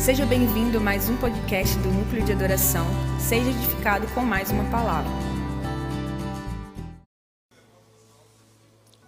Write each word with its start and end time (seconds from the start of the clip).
Seja 0.00 0.24
bem-vindo 0.24 0.78
a 0.78 0.80
mais 0.80 1.10
um 1.10 1.16
podcast 1.18 1.76
do 1.80 1.90
Núcleo 1.90 2.24
de 2.24 2.32
Adoração. 2.32 2.86
Seja 3.20 3.50
edificado 3.50 4.06
com 4.14 4.22
mais 4.22 4.50
uma 4.50 4.64
palavra. 4.70 5.10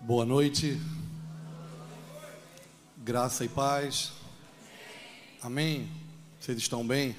Boa 0.03 0.27
noite. 0.27 0.79
Graça 2.99 3.43
e 3.43 3.49
paz. 3.49 4.13
Amém. 5.41 5.89
Vocês 6.39 6.59
estão 6.59 6.87
bem? 6.87 7.17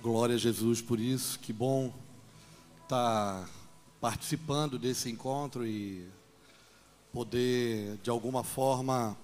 Glória 0.00 0.36
a 0.36 0.38
Jesus 0.38 0.80
por 0.80 0.98
isso. 0.98 1.38
Que 1.38 1.52
bom 1.52 1.92
estar 2.84 3.46
participando 4.00 4.78
desse 4.78 5.10
encontro 5.10 5.66
e 5.66 6.08
poder, 7.12 7.98
de 8.02 8.08
alguma 8.08 8.42
forma, 8.42 9.14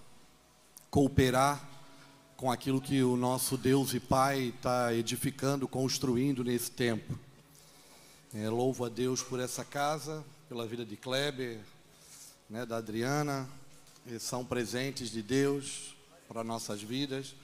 cooperar 0.91 1.70
com 2.41 2.51
aquilo 2.51 2.81
que 2.81 3.03
o 3.03 3.19
nosso 3.19 3.59
Deus 3.59 3.93
e 3.93 4.01
Pai 4.01 4.45
está 4.45 4.95
edificando, 4.95 5.69
construindo 5.69 6.43
nesse 6.43 6.71
tempo. 6.71 7.19
É, 8.33 8.49
louvo 8.49 8.87
a 8.87 8.89
Deus 8.89 9.23
por 9.23 9.39
essa 9.39 9.63
casa, 9.63 10.25
pela 10.49 10.67
vida 10.67 10.83
de 10.83 10.97
Kleber, 10.97 11.61
né, 12.49 12.65
da 12.65 12.79
Adriana, 12.79 13.47
são 14.19 14.43
presentes 14.43 15.11
de 15.11 15.21
Deus 15.21 15.95
para 16.27 16.43
nossas 16.43 16.81
vidas. 16.81 17.35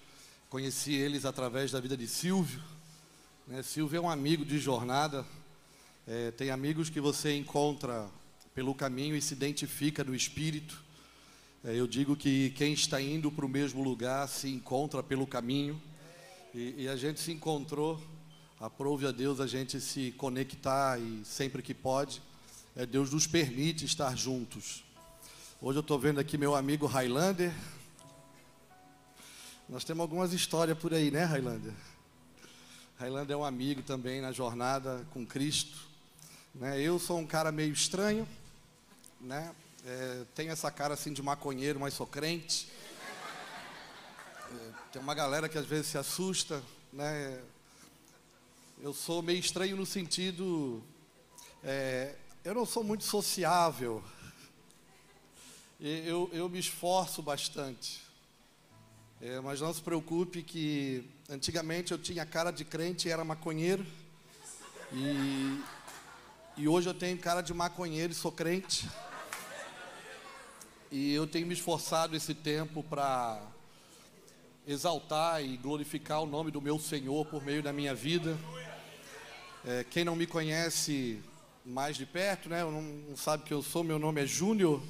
Conheci 0.48 0.94
eles 0.94 1.26
através 1.26 1.70
da 1.70 1.78
vida 1.78 1.94
de 1.94 2.08
Silvio. 2.08 2.62
Né, 3.46 3.62
Silvio 3.62 3.98
é 3.98 4.00
um 4.00 4.08
amigo 4.08 4.46
de 4.46 4.58
jornada. 4.58 5.26
É, 6.08 6.30
tem 6.30 6.50
amigos 6.50 6.88
que 6.88 7.02
você 7.02 7.36
encontra 7.36 8.08
pelo 8.54 8.74
caminho 8.74 9.14
e 9.14 9.20
se 9.20 9.34
identifica 9.34 10.02
no 10.02 10.14
espírito. 10.14 10.82
É, 11.68 11.74
eu 11.74 11.88
digo 11.88 12.14
que 12.14 12.50
quem 12.50 12.72
está 12.72 13.00
indo 13.00 13.28
para 13.28 13.44
o 13.44 13.48
mesmo 13.48 13.82
lugar 13.82 14.28
se 14.28 14.48
encontra 14.48 15.02
pelo 15.02 15.26
caminho. 15.26 15.82
E, 16.54 16.84
e 16.84 16.88
a 16.88 16.94
gente 16.94 17.18
se 17.18 17.32
encontrou. 17.32 18.00
Aprove 18.60 19.04
a 19.04 19.10
Deus 19.10 19.40
a 19.40 19.48
gente 19.48 19.80
se 19.80 20.12
conectar 20.12 20.96
e 21.00 21.24
sempre 21.24 21.60
que 21.62 21.74
pode, 21.74 22.22
é, 22.76 22.86
Deus 22.86 23.10
nos 23.10 23.26
permite 23.26 23.84
estar 23.84 24.16
juntos. 24.16 24.84
Hoje 25.60 25.78
eu 25.78 25.80
estou 25.80 25.98
vendo 25.98 26.20
aqui 26.20 26.38
meu 26.38 26.54
amigo 26.54 26.86
Highlander. 26.86 27.52
Nós 29.68 29.82
temos 29.82 30.02
algumas 30.02 30.32
histórias 30.32 30.78
por 30.78 30.94
aí, 30.94 31.10
né, 31.10 31.24
Highlander? 31.24 31.74
Highlander 32.96 33.34
é 33.34 33.36
um 33.36 33.44
amigo 33.44 33.82
também 33.82 34.20
na 34.20 34.30
jornada 34.30 35.04
com 35.10 35.26
Cristo. 35.26 35.88
Né? 36.54 36.80
Eu 36.80 37.00
sou 37.00 37.18
um 37.18 37.26
cara 37.26 37.50
meio 37.50 37.72
estranho, 37.72 38.24
né? 39.20 39.52
É, 39.88 40.24
tenho 40.34 40.50
essa 40.50 40.68
cara 40.68 40.94
assim 40.94 41.12
de 41.12 41.22
maconheiro, 41.22 41.78
mas 41.78 41.94
sou 41.94 42.08
crente. 42.08 42.68
É, 44.50 44.70
tem 44.90 45.00
uma 45.00 45.14
galera 45.14 45.48
que 45.48 45.56
às 45.56 45.64
vezes 45.64 45.86
se 45.86 45.96
assusta, 45.96 46.60
né? 46.92 47.40
Eu 48.82 48.92
sou 48.92 49.22
meio 49.22 49.38
estranho 49.38 49.76
no 49.76 49.86
sentido, 49.86 50.82
é, 51.62 52.16
eu 52.42 52.52
não 52.52 52.66
sou 52.66 52.82
muito 52.82 53.04
sociável. 53.04 54.02
Eu, 55.80 56.28
eu 56.32 56.48
me 56.48 56.58
esforço 56.58 57.22
bastante. 57.22 58.02
É, 59.22 59.38
mas 59.38 59.60
não 59.60 59.72
se 59.72 59.80
preocupe 59.80 60.42
que 60.42 61.08
antigamente 61.30 61.92
eu 61.92 61.98
tinha 61.98 62.26
cara 62.26 62.50
de 62.50 62.64
crente 62.64 63.06
e 63.06 63.12
era 63.12 63.24
maconheiro. 63.24 63.86
E, 64.92 65.62
e 66.56 66.66
hoje 66.66 66.88
eu 66.88 66.94
tenho 66.94 67.16
cara 67.18 67.40
de 67.40 67.54
maconheiro 67.54 68.12
e 68.12 68.16
sou 68.16 68.32
crente. 68.32 68.88
E 70.90 71.12
eu 71.12 71.26
tenho 71.26 71.48
me 71.48 71.54
esforçado 71.54 72.14
esse 72.14 72.32
tempo 72.32 72.80
para 72.80 73.42
exaltar 74.64 75.44
e 75.44 75.56
glorificar 75.56 76.22
o 76.22 76.26
nome 76.26 76.52
do 76.52 76.60
meu 76.60 76.78
Senhor 76.78 77.26
por 77.26 77.42
meio 77.44 77.60
da 77.60 77.72
minha 77.72 77.92
vida. 77.92 78.38
É, 79.64 79.84
quem 79.90 80.04
não 80.04 80.14
me 80.14 80.28
conhece 80.28 81.20
mais 81.64 81.96
de 81.96 82.06
perto, 82.06 82.48
né, 82.48 82.62
não, 82.62 83.16
sabe 83.16 83.42
que 83.42 83.52
eu 83.52 83.64
sou, 83.64 83.82
meu 83.82 83.98
nome 83.98 84.22
é 84.22 84.26
Júnior. 84.26 84.80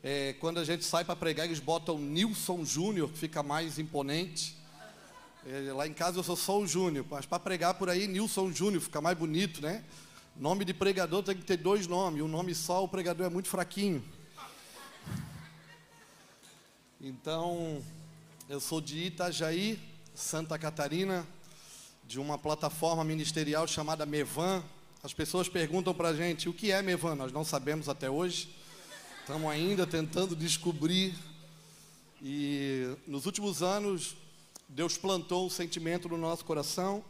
É, 0.00 0.34
quando 0.34 0.58
a 0.58 0.64
gente 0.64 0.84
sai 0.84 1.04
para 1.04 1.16
pregar, 1.16 1.46
eles 1.46 1.58
botam 1.58 1.98
Nilson 1.98 2.64
Júnior, 2.64 3.10
que 3.10 3.18
fica 3.18 3.42
mais 3.42 3.80
imponente. 3.80 4.56
É, 5.44 5.72
lá 5.72 5.88
em 5.88 5.92
casa 5.92 6.20
eu 6.20 6.22
sou 6.22 6.36
só 6.36 6.60
o 6.60 6.68
Júnior, 6.68 7.04
mas 7.10 7.26
para 7.26 7.40
pregar 7.40 7.74
por 7.74 7.90
aí, 7.90 8.06
Nilson 8.06 8.52
Júnior, 8.52 8.80
fica 8.80 9.00
mais 9.00 9.18
bonito, 9.18 9.60
né? 9.60 9.82
Nome 10.36 10.64
de 10.64 10.72
pregador 10.72 11.24
tem 11.24 11.36
que 11.36 11.44
ter 11.44 11.56
dois 11.56 11.88
nomes, 11.88 12.22
um 12.22 12.28
nome 12.28 12.54
só, 12.54 12.84
o 12.84 12.88
pregador 12.88 13.26
é 13.26 13.28
muito 13.28 13.48
fraquinho. 13.48 14.04
Então, 17.04 17.82
eu 18.48 18.60
sou 18.60 18.80
de 18.80 18.96
Itajaí, 18.96 19.76
Santa 20.14 20.56
Catarina, 20.56 21.26
de 22.06 22.20
uma 22.20 22.38
plataforma 22.38 23.02
ministerial 23.02 23.66
chamada 23.66 24.06
Mevan. 24.06 24.62
As 25.02 25.12
pessoas 25.12 25.48
perguntam 25.48 25.92
para 25.92 26.10
a 26.10 26.14
gente 26.14 26.48
o 26.48 26.54
que 26.54 26.70
é 26.70 26.80
Mevan, 26.80 27.16
nós 27.16 27.32
não 27.32 27.44
sabemos 27.44 27.88
até 27.88 28.08
hoje. 28.08 28.54
Estamos 29.18 29.50
ainda 29.50 29.84
tentando 29.84 30.36
descobrir. 30.36 31.12
E 32.22 32.96
nos 33.04 33.26
últimos 33.26 33.64
anos, 33.64 34.14
Deus 34.68 34.96
plantou 34.96 35.44
um 35.44 35.50
sentimento 35.50 36.08
no 36.08 36.16
nosso 36.16 36.44
coração. 36.44 37.04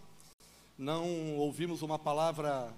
Não 0.78 1.36
ouvimos 1.36 1.82
uma 1.82 1.98
palavra 1.98 2.72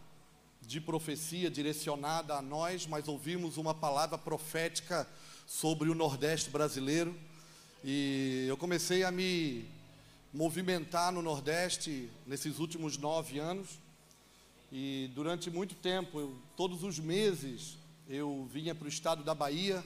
de 0.61 0.81
profecia 0.81 1.49
direcionada 1.49 2.35
a 2.35 2.43
nós, 2.43 2.89
mas 2.89 3.07
ouvimos 3.07 3.57
uma 3.57 3.73
palavra 3.73 4.19
profética 4.19 5.09
sobre 5.47 5.89
o 5.89 5.95
Nordeste 5.95 6.51
brasileiro. 6.51 7.15
E 7.85 8.47
eu 8.49 8.57
comecei 8.57 9.05
a 9.05 9.11
me 9.11 9.65
movimentar 10.33 11.13
no 11.13 11.23
Nordeste 11.23 12.09
nesses 12.27 12.59
últimos 12.59 12.97
nove 12.97 13.39
anos. 13.39 13.79
E 14.73 15.11
durante 15.15 15.51
muito 15.51 15.75
tempo, 15.75 16.19
eu, 16.19 16.37
todos 16.57 16.83
os 16.83 16.99
meses, 16.99 17.77
eu 18.09 18.49
vinha 18.53 18.75
para 18.75 18.87
o 18.87 18.89
estado 18.89 19.23
da 19.23 19.35
Bahia. 19.35 19.85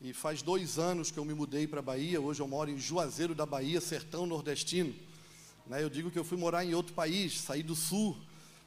E 0.00 0.12
faz 0.12 0.42
dois 0.42 0.78
anos 0.78 1.10
que 1.10 1.18
eu 1.18 1.24
me 1.24 1.32
mudei 1.32 1.66
para 1.66 1.78
a 1.78 1.82
Bahia. 1.82 2.20
Hoje 2.20 2.40
eu 2.40 2.46
moro 2.46 2.70
em 2.70 2.78
Juazeiro 2.78 3.34
da 3.34 3.46
Bahia, 3.46 3.80
sertão 3.80 4.26
nordestino. 4.26 4.94
Né, 5.66 5.82
eu 5.82 5.90
digo 5.90 6.10
que 6.10 6.18
eu 6.18 6.24
fui 6.24 6.36
morar 6.36 6.64
em 6.64 6.74
outro 6.74 6.92
país, 6.92 7.40
saí 7.40 7.62
do 7.62 7.74
sul, 7.74 8.16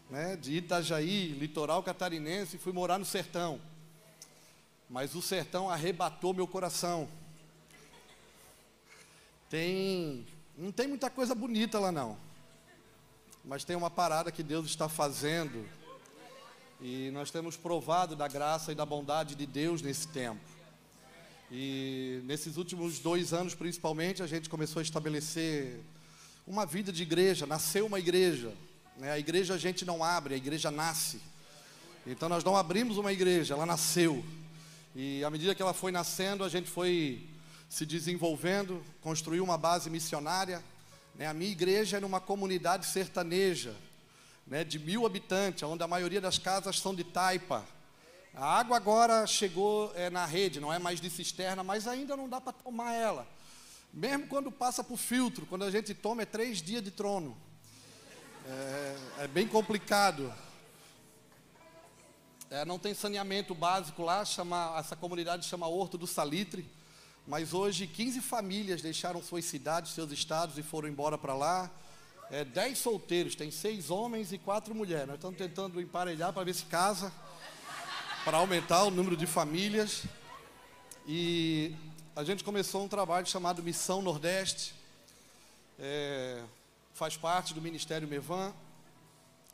né, 0.10 0.36
de 0.36 0.54
Itajaí, 0.56 1.30
litoral 1.30 1.82
catarinense, 1.82 2.58
e 2.58 2.60
fui 2.60 2.74
morar 2.74 2.98
no 2.98 3.06
sertão 3.06 3.62
mas 4.90 5.14
o 5.14 5.22
sertão 5.22 5.70
arrebatou 5.70 6.34
meu 6.34 6.48
coração. 6.48 7.08
Tem, 9.50 10.26
não 10.58 10.72
tem 10.72 10.88
muita 10.88 11.10
coisa 11.10 11.36
bonita 11.36 11.80
lá 11.80 11.92
não, 11.92 12.18
mas 13.46 13.64
tem 13.64 13.76
uma 13.76 13.90
parada 13.90 14.32
que 14.32 14.44
Deus 14.44 14.66
está 14.66 14.90
fazendo 14.90 15.68
e 16.82 17.12
nós 17.12 17.30
temos 17.30 17.58
provado 17.58 18.16
da 18.16 18.28
graça 18.28 18.72
e 18.72 18.76
da 18.76 18.86
bondade 18.86 19.36
de 19.36 19.46
Deus 19.46 19.82
nesse 19.82 20.08
tempo. 20.08 20.40
E 21.52 22.22
nesses 22.26 22.58
últimos 22.58 23.00
dois 23.00 23.34
anos, 23.34 23.56
principalmente, 23.56 24.22
a 24.22 24.28
gente 24.28 24.48
começou 24.50 24.80
a 24.80 24.84
estabelecer 24.84 25.80
uma 26.46 26.66
vida 26.66 26.92
de 26.92 27.04
igreja, 27.04 27.46
nasceu 27.46 27.86
uma 27.88 28.00
igreja. 28.00 28.54
Né? 28.98 29.12
A 29.12 29.20
igreja 29.20 29.56
a 29.56 29.58
gente 29.58 29.84
não 29.84 30.04
abre, 30.04 30.36
a 30.36 30.38
igreja 30.38 30.72
nasce. 30.72 31.20
Então 32.06 32.30
nós 32.30 32.44
não 32.44 32.56
abrimos 32.56 32.98
uma 32.98 33.12
igreja, 33.12 33.56
ela 33.56 33.66
nasceu. 33.66 34.24
E 35.02 35.24
à 35.24 35.30
medida 35.30 35.56
que 35.56 35.62
ela 35.62 35.74
foi 35.74 35.94
nascendo, 35.94 36.44
a 36.44 36.50
gente 36.50 36.70
foi 36.70 37.26
se 37.70 37.86
desenvolvendo, 37.86 38.84
construiu 39.00 39.46
uma 39.46 39.58
base 39.58 39.90
missionária. 39.90 40.62
Né? 41.16 41.26
A 41.26 41.34
minha 41.34 41.50
igreja 41.50 41.96
é 41.96 42.00
numa 42.02 42.20
comunidade 42.20 42.86
sertaneja, 42.86 43.74
né? 44.46 44.66
de 44.66 44.78
mil 44.78 45.06
habitantes, 45.06 45.64
onde 45.64 45.82
a 45.82 45.88
maioria 45.88 46.20
das 46.20 46.38
casas 46.38 46.82
são 46.82 46.94
de 46.94 47.06
taipa. 47.06 47.66
A 48.34 48.60
água 48.60 48.76
agora 48.76 49.26
chegou 49.26 49.90
é, 49.96 50.10
na 50.10 50.26
rede, 50.26 50.60
não 50.60 50.74
é 50.74 50.78
mais 50.78 51.00
de 51.00 51.10
cisterna, 51.10 51.64
mas 51.64 51.88
ainda 51.88 52.18
não 52.18 52.28
dá 52.28 52.42
para 52.42 52.52
tomar 52.52 52.94
ela. 52.94 53.26
Mesmo 53.94 54.28
quando 54.28 54.52
passa 54.52 54.84
por 54.84 54.98
filtro, 54.98 55.46
quando 55.46 55.64
a 55.64 55.72
gente 55.72 55.94
toma 55.94 56.24
é 56.24 56.26
três 56.26 56.62
dias 56.62 56.84
de 56.84 56.92
trono. 56.92 57.38
É, 58.46 58.98
é 59.20 59.28
bem 59.30 59.48
complicado. 59.48 60.30
É, 62.52 62.66
não 62.66 62.80
tem 62.80 62.96
saneamento 62.96 63.54
básico 63.54 64.02
lá, 64.02 64.26
chama, 64.26 64.76
essa 64.80 64.96
comunidade 64.96 65.46
chama 65.46 65.68
Horto 65.68 66.00
do 66.00 66.08
Salitre. 66.08 66.68
Mas 67.28 67.54
hoje 67.54 67.86
15 67.86 68.22
famílias 68.22 68.82
deixaram 68.82 69.22
suas 69.22 69.46
cidades, 69.46 69.92
seus 69.92 70.12
estados 70.12 70.58
e 70.58 70.64
foram 70.64 70.90
embora 70.90 71.16
para 71.16 71.36
lá. 71.36 71.70
É, 72.32 72.44
10 72.44 72.76
solteiros, 72.76 73.36
tem 73.36 73.52
seis 73.52 73.92
homens 73.92 74.32
e 74.32 74.40
quatro 74.40 74.74
mulheres. 74.74 75.06
Nós 75.06 75.18
estamos 75.18 75.38
tentando 75.38 75.80
emparelhar 75.80 76.34
para 76.34 76.44
ver 76.44 76.56
se 76.56 76.66
casa, 76.66 77.14
para 78.26 78.38
aumentar 78.38 78.84
o 78.84 78.90
número 78.90 79.16
de 79.16 79.28
famílias. 79.28 80.06
E 81.08 81.76
a 82.16 82.24
gente 82.24 82.44
começou 82.44 82.84
um 82.84 82.88
trabalho 82.88 83.28
chamado 83.28 83.62
Missão 83.62 84.02
Nordeste. 84.02 84.74
É, 85.78 86.44
faz 86.96 87.16
parte 87.16 87.54
do 87.54 87.62
Ministério 87.62 88.08
Mevan. 88.08 88.52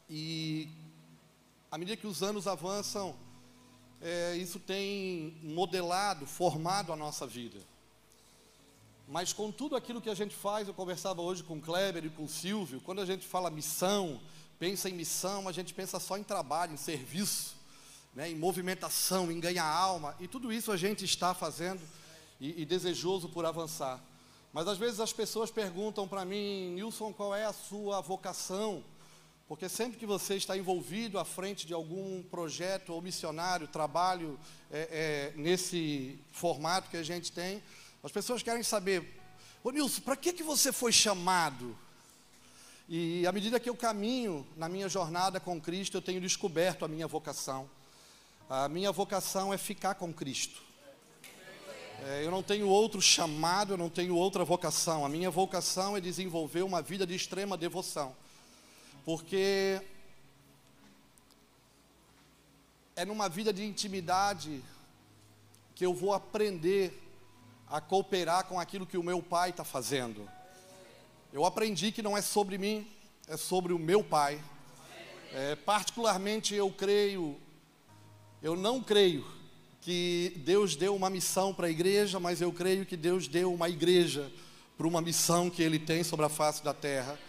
E 0.09 0.69
à 1.75 1.77
medida 1.77 1.97
que 1.97 2.07
os 2.07 2.23
anos 2.23 2.47
avançam, 2.47 3.13
é, 4.01 4.37
isso 4.37 4.59
tem 4.59 5.37
modelado, 5.43 6.25
formado 6.25 6.93
a 6.93 6.95
nossa 6.95 7.27
vida. 7.27 7.59
Mas 9.09 9.33
com 9.33 9.51
tudo 9.51 9.75
aquilo 9.75 9.99
que 9.99 10.09
a 10.09 10.15
gente 10.15 10.33
faz, 10.33 10.69
eu 10.69 10.73
conversava 10.73 11.21
hoje 11.21 11.43
com 11.43 11.57
o 11.57 11.61
Kleber 11.61 12.05
e 12.05 12.09
com 12.09 12.23
o 12.23 12.29
Silvio, 12.29 12.79
quando 12.79 13.01
a 13.01 13.05
gente 13.05 13.27
fala 13.27 13.49
missão, 13.49 14.21
pensa 14.57 14.89
em 14.89 14.93
missão, 14.93 15.49
a 15.49 15.51
gente 15.51 15.73
pensa 15.73 15.99
só 15.99 16.17
em 16.17 16.23
trabalho, 16.23 16.73
em 16.73 16.77
serviço, 16.77 17.57
né, 18.15 18.31
em 18.31 18.35
movimentação, 18.37 19.29
em 19.29 19.41
ganhar 19.41 19.65
alma, 19.65 20.15
e 20.17 20.29
tudo 20.29 20.53
isso 20.53 20.71
a 20.71 20.77
gente 20.77 21.03
está 21.03 21.33
fazendo 21.33 21.81
e, 22.39 22.61
e 22.61 22.65
desejoso 22.65 23.27
por 23.27 23.45
avançar. 23.45 24.01
Mas 24.53 24.65
às 24.69 24.77
vezes 24.77 25.01
as 25.01 25.11
pessoas 25.11 25.51
perguntam 25.51 26.07
para 26.07 26.23
mim, 26.23 26.69
Nilson, 26.69 27.11
qual 27.11 27.35
é 27.35 27.43
a 27.43 27.51
sua 27.51 27.99
vocação? 27.99 28.81
Porque 29.47 29.69
sempre 29.69 29.99
que 29.99 30.07
você 30.07 30.35
está 30.35 30.57
envolvido 30.57 31.19
à 31.19 31.25
frente 31.25 31.67
de 31.67 31.73
algum 31.73 32.23
projeto 32.23 32.93
ou 32.93 33.01
missionário, 33.01 33.67
trabalho 33.67 34.39
é, 34.71 35.33
é, 35.35 35.39
nesse 35.39 36.17
formato 36.31 36.89
que 36.89 36.97
a 36.97 37.03
gente 37.03 37.31
tem, 37.31 37.61
as 38.03 38.11
pessoas 38.11 38.41
querem 38.41 38.63
saber, 38.63 39.19
ô 39.63 39.69
Nilson, 39.69 40.01
para 40.01 40.15
que, 40.15 40.33
que 40.33 40.41
você 40.41 40.71
foi 40.71 40.91
chamado? 40.91 41.77
E 42.89 43.25
à 43.27 43.31
medida 43.31 43.59
que 43.59 43.69
eu 43.69 43.75
caminho 43.75 44.45
na 44.57 44.67
minha 44.67 44.89
jornada 44.89 45.39
com 45.39 45.61
Cristo, 45.61 45.97
eu 45.97 46.01
tenho 46.01 46.21
descoberto 46.21 46.83
a 46.83 46.87
minha 46.87 47.07
vocação. 47.07 47.69
A 48.49 48.67
minha 48.67 48.91
vocação 48.91 49.53
é 49.53 49.57
ficar 49.57 49.95
com 49.95 50.11
Cristo. 50.11 50.61
É, 52.03 52.25
eu 52.25 52.31
não 52.31 52.43
tenho 52.43 52.67
outro 52.67 53.01
chamado, 53.01 53.73
eu 53.73 53.77
não 53.77 53.89
tenho 53.89 54.15
outra 54.15 54.43
vocação. 54.43 55.05
A 55.05 55.09
minha 55.09 55.29
vocação 55.29 55.95
é 55.95 56.01
desenvolver 56.01 56.63
uma 56.63 56.81
vida 56.81 57.05
de 57.05 57.15
extrema 57.15 57.55
devoção. 57.55 58.15
Porque 59.05 59.79
é 62.95 63.05
numa 63.05 63.29
vida 63.29 63.53
de 63.53 63.63
intimidade 63.63 64.63
que 65.75 65.85
eu 65.85 65.93
vou 65.93 66.11
aprender 66.11 66.91
a 67.69 67.79
cooperar 67.79 68.45
com 68.45 68.59
aquilo 68.59 68.85
que 68.85 68.97
o 68.97 69.03
meu 69.03 69.21
pai 69.21 69.51
está 69.51 69.63
fazendo. 69.63 70.27
Eu 71.31 71.45
aprendi 71.45 71.91
que 71.91 72.01
não 72.01 72.17
é 72.17 72.21
sobre 72.21 72.57
mim, 72.57 72.87
é 73.27 73.37
sobre 73.37 73.73
o 73.73 73.79
meu 73.79 74.03
pai. 74.03 74.41
É, 75.33 75.55
particularmente 75.55 76.55
eu 76.55 76.71
creio, 76.71 77.37
eu 78.41 78.55
não 78.55 78.81
creio 78.81 79.25
que 79.81 80.33
Deus 80.37 80.75
deu 80.75 80.95
uma 80.95 81.09
missão 81.11 81.53
para 81.53 81.67
a 81.67 81.69
igreja, 81.69 82.19
mas 82.19 82.41
eu 82.41 82.51
creio 82.51 82.85
que 82.85 82.97
Deus 82.97 83.27
deu 83.27 83.53
uma 83.53 83.69
igreja 83.69 84.31
para 84.77 84.87
uma 84.87 85.01
missão 85.01 85.49
que 85.49 85.61
Ele 85.61 85.77
tem 85.77 86.03
sobre 86.03 86.25
a 86.25 86.29
face 86.29 86.63
da 86.63 86.73
terra. 86.73 87.19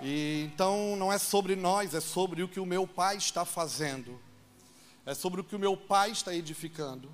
E 0.00 0.50
então 0.52 0.96
não 0.96 1.12
é 1.12 1.18
sobre 1.18 1.56
nós, 1.56 1.94
é 1.94 2.00
sobre 2.00 2.42
o 2.42 2.48
que 2.48 2.60
o 2.60 2.66
meu 2.66 2.86
pai 2.86 3.16
está 3.16 3.44
fazendo, 3.44 4.20
é 5.06 5.14
sobre 5.14 5.40
o 5.40 5.44
que 5.44 5.56
o 5.56 5.58
meu 5.58 5.76
pai 5.76 6.10
está 6.10 6.34
edificando. 6.34 7.10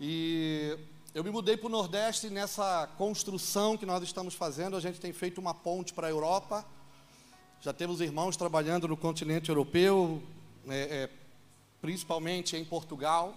E 0.00 0.78
eu 1.14 1.22
me 1.22 1.30
mudei 1.30 1.56
para 1.56 1.66
o 1.66 1.70
Nordeste 1.70 2.30
nessa 2.30 2.88
construção 2.96 3.76
que 3.76 3.84
nós 3.84 4.02
estamos 4.02 4.34
fazendo, 4.34 4.76
a 4.76 4.80
gente 4.80 5.00
tem 5.00 5.12
feito 5.12 5.38
uma 5.38 5.52
ponte 5.52 5.92
para 5.92 6.06
a 6.06 6.10
Europa. 6.10 6.64
Já 7.60 7.72
temos 7.72 8.00
irmãos 8.00 8.36
trabalhando 8.36 8.88
no 8.88 8.96
continente 8.96 9.50
europeu, 9.50 10.22
é, 10.68 11.02
é, 11.02 11.10
principalmente 11.82 12.56
em 12.56 12.64
Portugal, 12.64 13.34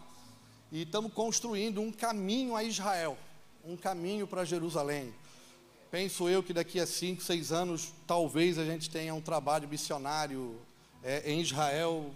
e 0.71 0.83
estamos 0.83 1.12
construindo 1.13 1.81
um 1.81 1.92
caminho 1.92 2.56
a 2.56 2.63
Israel, 2.63 3.18
um 3.65 3.75
caminho 3.75 4.25
para 4.25 4.45
Jerusalém. 4.45 5.13
Penso 5.93 6.27
eu 6.27 6.41
que 6.41 6.53
daqui 6.53 6.79
a 6.79 6.87
cinco, 6.87 7.21
seis 7.21 7.51
anos, 7.51 7.93
talvez 8.07 8.57
a 8.57 8.65
gente 8.65 8.89
tenha 8.89 9.13
um 9.13 9.21
trabalho 9.21 9.69
missionário 9.69 10.59
é, 11.03 11.31
em 11.31 11.39
Israel, 11.39 12.15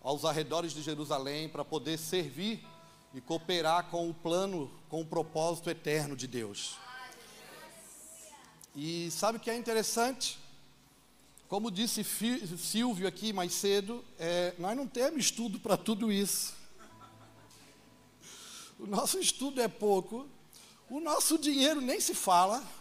aos 0.00 0.24
arredores 0.24 0.72
de 0.72 0.82
Jerusalém, 0.82 1.48
para 1.48 1.64
poder 1.64 1.98
servir 1.98 2.64
e 3.12 3.20
cooperar 3.20 3.90
com 3.90 4.08
o 4.08 4.14
plano, 4.14 4.70
com 4.88 5.00
o 5.00 5.04
propósito 5.04 5.68
eterno 5.68 6.14
de 6.14 6.28
Deus. 6.28 6.76
E 8.76 9.10
sabe 9.10 9.38
o 9.38 9.40
que 9.40 9.50
é 9.50 9.56
interessante? 9.56 10.38
Como 11.48 11.72
disse 11.72 12.04
Silvio 12.56 13.08
aqui 13.08 13.32
mais 13.32 13.52
cedo, 13.52 14.04
é, 14.16 14.54
nós 14.60 14.76
não 14.76 14.86
temos 14.86 15.24
estudo 15.24 15.58
para 15.58 15.76
tudo 15.76 16.12
isso. 16.12 16.54
O 18.78 18.86
nosso 18.86 19.18
estudo 19.18 19.60
é 19.60 19.66
pouco, 19.66 20.24
o 20.88 21.00
nosso 21.00 21.36
dinheiro 21.36 21.80
nem 21.80 21.98
se 21.98 22.14
fala. 22.14 22.77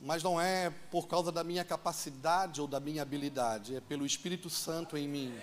Mas 0.00 0.22
não 0.22 0.40
é 0.40 0.70
por 0.90 1.06
causa 1.06 1.30
da 1.30 1.44
minha 1.44 1.64
capacidade 1.64 2.60
ou 2.60 2.66
da 2.66 2.80
minha 2.80 3.02
habilidade, 3.02 3.76
é 3.76 3.80
pelo 3.80 4.06
Espírito 4.06 4.48
Santo 4.48 4.96
em 4.96 5.06
mim 5.06 5.34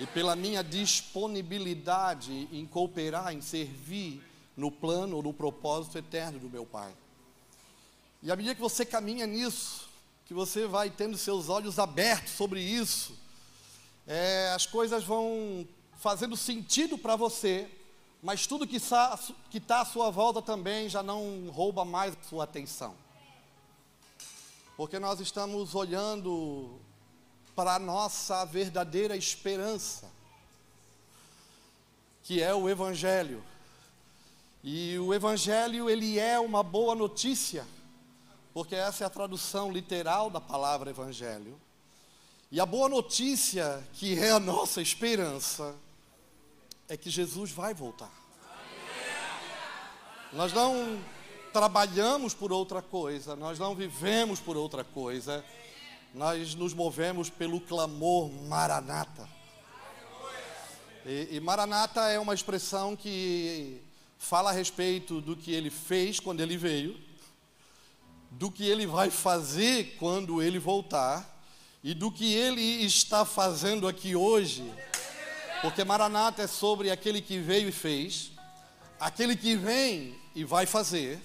e 0.00 0.06
pela 0.06 0.34
minha 0.34 0.64
disponibilidade 0.64 2.48
em 2.50 2.64
cooperar, 2.64 3.34
em 3.34 3.42
servir 3.42 4.22
no 4.56 4.70
plano 4.70 5.16
ou 5.16 5.22
no 5.22 5.34
propósito 5.34 5.98
eterno 5.98 6.38
do 6.38 6.48
meu 6.48 6.64
Pai. 6.64 6.90
E 8.22 8.32
à 8.32 8.36
medida 8.36 8.54
que 8.54 8.60
você 8.60 8.86
caminha 8.86 9.26
nisso, 9.26 9.88
que 10.24 10.32
você 10.32 10.66
vai 10.66 10.88
tendo 10.88 11.18
seus 11.18 11.50
olhos 11.50 11.78
abertos 11.78 12.32
sobre 12.32 12.62
isso, 12.62 13.14
é, 14.06 14.52
as 14.54 14.64
coisas 14.64 15.04
vão 15.04 15.68
fazendo 15.98 16.36
sentido 16.36 16.96
para 16.96 17.14
você, 17.14 17.68
mas 18.22 18.46
tudo 18.46 18.66
que 18.66 18.76
está 18.76 19.80
à 19.80 19.84
sua 19.84 20.10
volta 20.10 20.40
também 20.40 20.88
já 20.88 21.02
não 21.02 21.50
rouba 21.50 21.84
mais 21.84 22.14
a 22.14 22.28
sua 22.28 22.44
atenção. 22.44 22.94
Porque 24.80 24.98
nós 24.98 25.20
estamos 25.20 25.74
olhando 25.74 26.80
para 27.54 27.74
a 27.74 27.78
nossa 27.78 28.46
verdadeira 28.46 29.14
esperança, 29.14 30.10
que 32.22 32.42
é 32.42 32.54
o 32.54 32.66
Evangelho. 32.66 33.44
E 34.64 34.98
o 34.98 35.12
Evangelho, 35.12 35.90
ele 35.90 36.18
é 36.18 36.40
uma 36.40 36.62
boa 36.62 36.94
notícia, 36.94 37.66
porque 38.54 38.74
essa 38.74 39.04
é 39.04 39.06
a 39.06 39.10
tradução 39.10 39.70
literal 39.70 40.30
da 40.30 40.40
palavra 40.40 40.88
Evangelho. 40.88 41.60
E 42.50 42.58
a 42.58 42.64
boa 42.64 42.88
notícia, 42.88 43.86
que 43.92 44.18
é 44.18 44.30
a 44.30 44.40
nossa 44.40 44.80
esperança, 44.80 45.76
é 46.88 46.96
que 46.96 47.10
Jesus 47.10 47.50
vai 47.50 47.74
voltar. 47.74 48.14
Nós 50.32 50.54
não 50.54 50.98
trabalhamos 51.52 52.34
por 52.34 52.52
outra 52.52 52.80
coisa, 52.80 53.36
nós 53.36 53.58
não 53.58 53.74
vivemos 53.74 54.40
por 54.40 54.56
outra 54.56 54.84
coisa 54.84 55.44
nós 56.14 56.54
nos 56.54 56.74
movemos 56.74 57.30
pelo 57.30 57.60
clamor 57.60 58.30
Maranata. 58.30 59.28
E, 61.06 61.28
e 61.32 61.40
Maranata 61.40 62.08
é 62.08 62.18
uma 62.18 62.34
expressão 62.34 62.96
que 62.96 63.80
fala 64.18 64.50
a 64.50 64.52
respeito 64.52 65.20
do 65.20 65.36
que 65.36 65.52
ele 65.52 65.70
fez 65.70 66.18
quando 66.18 66.40
ele 66.40 66.56
veio, 66.56 66.98
do 68.30 68.50
que 68.50 68.66
ele 68.68 68.86
vai 68.86 69.10
fazer 69.10 69.96
quando 69.98 70.42
ele 70.42 70.58
voltar 70.58 71.40
e 71.82 71.94
do 71.94 72.10
que 72.10 72.34
ele 72.34 72.84
está 72.84 73.24
fazendo 73.24 73.88
aqui 73.88 74.14
hoje. 74.14 74.70
Porque 75.62 75.84
Maranata 75.84 76.42
é 76.42 76.46
sobre 76.46 76.90
aquele 76.90 77.22
que 77.22 77.38
veio 77.38 77.68
e 77.68 77.72
fez, 77.72 78.32
aquele 78.98 79.36
que 79.36 79.56
vem 79.56 80.18
e 80.34 80.44
vai 80.44 80.66
fazer, 80.66 81.20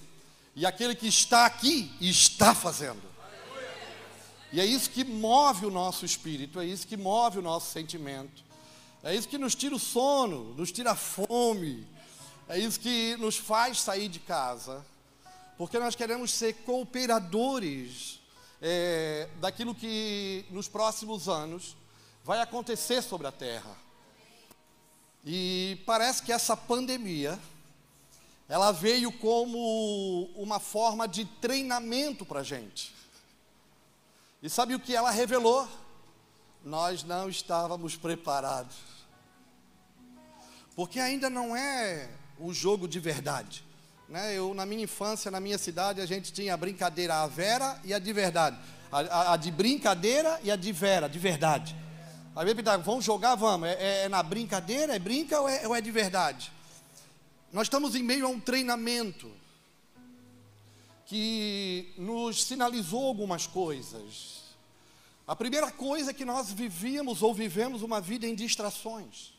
e 0.55 0.65
aquele 0.65 0.95
que 0.95 1.07
está 1.07 1.45
aqui 1.45 1.91
está 1.99 2.55
fazendo. 2.55 3.03
E 4.53 4.61
é 4.61 4.65
isso 4.65 4.89
que 4.89 5.03
move 5.03 5.65
o 5.65 5.71
nosso 5.71 6.05
espírito, 6.05 6.59
é 6.61 6.65
isso 6.65 6.87
que 6.87 6.95
move 6.95 7.39
o 7.39 7.41
nosso 7.41 7.71
sentimento. 7.71 8.43
É 9.03 9.13
isso 9.13 9.27
que 9.27 9.37
nos 9.37 9.53
tira 9.53 9.75
o 9.75 9.79
sono, 9.79 10.55
nos 10.55 10.71
tira 10.71 10.91
a 10.91 10.95
fome. 10.95 11.85
É 12.47 12.57
isso 12.57 12.79
que 12.79 13.15
nos 13.17 13.37
faz 13.37 13.81
sair 13.81 14.07
de 14.07 14.19
casa. 14.19 14.83
Porque 15.57 15.77
nós 15.77 15.93
queremos 15.93 16.31
ser 16.31 16.53
cooperadores 16.65 18.19
é, 18.61 19.27
daquilo 19.39 19.75
que 19.75 20.45
nos 20.49 20.67
próximos 20.67 21.27
anos 21.27 21.75
vai 22.23 22.41
acontecer 22.41 23.03
sobre 23.03 23.27
a 23.27 23.31
terra. 23.31 23.77
E 25.23 25.79
parece 25.85 26.23
que 26.23 26.31
essa 26.31 26.55
pandemia, 26.57 27.39
ela 28.47 28.71
veio 28.71 29.11
como 29.11 30.29
uma 30.35 30.59
forma 30.59 31.07
de 31.07 31.25
treinamento 31.25 32.25
para 32.25 32.41
a 32.41 32.43
gente. 32.43 32.93
E 34.41 34.49
sabe 34.49 34.75
o 34.75 34.79
que 34.79 34.95
ela 34.95 35.09
revelou? 35.09 35.67
Nós 36.63 37.03
não 37.03 37.27
estávamos 37.27 37.95
preparados. 37.95 38.75
Porque 40.75 40.99
ainda 40.99 41.29
não 41.29 41.55
é 41.55 42.09
o 42.39 42.53
jogo 42.53 42.87
de 42.87 42.99
verdade. 42.99 43.63
Né? 44.07 44.35
Eu, 44.35 44.53
na 44.53 44.65
minha 44.65 44.83
infância, 44.83 45.31
na 45.31 45.39
minha 45.39 45.57
cidade, 45.57 46.01
a 46.01 46.05
gente 46.05 46.31
tinha 46.31 46.53
a 46.53 46.57
brincadeira 46.57 47.15
a 47.15 47.27
vera 47.27 47.79
e 47.83 47.93
a 47.93 47.99
de 47.99 48.13
verdade. 48.13 48.57
A, 48.91 48.99
a, 48.99 49.33
a 49.33 49.37
de 49.37 49.49
brincadeira 49.51 50.39
e 50.43 50.51
a 50.51 50.55
de 50.55 50.71
vera, 50.71 51.07
de 51.07 51.17
verdade. 51.17 51.75
Aí 52.35 52.53
me 52.53 52.61
vamos 52.83 53.05
jogar, 53.05 53.35
vamos. 53.35 53.69
É, 53.69 53.73
é, 53.73 54.03
é, 54.03 54.09
na 54.09 54.21
brincadeira, 54.21 54.95
é 54.95 54.99
brinca 54.99 55.39
ou 55.39 55.47
é, 55.47 55.67
ou 55.67 55.75
é 55.75 55.81
de 55.81 55.89
verdade? 55.89 56.51
Nós 57.55 57.67
estamos 57.67 57.95
em 57.95 58.03
meio 58.03 58.25
a 58.25 58.29
um 58.29 58.37
treinamento 58.37 59.31
que 61.05 61.93
nos 61.97 62.43
sinalizou 62.43 63.05
algumas 63.05 63.47
coisas. 63.47 64.41
A 65.25 65.37
primeira 65.37 65.71
coisa 65.71 66.11
é 66.11 66.13
que 66.13 66.25
nós 66.25 66.51
vivíamos 66.51 67.23
ou 67.23 67.33
vivemos 67.33 67.81
uma 67.81 68.01
vida 68.01 68.27
em 68.27 68.35
distrações. 68.35 69.31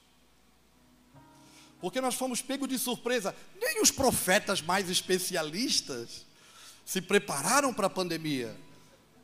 Porque 1.79 2.01
nós 2.01 2.15
fomos 2.15 2.41
pegos 2.41 2.71
de 2.71 2.79
surpresa. 2.79 3.37
Nem 3.61 3.83
os 3.83 3.91
profetas 3.91 4.63
mais 4.63 4.89
especialistas 4.89 6.25
se 6.87 7.03
prepararam 7.03 7.75
para 7.75 7.89
a 7.89 7.91
pandemia. 7.91 8.57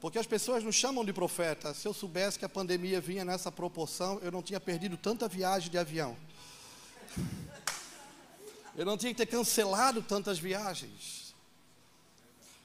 Porque 0.03 0.19
as 0.19 0.27
pessoas 0.27 0.63
nos 0.63 0.75
chamam 0.75 1.03
de 1.03 1.15
profeta. 1.15 1.73
Se 1.73 1.89
eu 1.89 1.95
soubesse 1.95 2.39
que 2.39 2.45
a 2.45 2.49
pandemia 2.51 3.01
vinha 3.01 3.25
nessa 3.25 3.51
proporção, 3.51 4.19
eu 4.21 4.31
não 4.31 4.43
tinha 4.43 4.61
perdido 4.61 4.99
tanta 4.99 5.27
viagem 5.27 5.71
de 5.71 5.79
avião. 5.79 6.15
Eu 8.75 8.87
não 8.87 8.97
tinha 8.97 9.13
que 9.13 9.19
ter 9.19 9.27
cancelado 9.27 10.01
tantas 10.03 10.39
viagens. 10.39 11.35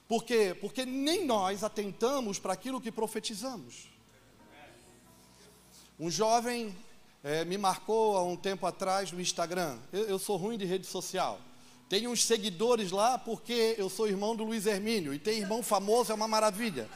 Por 0.07 0.23
quê? 0.23 0.55
Porque 0.59 0.85
nem 0.85 1.25
nós 1.25 1.63
atentamos 1.63 2.39
para 2.39 2.53
aquilo 2.53 2.79
que 2.79 2.91
profetizamos. 2.91 3.89
Um 5.99 6.09
jovem 6.09 6.73
é, 7.23 7.43
me 7.43 7.57
marcou 7.57 8.15
há 8.15 8.23
um 8.23 8.37
tempo 8.37 8.65
atrás 8.65 9.11
no 9.11 9.19
Instagram. 9.19 9.77
Eu, 9.91 10.03
eu, 10.03 10.19
sou 10.19 10.37
ruim 10.37 10.57
de 10.57 10.63
rede 10.63 10.87
social. 10.87 11.41
Tenho 11.89 12.09
uns 12.09 12.23
seguidores 12.23 12.91
lá 12.91 13.17
porque 13.17 13.75
eu 13.77 13.89
sou 13.89 14.07
irmão 14.07 14.35
do 14.35 14.45
Luiz 14.45 14.65
Hermínio. 14.65 15.13
E 15.13 15.19
ter 15.19 15.33
irmão 15.33 15.61
famoso 15.61 16.11
é 16.11 16.15
uma 16.15 16.27
maravilha. 16.27 16.89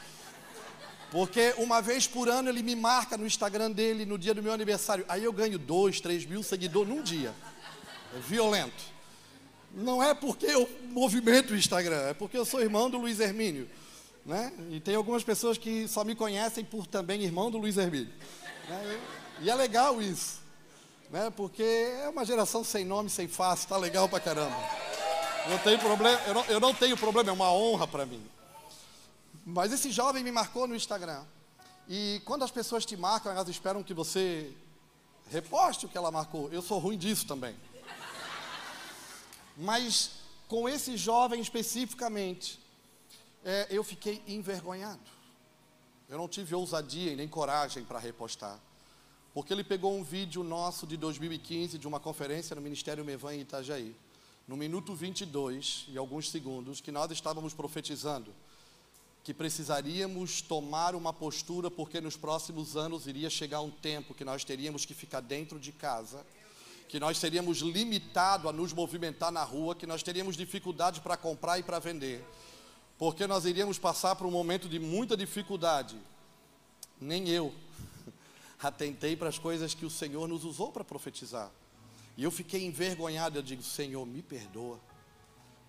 Porque 1.10 1.54
uma 1.58 1.82
vez 1.82 2.06
por 2.06 2.30
ano 2.30 2.48
ele 2.48 2.62
me 2.62 2.74
marca 2.74 3.18
no 3.18 3.26
Instagram 3.26 3.72
dele 3.72 4.06
no 4.06 4.16
dia 4.16 4.32
do 4.32 4.42
meu 4.42 4.54
aniversário. 4.54 5.04
Aí 5.06 5.22
eu 5.22 5.32
ganho 5.32 5.58
dois, 5.58 6.00
três 6.00 6.24
mil 6.24 6.42
seguidores 6.42 6.88
num 6.88 7.02
dia. 7.02 7.34
É 8.16 8.18
violento. 8.20 8.92
Não 9.74 10.02
é 10.02 10.14
porque 10.14 10.46
eu 10.46 10.68
movimento 10.90 11.52
o 11.52 11.56
Instagram, 11.56 12.08
é 12.08 12.14
porque 12.14 12.36
eu 12.36 12.44
sou 12.44 12.60
irmão 12.60 12.90
do 12.90 12.98
Luiz 12.98 13.20
Hermínio. 13.20 13.68
Né? 14.24 14.52
E 14.70 14.80
tem 14.80 14.94
algumas 14.94 15.24
pessoas 15.24 15.58
que 15.58 15.88
só 15.88 16.04
me 16.04 16.14
conhecem 16.14 16.64
por 16.64 16.86
também 16.86 17.22
irmão 17.22 17.50
do 17.50 17.58
Luiz 17.58 17.76
Hermínio. 17.76 18.12
Né? 18.68 19.00
E 19.40 19.50
é 19.50 19.54
legal 19.54 20.00
isso. 20.00 20.40
Né? 21.10 21.30
Porque 21.30 21.62
é 21.62 22.08
uma 22.08 22.24
geração 22.24 22.62
sem 22.62 22.84
nome, 22.84 23.10
sem 23.10 23.26
face, 23.26 23.66
tá 23.66 23.76
legal 23.76 24.08
pra 24.08 24.20
caramba. 24.20 24.56
Não 25.48 25.58
tem 25.58 25.76
problema, 25.78 26.20
eu 26.26 26.34
não, 26.34 26.44
eu 26.44 26.60
não 26.60 26.74
tenho 26.74 26.96
problema, 26.96 27.30
é 27.30 27.32
uma 27.32 27.52
honra 27.52 27.86
para 27.86 28.06
mim. 28.06 28.22
Mas 29.44 29.72
esse 29.72 29.90
jovem 29.90 30.22
me 30.22 30.30
marcou 30.30 30.68
no 30.68 30.76
Instagram. 30.76 31.22
E 31.88 32.22
quando 32.24 32.44
as 32.44 32.50
pessoas 32.50 32.86
te 32.86 32.96
marcam, 32.96 33.32
elas 33.32 33.48
esperam 33.48 33.82
que 33.82 33.92
você 33.92 34.52
reposte 35.30 35.86
o 35.86 35.88
que 35.88 35.98
ela 35.98 36.12
marcou. 36.12 36.48
Eu 36.52 36.62
sou 36.62 36.78
ruim 36.78 36.96
disso 36.96 37.26
também. 37.26 37.56
Mas 39.62 40.10
com 40.48 40.68
esse 40.68 40.96
jovem 40.96 41.40
especificamente, 41.40 42.60
é, 43.44 43.68
eu 43.70 43.84
fiquei 43.84 44.20
envergonhado. 44.26 45.00
Eu 46.08 46.18
não 46.18 46.28
tive 46.28 46.54
ousadia 46.54 47.12
e 47.12 47.16
nem 47.16 47.28
coragem 47.28 47.84
para 47.84 47.98
repostar. 47.98 48.58
Porque 49.32 49.52
ele 49.52 49.64
pegou 49.64 49.96
um 49.96 50.02
vídeo 50.02 50.42
nosso 50.42 50.86
de 50.86 50.96
2015, 50.96 51.78
de 51.78 51.86
uma 51.86 52.00
conferência 52.00 52.56
no 52.56 52.60
Ministério 52.60 53.04
Mevan 53.04 53.36
em 53.36 53.40
Itajaí, 53.40 53.96
no 54.46 54.56
minuto 54.56 54.94
22 54.94 55.86
e 55.88 55.96
alguns 55.96 56.28
segundos, 56.28 56.80
que 56.80 56.92
nós 56.92 57.10
estávamos 57.12 57.54
profetizando 57.54 58.34
que 59.24 59.32
precisaríamos 59.32 60.42
tomar 60.42 60.96
uma 60.96 61.12
postura, 61.12 61.70
porque 61.70 62.00
nos 62.00 62.16
próximos 62.16 62.76
anos 62.76 63.06
iria 63.06 63.30
chegar 63.30 63.60
um 63.60 63.70
tempo 63.70 64.14
que 64.14 64.24
nós 64.24 64.42
teríamos 64.42 64.84
que 64.84 64.94
ficar 64.94 65.20
dentro 65.20 65.60
de 65.60 65.70
casa, 65.70 66.26
que 66.92 67.00
nós 67.00 67.16
seríamos 67.16 67.60
limitados 67.60 68.46
a 68.46 68.52
nos 68.52 68.74
movimentar 68.74 69.32
na 69.32 69.42
rua, 69.42 69.74
que 69.74 69.86
nós 69.86 70.02
teríamos 70.02 70.36
dificuldade 70.36 71.00
para 71.00 71.16
comprar 71.16 71.58
e 71.58 71.62
para 71.62 71.78
vender, 71.78 72.22
porque 72.98 73.26
nós 73.26 73.46
iríamos 73.46 73.78
passar 73.78 74.14
por 74.14 74.26
um 74.26 74.30
momento 74.30 74.68
de 74.68 74.78
muita 74.78 75.16
dificuldade. 75.16 75.96
Nem 77.00 77.30
eu 77.30 77.54
atentei 78.62 79.16
para 79.16 79.30
as 79.30 79.38
coisas 79.38 79.72
que 79.72 79.86
o 79.86 79.90
Senhor 79.90 80.28
nos 80.28 80.44
usou 80.44 80.70
para 80.70 80.84
profetizar. 80.84 81.50
E 82.14 82.24
eu 82.24 82.30
fiquei 82.30 82.66
envergonhado, 82.66 83.38
eu 83.38 83.42
digo, 83.42 83.62
Senhor, 83.62 84.04
me 84.04 84.20
perdoa, 84.20 84.78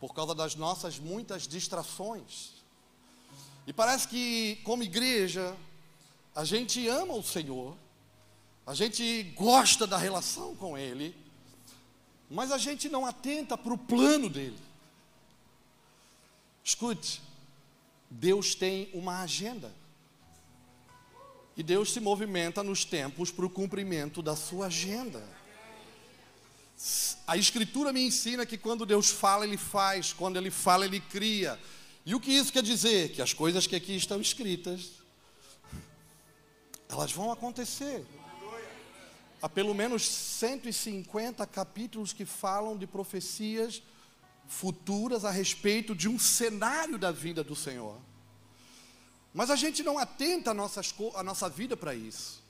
por 0.01 0.13
causa 0.13 0.36
das 0.36 0.56
nossas 0.56 1.00
muitas 1.00 1.48
distrações 1.48 2.63
e 3.65 3.72
parece 3.72 4.10
que, 4.10 4.58
como 4.65 4.84
igreja, 4.84 5.56
a 6.36 6.44
gente 6.44 6.86
ama 6.89 7.13
o 7.13 7.24
Senhor, 7.24 7.77
a 8.65 8.74
gente 8.74 9.24
gosta 9.36 9.86
da 9.86 9.98
relação 9.98 10.55
com 10.55 10.77
Ele, 10.77 11.15
mas 12.29 12.51
a 12.51 12.58
gente 12.58 12.88
não 12.88 13.05
atenta 13.05 13.58
para 13.58 13.74
o 13.74 13.77
plano 13.77 14.29
dele. 14.29 14.58
Escute, 16.63 17.22
Deus 18.10 18.55
tem 18.55 18.89
uma 18.93 19.22
agenda. 19.22 19.72
E 21.55 21.62
Deus 21.62 21.91
se 21.91 22.00
movimenta 22.00 22.63
nos 22.63 22.84
tempos 22.86 23.29
para 23.29 23.46
o 23.46 23.50
cumprimento 23.50 24.22
da 24.22 24.36
sua 24.36 24.67
agenda. 24.67 25.24
A 27.27 27.38
Escritura 27.38 27.93
me 27.93 28.01
ensina 28.01 28.46
que 28.46 28.58
quando 28.58 28.86
Deus 28.86 29.10
fala, 29.10 29.46
Ele 29.46 29.58
faz, 29.58 30.13
quando 30.13 30.38
Ele 30.38 30.50
fala, 30.50 30.86
Ele 30.86 31.00
cria. 31.00 31.60
E 32.05 32.15
o 32.15 32.20
que 32.20 32.32
isso 32.32 32.51
quer 32.51 32.63
dizer? 32.63 33.12
Que 33.12 33.22
as 33.22 33.34
coisas 33.34 33.67
que 33.67 33.75
aqui 33.75 33.96
estão 33.96 34.20
escritas, 34.20 34.91
elas 36.89 37.12
vão 37.12 37.32
acontecer. 37.32 38.05
Há 39.43 39.50
pelo 39.50 39.73
menos 39.75 40.07
150 40.07 41.45
capítulos 41.47 42.13
que 42.13 42.23
falam 42.23 42.77
de 42.77 42.88
profecias 42.88 43.83
futuras 44.47 45.25
a 45.25 45.31
respeito 45.31 45.93
de 45.93 46.07
um 46.07 46.17
cenário 46.17 46.97
da 46.97 47.12
vida 47.12 47.43
do 47.43 47.53
Senhor. 47.53 47.97
Mas 49.33 49.50
a 49.50 49.57
gente 49.57 49.83
não 49.83 49.97
atenta 49.97 50.51
a, 50.51 50.53
nossas, 50.53 50.95
a 51.15 51.21
nossa 51.21 51.50
vida 51.50 51.75
para 51.75 51.93
isso. 51.93 52.41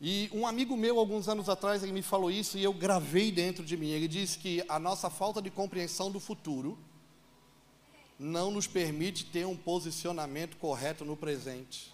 E 0.00 0.30
um 0.32 0.46
amigo 0.46 0.78
meu, 0.78 0.98
alguns 0.98 1.28
anos 1.28 1.46
atrás, 1.46 1.82
ele 1.82 1.92
me 1.92 2.00
falou 2.00 2.30
isso 2.30 2.56
e 2.56 2.64
eu 2.64 2.72
gravei 2.72 3.30
dentro 3.30 3.62
de 3.62 3.76
mim. 3.76 3.90
Ele 3.90 4.08
disse 4.08 4.38
que 4.38 4.64
a 4.66 4.78
nossa 4.78 5.10
falta 5.10 5.42
de 5.42 5.50
compreensão 5.50 6.10
do 6.10 6.18
futuro 6.18 6.78
não 8.18 8.50
nos 8.50 8.66
permite 8.66 9.26
ter 9.26 9.46
um 9.46 9.54
posicionamento 9.54 10.56
correto 10.56 11.04
no 11.04 11.18
presente. 11.18 11.92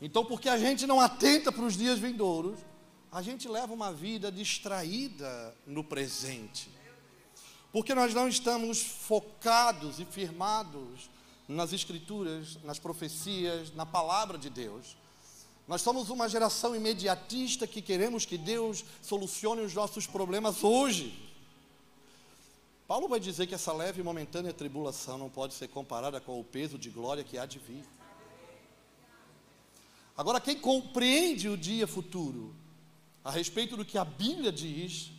Então, 0.00 0.24
porque 0.24 0.48
a 0.48 0.56
gente 0.56 0.86
não 0.86 0.98
atenta 1.00 1.52
para 1.52 1.64
os 1.66 1.76
dias 1.76 1.98
vindouros, 1.98 2.58
a 3.14 3.22
gente 3.22 3.46
leva 3.46 3.72
uma 3.72 3.92
vida 3.92 4.30
distraída 4.32 5.56
no 5.64 5.84
presente. 5.84 6.68
Porque 7.72 7.94
nós 7.94 8.12
não 8.12 8.26
estamos 8.26 8.82
focados 8.82 10.00
e 10.00 10.04
firmados 10.04 11.08
nas 11.46 11.72
escrituras, 11.72 12.58
nas 12.64 12.80
profecias, 12.80 13.72
na 13.72 13.86
palavra 13.86 14.36
de 14.36 14.50
Deus. 14.50 14.96
Nós 15.68 15.80
somos 15.80 16.10
uma 16.10 16.28
geração 16.28 16.74
imediatista 16.74 17.68
que 17.68 17.80
queremos 17.80 18.26
que 18.26 18.36
Deus 18.36 18.84
solucione 19.00 19.62
os 19.62 19.72
nossos 19.72 20.08
problemas 20.08 20.64
hoje. 20.64 21.16
Paulo 22.88 23.06
vai 23.06 23.20
dizer 23.20 23.46
que 23.46 23.54
essa 23.54 23.72
leve 23.72 24.00
e 24.00 24.04
momentânea 24.04 24.52
tribulação 24.52 25.18
não 25.18 25.30
pode 25.30 25.54
ser 25.54 25.68
comparada 25.68 26.20
com 26.20 26.40
o 26.40 26.44
peso 26.44 26.76
de 26.76 26.90
glória 26.90 27.22
que 27.22 27.38
há 27.38 27.46
de 27.46 27.60
vir. 27.60 27.84
Agora, 30.16 30.40
quem 30.40 30.58
compreende 30.58 31.48
o 31.48 31.56
dia 31.56 31.86
futuro, 31.86 32.63
a 33.24 33.30
respeito 33.30 33.76
do 33.76 33.84
que 33.84 33.96
a 33.96 34.04
Bíblia 34.04 34.52
diz, 34.52 35.10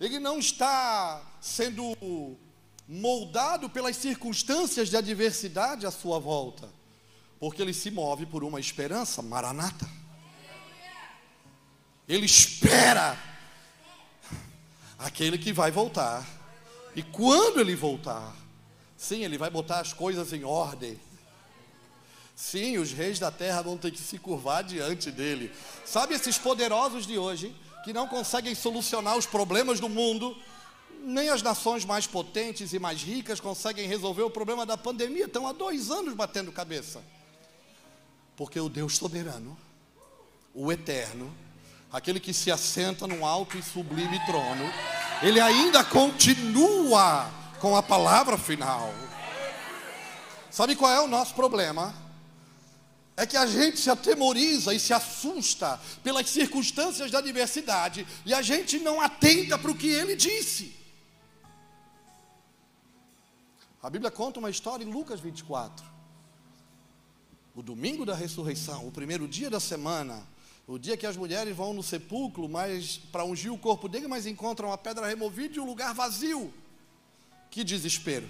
ele 0.00 0.18
não 0.18 0.38
está 0.38 1.22
sendo 1.40 1.96
moldado 2.88 3.70
pelas 3.70 3.96
circunstâncias 3.96 4.90
de 4.90 4.96
adversidade 4.96 5.86
à 5.86 5.90
sua 5.90 6.18
volta, 6.18 6.68
porque 7.38 7.62
ele 7.62 7.72
se 7.72 7.90
move 7.90 8.26
por 8.26 8.42
uma 8.42 8.58
esperança, 8.58 9.22
maranata. 9.22 9.88
Ele 12.08 12.26
espera 12.26 13.16
aquele 14.98 15.38
que 15.38 15.52
vai 15.52 15.70
voltar 15.70 16.26
e 16.94 17.02
quando 17.02 17.60
ele 17.60 17.74
voltar, 17.74 18.34
sim, 18.96 19.24
ele 19.24 19.38
vai 19.38 19.50
botar 19.50 19.80
as 19.80 19.92
coisas 19.92 20.32
em 20.32 20.44
ordem. 20.44 21.00
Sim, 22.34 22.78
os 22.78 22.92
reis 22.92 23.18
da 23.18 23.30
terra 23.30 23.62
vão 23.62 23.76
ter 23.76 23.92
que 23.92 24.00
se 24.00 24.18
curvar 24.18 24.64
diante 24.64 25.10
dele. 25.10 25.52
Sabe 25.84 26.14
esses 26.14 26.36
poderosos 26.36 27.06
de 27.06 27.16
hoje 27.16 27.54
que 27.84 27.92
não 27.92 28.08
conseguem 28.08 28.54
solucionar 28.54 29.16
os 29.16 29.26
problemas 29.26 29.78
do 29.78 29.88
mundo? 29.88 30.36
Nem 31.00 31.28
as 31.28 31.42
nações 31.42 31.84
mais 31.84 32.06
potentes 32.06 32.72
e 32.72 32.78
mais 32.78 33.02
ricas 33.02 33.38
conseguem 33.38 33.86
resolver 33.86 34.22
o 34.22 34.30
problema 34.30 34.66
da 34.66 34.76
pandemia. 34.76 35.26
Estão 35.26 35.46
há 35.46 35.52
dois 35.52 35.90
anos 35.90 36.14
batendo 36.14 36.50
cabeça. 36.50 37.02
Porque 38.36 38.58
o 38.58 38.68
Deus 38.68 38.96
soberano, 38.96 39.56
o 40.52 40.72
eterno, 40.72 41.32
aquele 41.92 42.18
que 42.18 42.34
se 42.34 42.50
assenta 42.50 43.06
num 43.06 43.24
alto 43.24 43.56
e 43.56 43.62
sublime 43.62 44.18
trono, 44.26 44.64
ele 45.22 45.40
ainda 45.40 45.84
continua 45.84 47.30
com 47.60 47.76
a 47.76 47.82
palavra 47.82 48.36
final. 48.36 48.92
Sabe 50.50 50.74
qual 50.74 50.90
é 50.90 51.00
o 51.00 51.06
nosso 51.06 51.34
problema? 51.34 52.03
É 53.16 53.24
que 53.26 53.36
a 53.36 53.46
gente 53.46 53.78
se 53.78 53.88
atemoriza 53.88 54.74
e 54.74 54.80
se 54.80 54.92
assusta 54.92 55.80
pelas 56.02 56.28
circunstâncias 56.28 57.10
da 57.10 57.18
adversidade 57.18 58.06
e 58.26 58.34
a 58.34 58.42
gente 58.42 58.78
não 58.78 59.00
atenta 59.00 59.56
para 59.56 59.70
o 59.70 59.76
que 59.76 59.88
ele 59.88 60.16
disse. 60.16 60.74
A 63.82 63.88
Bíblia 63.88 64.10
conta 64.10 64.40
uma 64.40 64.50
história 64.50 64.84
em 64.84 64.90
Lucas 64.90 65.20
24. 65.20 65.86
O 67.54 67.62
domingo 67.62 68.04
da 68.04 68.14
ressurreição, 68.14 68.88
o 68.88 68.90
primeiro 68.90 69.28
dia 69.28 69.48
da 69.48 69.60
semana, 69.60 70.26
O 70.66 70.78
dia 70.78 70.96
que 70.96 71.06
as 71.06 71.16
mulheres 71.16 71.54
vão 71.54 71.74
no 71.74 71.82
sepulcro, 71.82 72.48
mas 72.48 72.96
para 72.96 73.24
ungir 73.24 73.52
o 73.52 73.58
corpo 73.58 73.86
dele, 73.86 74.08
mas 74.08 74.26
encontram 74.26 74.72
a 74.72 74.78
pedra 74.78 75.06
removida 75.06 75.56
e 75.56 75.60
o 75.60 75.66
lugar 75.66 75.92
vazio. 75.92 76.52
Que 77.50 77.62
desespero. 77.62 78.26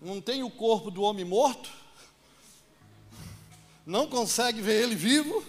Não 0.00 0.18
tem 0.18 0.42
o 0.42 0.50
corpo 0.50 0.90
do 0.90 1.02
homem 1.02 1.24
morto, 1.24 1.70
não 3.86 4.06
consegue 4.06 4.60
ver 4.60 4.82
ele 4.82 4.94
vivo, 4.94 5.44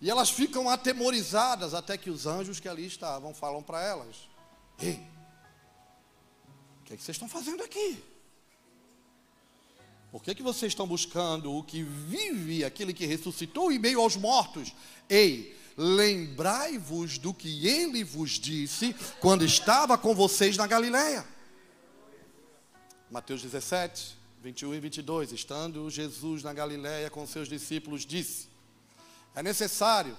e 0.00 0.10
elas 0.10 0.30
ficam 0.30 0.68
atemorizadas 0.68 1.74
até 1.74 1.96
que 1.96 2.10
os 2.10 2.26
anjos 2.26 2.58
que 2.58 2.68
ali 2.68 2.86
estavam 2.86 3.34
falam 3.34 3.62
para 3.62 3.82
elas: 3.82 4.28
Ei, 4.78 5.00
o 6.80 6.84
que, 6.84 6.94
é 6.94 6.96
que 6.96 7.02
vocês 7.02 7.14
estão 7.14 7.28
fazendo 7.28 7.62
aqui? 7.62 8.02
Por 10.10 10.22
que, 10.22 10.34
que 10.34 10.42
vocês 10.42 10.72
estão 10.72 10.88
buscando 10.88 11.52
o 11.52 11.62
que 11.62 11.82
vive, 11.82 12.64
aquele 12.64 12.92
que 12.92 13.06
ressuscitou 13.06 13.70
em 13.70 13.78
meio 13.78 14.00
aos 14.00 14.16
mortos? 14.16 14.74
Ei, 15.08 15.56
lembrai-vos 15.76 17.16
do 17.16 17.32
que 17.32 17.68
ele 17.68 18.02
vos 18.02 18.32
disse 18.32 18.94
quando 19.20 19.44
estava 19.44 19.96
com 19.96 20.14
vocês 20.14 20.56
na 20.56 20.66
Galileia. 20.66 21.24
Mateus 23.08 23.42
17, 23.42 24.19
21 24.42 24.74
e 24.74 24.80
22. 24.80 25.32
Estando 25.32 25.90
Jesus 25.90 26.42
na 26.42 26.52
Galileia 26.52 27.10
com 27.10 27.26
seus 27.26 27.48
discípulos, 27.48 28.06
disse: 28.06 28.48
É 29.34 29.42
necessário, 29.42 30.16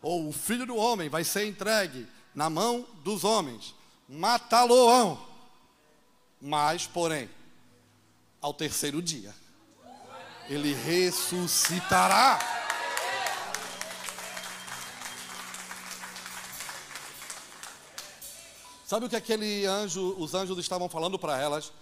ou 0.00 0.28
o 0.28 0.32
filho 0.32 0.66
do 0.66 0.76
homem 0.76 1.08
vai 1.08 1.24
ser 1.24 1.46
entregue 1.46 2.06
na 2.34 2.50
mão 2.50 2.86
dos 3.02 3.24
homens, 3.24 3.74
matá-lo-ão. 4.08 5.26
Mas, 6.40 6.86
porém, 6.86 7.30
ao 8.40 8.52
terceiro 8.52 9.00
dia. 9.00 9.34
Ele 10.48 10.74
ressuscitará. 10.74 12.38
Sabe 18.84 19.06
o 19.06 19.08
que 19.08 19.16
aquele 19.16 19.64
anjo, 19.64 20.14
os 20.18 20.34
anjos 20.34 20.58
estavam 20.58 20.88
falando 20.88 21.18
para 21.18 21.40
elas? 21.40 21.72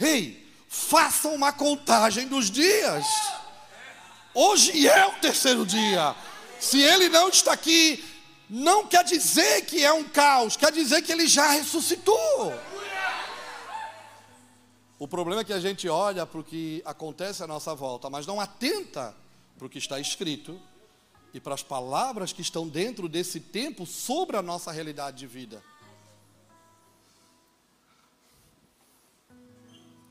Hey, 0.00 0.45
façam 0.68 1.34
uma 1.34 1.52
contagem 1.52 2.26
dos 2.28 2.50
dias. 2.50 3.04
Hoje 4.34 4.86
é 4.86 5.06
o 5.06 5.12
terceiro 5.12 5.64
dia. 5.64 6.14
Se 6.60 6.80
ele 6.80 7.08
não 7.08 7.28
está 7.28 7.52
aqui, 7.52 8.04
não 8.48 8.86
quer 8.86 9.04
dizer 9.04 9.62
que 9.62 9.84
é 9.84 9.92
um 9.92 10.04
caos, 10.04 10.56
quer 10.56 10.72
dizer 10.72 11.02
que 11.02 11.12
ele 11.12 11.26
já 11.26 11.50
ressuscitou. 11.50 12.54
O 14.98 15.06
problema 15.06 15.42
é 15.42 15.44
que 15.44 15.52
a 15.52 15.60
gente 15.60 15.88
olha 15.88 16.24
para 16.24 16.40
o 16.40 16.44
que 16.44 16.82
acontece 16.84 17.42
à 17.42 17.46
nossa 17.46 17.74
volta, 17.74 18.08
mas 18.08 18.26
não 18.26 18.40
atenta 18.40 19.14
para 19.58 19.66
o 19.66 19.70
que 19.70 19.78
está 19.78 20.00
escrito 20.00 20.60
e 21.34 21.40
para 21.40 21.54
as 21.54 21.62
palavras 21.62 22.32
que 22.32 22.40
estão 22.40 22.66
dentro 22.66 23.08
desse 23.08 23.40
tempo 23.40 23.84
sobre 23.84 24.36
a 24.38 24.42
nossa 24.42 24.72
realidade 24.72 25.18
de 25.18 25.26
vida. 25.26 25.62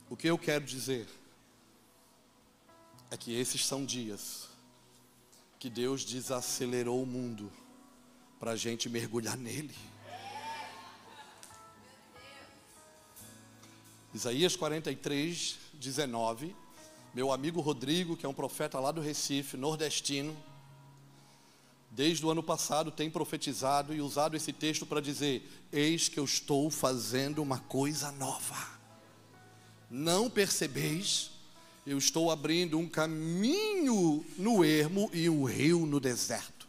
O 0.08 0.16
que 0.16 0.28
eu 0.28 0.38
quero 0.38 0.64
dizer 0.64 1.08
é 3.10 3.18
que 3.18 3.34
esses 3.34 3.66
são 3.66 3.84
dias 3.84 4.48
que 5.58 5.70
Deus 5.70 6.06
desacelerou 6.06 7.02
o 7.02 7.08
mundo 7.08 7.52
para 8.40 8.52
a 8.52 8.56
gente 8.56 8.88
mergulhar 8.88 9.36
nele. 9.36 9.74
Isaías 14.14 14.56
43, 14.56 15.58
19. 15.74 16.56
Meu 17.14 17.32
amigo 17.32 17.60
Rodrigo, 17.60 18.16
que 18.16 18.26
é 18.26 18.30
um 18.30 18.34
profeta 18.34 18.80
lá 18.80 18.92
do 18.92 19.02
Recife, 19.02 19.58
nordestino, 19.58 20.38
desde 21.90 22.26
o 22.26 22.30
ano 22.30 22.44
passado 22.44 22.92
tem 22.92 23.10
profetizado 23.10 23.94
e 23.94 24.02
usado 24.02 24.38
esse 24.38 24.54
texto 24.54 24.86
para 24.86 25.02
dizer: 25.02 25.50
Eis 25.72 26.08
que 26.08 26.20
eu 26.20 26.26
estou 26.26 26.70
fazendo 26.70 27.42
uma 27.42 27.60
coisa 27.60 28.12
nova. 28.12 28.75
Não 29.98 30.30
percebeis? 30.30 31.32
Eu 31.86 31.98
estou 31.98 32.32
abrindo 32.32 32.78
um 32.78 32.88
caminho 32.88 34.26
no 34.38 34.66
ermo 34.66 35.10
e 35.14 35.30
um 35.30 35.44
rio 35.44 35.86
no 35.86 36.00
deserto. 36.00 36.68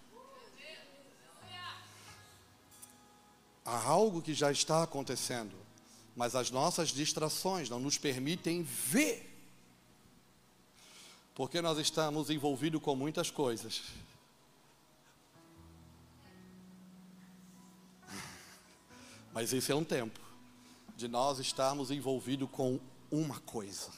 Há 3.65 3.83
algo 3.83 4.23
que 4.23 4.33
já 4.33 4.53
está 4.53 4.83
acontecendo 4.83 5.67
mas 6.17 6.35
as 6.35 6.51
nossas 6.51 6.89
distrações 6.89 7.69
não 7.69 7.79
nos 7.79 7.99
permitem 7.99 8.63
ver. 8.63 9.31
Porque 11.35 11.61
nós 11.61 11.77
estamos 11.77 12.31
envolvidos 12.31 12.81
com 12.81 12.97
muitas 12.97 13.31
coisas. 13.31 13.83
Mas 19.31 19.53
esse 19.53 19.71
é 19.71 19.75
um 19.75 19.85
tempo 19.85 20.19
de 20.97 21.07
nós 21.07 21.39
estarmos 21.39 21.91
envolvidos 21.91 22.49
com 22.51 22.81
uma 23.17 23.41
coisa. 23.41 23.91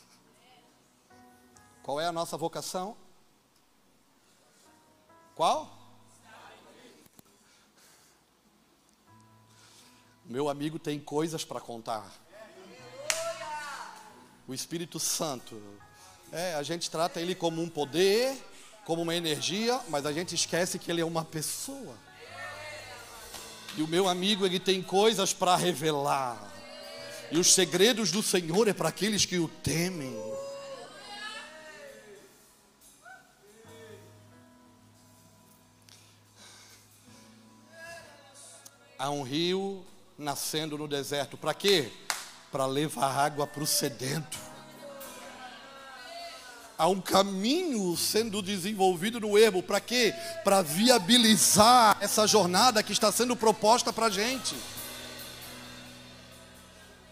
Qual 1.82 2.00
é 2.00 2.06
a 2.06 2.12
nossa 2.12 2.36
vocação? 2.36 2.96
Qual? 5.34 5.70
Meu 10.24 10.48
amigo 10.48 10.78
tem 10.78 11.00
coisas 11.00 11.44
para 11.44 11.60
contar. 11.60 12.06
O 14.46 14.54
Espírito 14.54 15.00
Santo. 15.00 15.60
É, 16.30 16.54
a 16.54 16.62
gente 16.62 16.90
trata 16.90 17.20
ele 17.20 17.34
como 17.34 17.62
um 17.62 17.68
poder, 17.68 18.36
como 18.84 19.02
uma 19.02 19.14
energia, 19.14 19.80
mas 19.88 20.04
a 20.04 20.12
gente 20.12 20.34
esquece 20.34 20.78
que 20.78 20.90
ele 20.90 21.00
é 21.00 21.04
uma 21.04 21.24
pessoa. 21.24 21.96
E 23.76 23.82
o 23.82 23.88
meu 23.88 24.08
amigo, 24.08 24.44
ele 24.44 24.60
tem 24.60 24.82
coisas 24.82 25.32
para 25.32 25.56
revelar. 25.56 26.57
E 27.30 27.38
os 27.38 27.52
segredos 27.52 28.10
do 28.10 28.22
Senhor 28.22 28.68
é 28.68 28.72
para 28.72 28.88
aqueles 28.88 29.26
que 29.26 29.38
o 29.38 29.48
temem. 29.48 30.16
Há 38.98 39.10
um 39.10 39.22
rio 39.22 39.84
nascendo 40.16 40.76
no 40.76 40.88
deserto. 40.88 41.36
Para 41.36 41.54
quê? 41.54 41.92
Para 42.50 42.66
levar 42.66 43.16
água 43.16 43.46
para 43.46 43.62
o 43.62 43.66
sedento. 43.66 44.38
Há 46.78 46.88
um 46.88 47.00
caminho 47.00 47.96
sendo 47.96 48.40
desenvolvido 48.40 49.20
no 49.20 49.36
ermo. 49.36 49.62
Para 49.62 49.80
quê? 49.80 50.14
Para 50.44 50.62
viabilizar 50.62 51.98
essa 52.00 52.26
jornada 52.26 52.82
que 52.82 52.92
está 52.92 53.12
sendo 53.12 53.36
proposta 53.36 53.92
para 53.92 54.06
a 54.06 54.10
gente. 54.10 54.56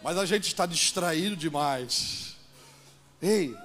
Mas 0.06 0.18
a 0.18 0.24
gente 0.24 0.46
está 0.46 0.66
distraído 0.66 1.34
demais. 1.34 2.36
Ei, 3.20 3.56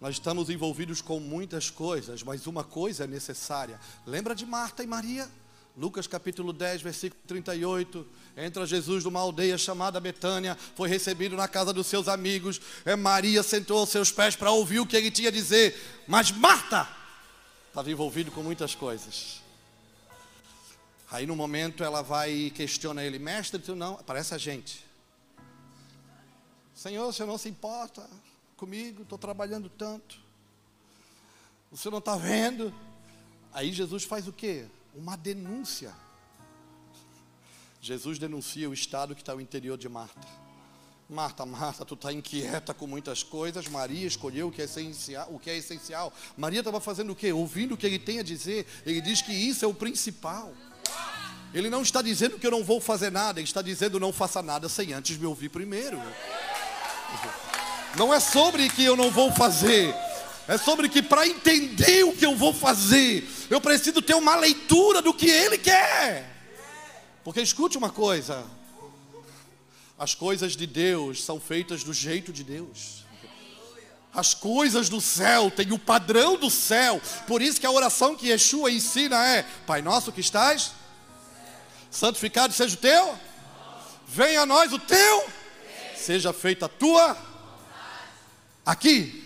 nós 0.00 0.16
estamos 0.16 0.50
envolvidos 0.50 1.00
com 1.00 1.20
muitas 1.20 1.70
coisas, 1.70 2.20
mas 2.24 2.48
uma 2.48 2.64
coisa 2.64 3.04
é 3.04 3.06
necessária. 3.06 3.78
Lembra 4.04 4.34
de 4.34 4.44
Marta 4.44 4.82
e 4.82 4.88
Maria? 4.88 5.30
Lucas 5.76 6.08
capítulo 6.08 6.52
10, 6.52 6.82
versículo 6.82 7.22
38. 7.28 8.04
Entra 8.36 8.66
Jesus 8.66 9.04
numa 9.04 9.20
aldeia 9.20 9.56
chamada 9.56 10.00
Betânia, 10.00 10.58
foi 10.74 10.88
recebido 10.88 11.36
na 11.36 11.46
casa 11.46 11.72
dos 11.72 11.86
seus 11.86 12.08
amigos. 12.08 12.60
É, 12.84 12.96
Maria 12.96 13.40
sentou 13.44 13.78
aos 13.78 13.90
seus 13.90 14.10
pés 14.10 14.34
para 14.34 14.50
ouvir 14.50 14.80
o 14.80 14.86
que 14.86 14.96
ele 14.96 15.12
tinha 15.12 15.28
a 15.28 15.32
dizer. 15.32 16.02
Mas 16.08 16.32
Marta 16.32 16.88
estava 17.68 17.88
envolvido 17.88 18.32
com 18.32 18.42
muitas 18.42 18.74
coisas. 18.74 19.40
Aí 21.08 21.24
no 21.24 21.36
momento 21.36 21.84
ela 21.84 22.02
vai 22.02 22.32
e 22.32 22.50
questiona 22.50 23.04
ele, 23.04 23.20
mestre, 23.20 23.60
tu 23.60 23.76
não, 23.76 23.94
parece 24.04 24.34
a 24.34 24.38
gente. 24.38 24.85
Senhor, 26.86 27.08
o 27.08 27.12
senhor 27.12 27.28
não 27.28 27.38
se 27.38 27.48
importa 27.48 28.08
comigo, 28.56 29.02
estou 29.02 29.18
trabalhando 29.18 29.68
tanto. 29.68 30.18
O 31.70 31.76
senhor 31.76 31.92
não 31.92 31.98
está 31.98 32.16
vendo? 32.16 32.72
Aí 33.52 33.72
Jesus 33.72 34.04
faz 34.04 34.28
o 34.28 34.32
quê? 34.32 34.66
uma 34.96 35.16
denúncia. 35.16 35.92
Jesus 37.80 38.18
denuncia 38.18 38.68
o 38.68 38.74
estado 38.74 39.14
que 39.14 39.22
está 39.22 39.34
o 39.34 39.40
interior 39.40 39.76
de 39.76 39.88
Marta. 39.88 40.26
Marta, 41.08 41.46
Marta, 41.46 41.84
tu 41.84 41.94
está 41.94 42.12
inquieta 42.12 42.74
com 42.74 42.86
muitas 42.86 43.22
coisas. 43.22 43.68
Maria 43.68 44.06
escolheu 44.06 44.48
o 44.48 44.52
que 44.52 44.60
é 44.60 44.64
essencial. 44.64 45.28
O 45.30 45.38
que 45.38 45.50
é 45.50 45.56
essencial. 45.56 46.12
Maria 46.36 46.60
estava 46.60 46.80
fazendo 46.80 47.12
o 47.12 47.14
quê? 47.14 47.32
Ouvindo 47.32 47.74
o 47.74 47.76
que 47.76 47.86
ele 47.86 47.98
tem 47.98 48.18
a 48.18 48.24
dizer. 48.24 48.66
Ele 48.84 49.00
diz 49.00 49.22
que 49.22 49.32
isso 49.32 49.64
é 49.64 49.68
o 49.68 49.74
principal. 49.74 50.52
Ele 51.54 51.70
não 51.70 51.82
está 51.82 52.02
dizendo 52.02 52.38
que 52.38 52.46
eu 52.46 52.50
não 52.50 52.64
vou 52.64 52.80
fazer 52.80 53.12
nada. 53.12 53.38
Ele 53.38 53.46
está 53.46 53.62
dizendo 53.62 54.00
não 54.00 54.12
faça 54.12 54.42
nada 54.42 54.68
sem 54.68 54.92
antes 54.92 55.16
me 55.16 55.26
ouvir 55.26 55.50
primeiro. 55.50 56.00
Não 57.96 58.12
é 58.12 58.20
sobre 58.20 58.68
que 58.68 58.84
eu 58.84 58.96
não 58.96 59.10
vou 59.10 59.32
fazer. 59.32 59.94
É 60.48 60.56
sobre 60.56 60.88
que 60.88 61.02
para 61.02 61.26
entender 61.26 62.04
o 62.04 62.14
que 62.14 62.24
eu 62.24 62.36
vou 62.36 62.52
fazer, 62.52 63.28
eu 63.50 63.60
preciso 63.60 64.00
ter 64.00 64.14
uma 64.14 64.36
leitura 64.36 65.02
do 65.02 65.12
que 65.12 65.28
Ele 65.28 65.58
quer. 65.58 66.30
Porque 67.24 67.40
escute 67.40 67.76
uma 67.76 67.90
coisa: 67.90 68.44
as 69.98 70.14
coisas 70.14 70.54
de 70.54 70.66
Deus 70.66 71.24
são 71.24 71.40
feitas 71.40 71.82
do 71.82 71.92
jeito 71.92 72.32
de 72.32 72.44
Deus. 72.44 73.04
as 74.14 74.32
coisas 74.32 74.88
do 74.88 75.00
céu, 75.00 75.50
tem 75.50 75.72
o 75.72 75.78
padrão 75.78 76.36
do 76.36 76.50
céu. 76.50 77.00
Por 77.26 77.42
isso 77.42 77.60
que 77.60 77.66
a 77.66 77.70
oração 77.70 78.14
que 78.14 78.28
Yeshua 78.28 78.70
ensina 78.70 79.26
é: 79.26 79.42
Pai 79.66 79.82
nosso 79.82 80.12
que 80.12 80.20
estás, 80.20 80.72
santificado 81.90 82.52
seja 82.52 82.74
o 82.74 82.78
teu, 82.78 83.18
venha 84.06 84.42
a 84.42 84.46
nós 84.46 84.72
o 84.72 84.78
teu, 84.78 85.26
seja 86.06 86.32
feita 86.32 86.66
a 86.66 86.68
tua, 86.68 87.16
aqui. 88.64 89.24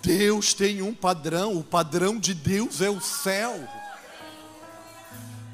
Deus 0.00 0.54
tem 0.54 0.80
um 0.80 0.94
padrão, 0.94 1.56
o 1.56 1.64
padrão 1.64 2.20
de 2.20 2.32
Deus 2.32 2.80
é 2.80 2.88
o 2.88 3.00
céu. 3.00 3.68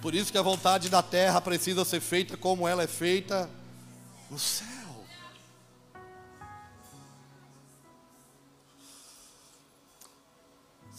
Por 0.03 0.15
isso 0.15 0.31
que 0.31 0.37
a 0.37 0.43
vontade 0.43 0.91
da 0.91 1.03
terra 1.03 1.41
precisa 1.41 1.83
ser 1.83 2.01
feita 2.01 2.37
como 2.37 2.69
ela 2.69 2.83
é 2.83 2.87
feita 2.87 3.49
no 4.31 4.39
céu. 4.39 4.82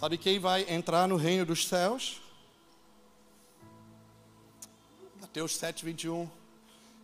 Sabe 0.04 0.18
quem 0.18 0.38
vai 0.38 0.66
entrar 0.70 1.08
no 1.08 1.16
reino 1.16 1.46
dos 1.46 1.66
céus? 1.66 2.20
Mateus 5.22 5.56
7, 5.56 5.86
21. 5.86 6.30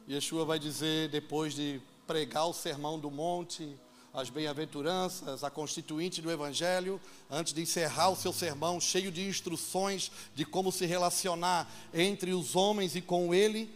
Yeshua 0.05 0.43
vai 0.43 0.59
dizer, 0.59 1.07
depois 1.07 1.53
de 1.53 1.79
pregar 2.05 2.47
o 2.47 2.53
sermão 2.53 2.99
do 2.99 3.09
monte, 3.09 3.73
as 4.13 4.29
bem-aventuranças, 4.29 5.45
a 5.45 5.49
constituinte 5.49 6.21
do 6.21 6.29
Evangelho, 6.29 6.99
antes 7.31 7.53
de 7.53 7.61
encerrar 7.61 8.09
o 8.09 8.17
seu 8.17 8.33
sermão, 8.33 8.81
cheio 8.81 9.13
de 9.13 9.25
instruções 9.25 10.11
de 10.35 10.43
como 10.43 10.69
se 10.69 10.85
relacionar 10.85 11.71
entre 11.93 12.33
os 12.33 12.53
homens 12.53 12.97
e 12.97 13.01
com 13.01 13.33
Ele. 13.33 13.73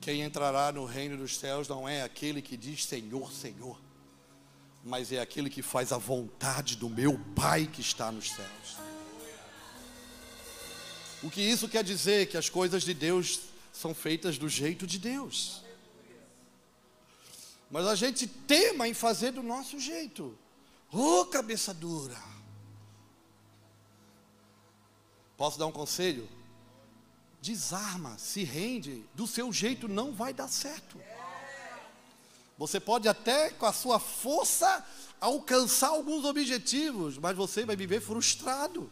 Quem 0.00 0.22
entrará 0.22 0.72
no 0.72 0.84
reino 0.84 1.16
dos 1.16 1.36
céus 1.36 1.68
não 1.68 1.88
é 1.88 2.02
aquele 2.02 2.42
que 2.42 2.56
diz 2.56 2.84
Senhor, 2.84 3.30
Senhor, 3.30 3.85
mas 4.86 5.10
é 5.10 5.20
aquele 5.20 5.50
que 5.50 5.62
faz 5.62 5.90
a 5.90 5.98
vontade 5.98 6.76
do 6.76 6.88
meu 6.88 7.18
Pai 7.34 7.66
que 7.66 7.80
está 7.80 8.12
nos 8.12 8.30
céus. 8.30 8.76
O 11.24 11.28
que 11.28 11.40
isso 11.40 11.68
quer 11.68 11.82
dizer? 11.82 12.28
Que 12.28 12.36
as 12.36 12.48
coisas 12.48 12.84
de 12.84 12.94
Deus 12.94 13.40
são 13.72 13.92
feitas 13.92 14.38
do 14.38 14.48
jeito 14.48 14.86
de 14.86 15.00
Deus. 15.00 15.60
Mas 17.68 17.84
a 17.84 17.96
gente 17.96 18.28
tema 18.28 18.86
em 18.86 18.94
fazer 18.94 19.32
do 19.32 19.42
nosso 19.42 19.80
jeito. 19.80 20.38
Ô 20.92 21.20
oh, 21.20 21.26
cabeça 21.26 21.74
dura. 21.74 22.22
Posso 25.36 25.58
dar 25.58 25.66
um 25.66 25.72
conselho? 25.72 26.28
Desarma, 27.42 28.16
se 28.18 28.44
rende, 28.44 29.04
do 29.14 29.26
seu 29.26 29.52
jeito 29.52 29.88
não 29.88 30.12
vai 30.12 30.32
dar 30.32 30.46
certo. 30.46 30.96
Você 32.58 32.80
pode 32.80 33.08
até 33.08 33.50
com 33.50 33.66
a 33.66 33.72
sua 33.72 33.98
força 33.98 34.84
alcançar 35.20 35.88
alguns 35.88 36.24
objetivos, 36.24 37.18
mas 37.18 37.36
você 37.36 37.64
vai 37.64 37.76
viver 37.76 38.00
frustrado. 38.00 38.90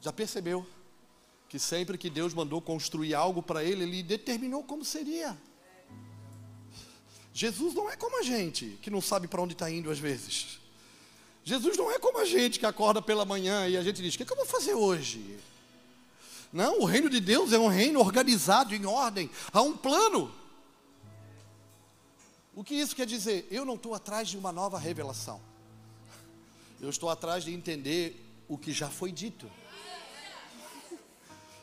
Já 0.00 0.12
percebeu? 0.12 0.66
que 1.48 1.58
sempre 1.58 1.96
que 1.96 2.10
Deus 2.10 2.34
mandou 2.34 2.60
construir 2.60 3.14
algo 3.14 3.42
para 3.42 3.64
ele, 3.64 3.82
ele 3.82 4.02
determinou 4.02 4.62
como 4.62 4.84
seria. 4.84 5.36
Jesus 7.32 7.74
não 7.74 7.88
é 7.88 7.96
como 7.96 8.18
a 8.18 8.22
gente, 8.22 8.78
que 8.82 8.90
não 8.90 9.00
sabe 9.00 9.26
para 9.26 9.40
onde 9.40 9.54
está 9.54 9.70
indo 9.70 9.90
às 9.90 9.98
vezes. 9.98 10.58
Jesus 11.42 11.78
não 11.78 11.90
é 11.90 11.98
como 11.98 12.18
a 12.18 12.26
gente 12.26 12.58
que 12.58 12.66
acorda 12.66 13.00
pela 13.00 13.24
manhã 13.24 13.66
e 13.66 13.76
a 13.76 13.82
gente 13.82 14.02
diz: 14.02 14.14
O 14.14 14.18
que, 14.18 14.24
é 14.24 14.26
que 14.26 14.32
eu 14.32 14.36
vou 14.36 14.44
fazer 14.44 14.74
hoje? 14.74 15.38
Não, 16.52 16.80
o 16.80 16.84
reino 16.84 17.10
de 17.10 17.20
Deus 17.20 17.52
é 17.52 17.58
um 17.58 17.68
reino 17.68 18.00
organizado, 18.00 18.74
em 18.74 18.86
ordem, 18.86 19.30
há 19.52 19.60
um 19.60 19.76
plano. 19.76 20.32
O 22.54 22.64
que 22.64 22.74
isso 22.74 22.96
quer 22.96 23.06
dizer? 23.06 23.46
Eu 23.50 23.64
não 23.64 23.74
estou 23.74 23.94
atrás 23.94 24.28
de 24.28 24.36
uma 24.36 24.50
nova 24.50 24.78
revelação, 24.78 25.40
eu 26.80 26.90
estou 26.90 27.10
atrás 27.10 27.44
de 27.44 27.52
entender 27.52 28.24
o 28.48 28.56
que 28.56 28.72
já 28.72 28.88
foi 28.88 29.12
dito. 29.12 29.50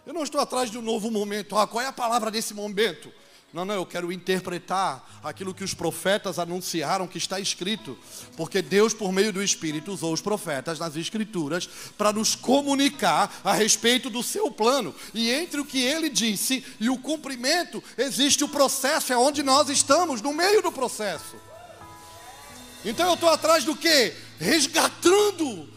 Eu 0.06 0.13
não 0.13 0.24
estou 0.24 0.39
atrás 0.39 0.69
de 0.69 0.78
um 0.78 0.84
novo 0.84 1.10
momento. 1.10 1.58
Ah, 1.58 1.65
qual 1.65 1.84
é 1.84 1.88
a 1.88 1.91
palavra 1.91 2.30
desse 2.30 2.54
momento? 2.54 3.12
Não, 3.55 3.63
não, 3.63 3.75
eu 3.75 3.85
quero 3.85 4.11
interpretar 4.11 5.09
aquilo 5.23 5.53
que 5.53 5.63
os 5.63 5.73
profetas 5.73 6.37
anunciaram 6.39 7.07
que 7.07 7.17
está 7.17 7.39
escrito, 7.39 7.97
porque 8.35 8.61
Deus, 8.61 8.93
por 8.93 9.13
meio 9.13 9.31
do 9.31 9.41
Espírito, 9.41 9.93
usou 9.93 10.11
os 10.11 10.19
profetas 10.19 10.77
nas 10.77 10.97
Escrituras 10.97 11.65
para 11.97 12.11
nos 12.11 12.35
comunicar 12.35 13.33
a 13.45 13.53
respeito 13.53 14.09
do 14.09 14.21
seu 14.21 14.51
plano. 14.51 14.93
E 15.13 15.31
entre 15.31 15.61
o 15.61 15.65
que 15.65 15.81
ele 15.81 16.09
disse 16.09 16.65
e 16.81 16.89
o 16.89 16.97
cumprimento, 16.97 17.81
existe 17.97 18.43
o 18.43 18.49
processo, 18.49 19.13
é 19.13 19.17
onde 19.17 19.41
nós 19.41 19.69
estamos, 19.69 20.21
no 20.21 20.33
meio 20.33 20.61
do 20.61 20.69
processo. 20.69 21.37
Então 22.83 23.07
eu 23.07 23.13
estou 23.13 23.29
atrás 23.29 23.63
do 23.63 23.73
que? 23.73 24.13
Resgatando 24.37 25.69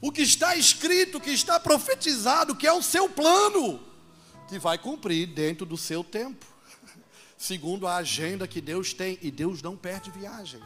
o 0.00 0.10
que 0.10 0.22
está 0.22 0.56
escrito, 0.56 1.18
o 1.18 1.20
que 1.20 1.32
está 1.32 1.60
profetizado, 1.60 2.56
que 2.56 2.66
é 2.66 2.72
o 2.72 2.82
seu 2.82 3.10
plano, 3.10 3.78
que 4.48 4.58
vai 4.58 4.78
cumprir 4.78 5.26
dentro 5.26 5.66
do 5.66 5.76
seu 5.76 6.02
tempo, 6.02 6.55
segundo 7.36 7.86
a 7.86 7.96
agenda 7.96 8.46
que 8.46 8.60
Deus 8.60 8.92
tem, 8.92 9.18
e 9.22 9.30
Deus 9.30 9.62
não 9.62 9.76
perde 9.76 10.10
viagem. 10.10 10.60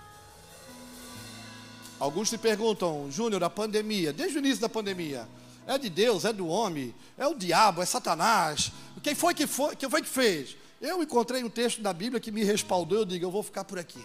Alguns 1.98 2.30
se 2.30 2.38
perguntam, 2.38 3.10
Júnior, 3.10 3.44
a 3.44 3.50
pandemia, 3.50 4.12
desde 4.12 4.38
o 4.38 4.40
início 4.40 4.60
da 4.60 4.68
pandemia, 4.68 5.28
é 5.66 5.76
de 5.76 5.90
Deus, 5.90 6.24
é 6.24 6.32
do 6.32 6.46
homem, 6.46 6.94
é 7.18 7.26
o 7.26 7.34
diabo, 7.34 7.82
é 7.82 7.86
Satanás. 7.86 8.72
Quem 9.02 9.14
foi 9.14 9.34
que 9.34 9.46
foi, 9.46 9.76
quem 9.76 9.88
foi 9.88 10.00
que 10.00 10.08
fez? 10.08 10.56
Eu 10.80 11.02
encontrei 11.02 11.44
um 11.44 11.50
texto 11.50 11.82
da 11.82 11.92
Bíblia 11.92 12.18
que 12.18 12.32
me 12.32 12.42
respaldou, 12.42 13.00
eu 13.00 13.04
digo, 13.04 13.26
eu 13.26 13.30
vou 13.30 13.42
ficar 13.42 13.64
por 13.64 13.78
aqui. 13.78 14.02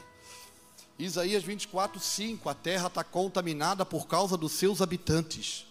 Isaías 0.99 1.43
24, 1.43 1.99
5: 1.99 2.49
A 2.49 2.53
terra 2.53 2.87
está 2.87 3.03
contaminada 3.03 3.85
por 3.85 4.07
causa 4.07 4.37
dos 4.37 4.53
seus 4.53 4.81
habitantes, 4.81 5.65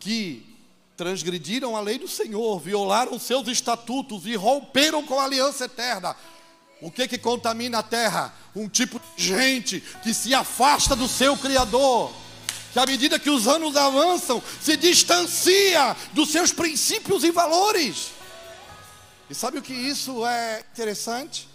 que 0.00 0.51
transgrediram 0.96 1.76
a 1.76 1.80
lei 1.80 1.98
do 1.98 2.08
Senhor, 2.08 2.58
violaram 2.60 3.18
seus 3.18 3.48
estatutos 3.48 4.26
e 4.26 4.34
romperam 4.34 5.02
com 5.04 5.18
a 5.18 5.24
aliança 5.24 5.64
eterna. 5.64 6.16
O 6.80 6.90
que 6.90 7.06
que 7.06 7.18
contamina 7.18 7.78
a 7.78 7.82
terra? 7.82 8.34
Um 8.54 8.68
tipo 8.68 9.00
de 9.16 9.24
gente 9.24 9.80
que 10.02 10.12
se 10.12 10.34
afasta 10.34 10.96
do 10.96 11.08
seu 11.08 11.36
Criador, 11.36 12.12
que 12.72 12.78
à 12.78 12.86
medida 12.86 13.18
que 13.18 13.30
os 13.30 13.46
anos 13.46 13.76
avançam, 13.76 14.42
se 14.60 14.76
distancia 14.76 15.96
dos 16.12 16.30
seus 16.30 16.52
princípios 16.52 17.24
e 17.24 17.30
valores. 17.30 18.10
E 19.30 19.34
sabe 19.34 19.58
o 19.58 19.62
que 19.62 19.72
isso 19.72 20.26
é 20.26 20.64
interessante? 20.72 21.52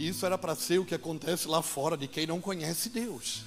que 0.00 0.08
isso 0.08 0.24
era 0.24 0.38
para 0.38 0.54
ser 0.54 0.78
o 0.78 0.84
que 0.86 0.94
acontece 0.94 1.46
lá 1.46 1.60
fora 1.60 1.94
de 1.94 2.08
quem 2.08 2.26
não 2.26 2.40
conhece 2.40 2.88
Deus. 2.88 3.42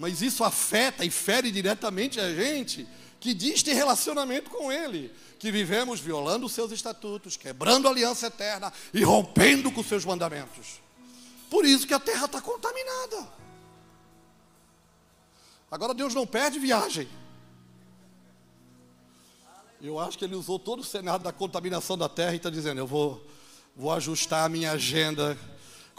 Mas 0.00 0.22
isso 0.22 0.42
afeta 0.42 1.04
e 1.04 1.10
fere 1.10 1.50
diretamente 1.50 2.18
a 2.18 2.34
gente 2.34 2.88
que 3.20 3.34
diz 3.34 3.62
ter 3.62 3.74
relacionamento 3.74 4.48
com 4.48 4.72
Ele, 4.72 5.12
que 5.38 5.52
vivemos 5.52 6.00
violando 6.00 6.46
os 6.46 6.52
seus 6.52 6.72
estatutos, 6.72 7.36
quebrando 7.36 7.86
a 7.86 7.90
aliança 7.90 8.28
eterna 8.28 8.72
e 8.94 9.04
rompendo 9.04 9.70
com 9.70 9.82
os 9.82 9.86
seus 9.86 10.02
mandamentos. 10.06 10.80
Por 11.50 11.66
isso 11.66 11.86
que 11.86 11.92
a 11.92 12.00
terra 12.00 12.24
está 12.24 12.40
contaminada. 12.40 13.28
Agora 15.70 15.92
Deus 15.92 16.14
não 16.14 16.26
perde 16.26 16.58
viagem. 16.58 17.06
Eu 19.82 19.98
acho 19.98 20.16
que 20.16 20.24
ele 20.24 20.34
usou 20.34 20.58
todo 20.58 20.80
o 20.80 20.84
cenário 20.84 21.22
da 21.22 21.30
contaminação 21.30 21.98
da 21.98 22.08
terra 22.08 22.32
e 22.32 22.36
está 22.36 22.48
dizendo: 22.48 22.78
eu 22.78 22.86
vou 22.86 23.22
vou 23.76 23.92
ajustar 23.92 24.46
a 24.46 24.48
minha 24.48 24.72
agenda 24.72 25.38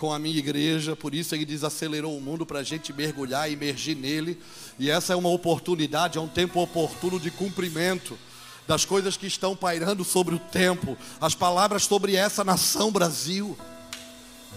com 0.02 0.12
a 0.12 0.18
minha 0.18 0.40
igreja, 0.40 0.96
por 0.96 1.14
isso 1.14 1.36
ele 1.36 1.46
desacelerou 1.46 2.18
o 2.18 2.20
mundo 2.20 2.44
para 2.44 2.58
a 2.58 2.64
gente 2.64 2.92
mergulhar 2.92 3.52
emergir 3.52 3.96
nele. 3.96 4.36
E 4.80 4.90
essa 4.90 5.14
é 5.14 5.16
uma 5.16 5.30
oportunidade, 5.30 6.18
é 6.18 6.22
um 6.22 6.28
tempo 6.28 6.60
oportuno 6.60 7.20
de 7.20 7.30
cumprimento 7.30 8.18
das 8.68 8.84
coisas 8.84 9.16
que 9.16 9.28
estão 9.28 9.56
pairando 9.56 10.04
sobre 10.04 10.34
o 10.34 10.40
tempo, 10.40 10.98
as 11.20 11.36
palavras 11.36 11.84
sobre 11.84 12.16
essa 12.16 12.44
nação 12.44 12.92
Brasil, 12.92 13.56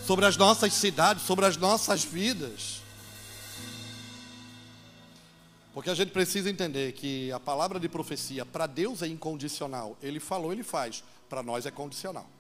sobre 0.07 0.25
as 0.25 0.35
nossas 0.39 0.73
cidades, 0.73 1.25
sobre 1.25 1.45
as 1.45 1.59
nossas 1.59 2.03
vidas. 2.03 2.81
Porque 5.75 5.91
a 5.91 5.95
gente 5.95 6.11
precisa 6.11 6.49
entender 6.49 6.93
que 6.93 7.31
a 7.33 7.39
palavra 7.39 7.79
de 7.79 7.87
profecia 7.87 8.47
para 8.47 8.67
Deus 8.67 9.03
é 9.03 9.09
incondicional. 9.09 9.95
Ele 10.03 10.21
falou, 10.21 10.55
ele 10.55 10.63
faz. 10.63 11.05
Para 11.29 11.43
nós 11.43 11.67
é 11.67 11.71
condicional. 11.71 12.34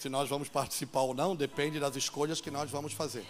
Se 0.00 0.08
nós 0.08 0.30
vamos 0.30 0.48
participar 0.48 1.02
ou 1.02 1.12
não, 1.12 1.36
depende 1.36 1.78
das 1.78 1.94
escolhas 1.94 2.40
que 2.40 2.50
nós 2.50 2.70
vamos 2.70 2.94
fazer. 2.94 3.24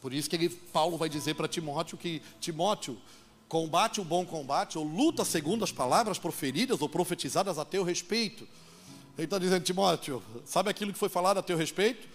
Por 0.00 0.14
isso 0.14 0.30
que 0.30 0.36
ele, 0.36 0.48
Paulo 0.48 0.96
vai 0.96 1.10
dizer 1.10 1.34
para 1.34 1.46
Timóteo 1.46 1.98
que 1.98 2.22
Timóteo 2.40 2.98
combate 3.46 4.00
o 4.00 4.04
bom 4.04 4.24
combate 4.24 4.78
ou 4.78 4.84
luta 4.84 5.26
segundo 5.26 5.62
as 5.62 5.70
palavras 5.70 6.18
proferidas 6.18 6.80
ou 6.80 6.88
profetizadas 6.88 7.58
a 7.58 7.66
teu 7.66 7.84
respeito. 7.84 8.48
Ele 9.18 9.26
está 9.26 9.38
dizendo, 9.38 9.62
Timóteo, 9.62 10.22
sabe 10.46 10.70
aquilo 10.70 10.90
que 10.90 10.98
foi 10.98 11.10
falado 11.10 11.36
a 11.36 11.42
teu 11.42 11.58
respeito? 11.58 12.08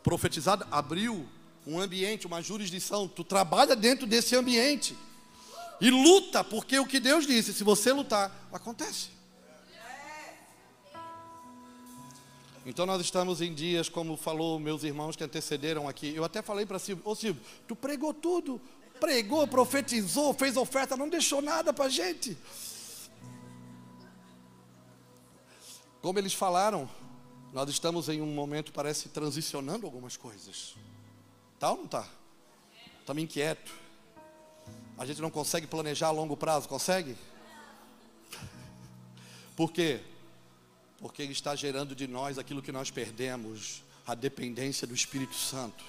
profetizado, 0.00 0.64
abriu 0.70 1.28
um 1.66 1.80
ambiente, 1.80 2.26
uma 2.26 2.40
jurisdição. 2.40 3.08
Tu 3.08 3.24
trabalha 3.24 3.74
dentro 3.74 4.06
desse 4.06 4.36
ambiente. 4.36 4.96
E 5.80 5.90
luta, 5.90 6.44
porque 6.44 6.78
o 6.78 6.86
que 6.86 7.00
Deus 7.00 7.26
disse, 7.26 7.52
se 7.52 7.64
você 7.64 7.92
lutar, 7.92 8.48
acontece. 8.52 9.10
Então 12.64 12.86
nós 12.86 13.00
estamos 13.00 13.40
em 13.40 13.52
dias, 13.52 13.88
como 13.88 14.16
falou 14.16 14.58
meus 14.58 14.84
irmãos 14.84 15.16
que 15.16 15.24
antecederam 15.24 15.88
aqui. 15.88 16.14
Eu 16.14 16.24
até 16.24 16.40
falei 16.40 16.64
para 16.64 16.78
Silvio, 16.78 17.02
ô 17.04 17.14
Silvio, 17.14 17.42
tu 17.66 17.74
pregou 17.74 18.14
tudo, 18.14 18.60
pregou, 19.00 19.46
profetizou, 19.48 20.32
fez 20.32 20.56
oferta, 20.56 20.96
não 20.96 21.08
deixou 21.08 21.42
nada 21.42 21.72
para 21.72 21.86
a 21.86 21.88
gente. 21.88 22.36
Como 26.00 26.18
eles 26.18 26.34
falaram, 26.34 26.88
nós 27.52 27.68
estamos 27.68 28.08
em 28.08 28.22
um 28.22 28.26
momento, 28.26 28.72
parece, 28.72 29.08
transicionando 29.08 29.86
algumas 29.86 30.16
coisas. 30.16 30.76
Tá 31.58 31.70
ou 31.72 31.78
não 31.78 31.86
tá? 31.86 32.06
Estamos 33.00 33.22
inquietos. 33.22 33.72
A 34.96 35.04
gente 35.04 35.20
não 35.20 35.30
consegue 35.30 35.66
planejar 35.66 36.08
a 36.08 36.12
longo 36.12 36.36
prazo, 36.36 36.68
consegue? 36.68 37.16
Por 39.56 39.72
quê? 39.72 40.00
Porque 41.02 41.20
Ele 41.20 41.32
está 41.32 41.54
gerando 41.56 41.94
de 41.94 42.06
nós 42.06 42.38
aquilo 42.38 42.62
que 42.62 42.70
nós 42.72 42.90
perdemos, 42.90 43.82
a 44.06 44.14
dependência 44.14 44.86
do 44.86 44.94
Espírito 44.94 45.34
Santo. 45.34 45.84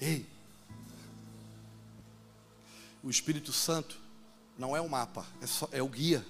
Ei, 0.00 0.26
o 3.02 3.08
Espírito 3.08 3.52
Santo 3.52 3.98
não 4.58 4.76
é 4.76 4.80
o 4.80 4.88
mapa, 4.88 5.24
é, 5.40 5.46
só, 5.46 5.68
é 5.70 5.80
o 5.80 5.88
guia. 5.88 6.24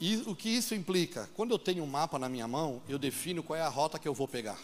E 0.00 0.16
o 0.26 0.34
que 0.34 0.48
isso 0.48 0.74
implica? 0.74 1.28
Quando 1.34 1.52
eu 1.52 1.58
tenho 1.58 1.84
um 1.84 1.86
mapa 1.86 2.18
na 2.18 2.28
minha 2.28 2.48
mão, 2.48 2.82
eu 2.88 2.98
defino 2.98 3.42
qual 3.42 3.58
é 3.58 3.62
a 3.62 3.68
rota 3.68 3.98
que 3.98 4.08
eu 4.08 4.14
vou 4.14 4.26
pegar. 4.26 4.58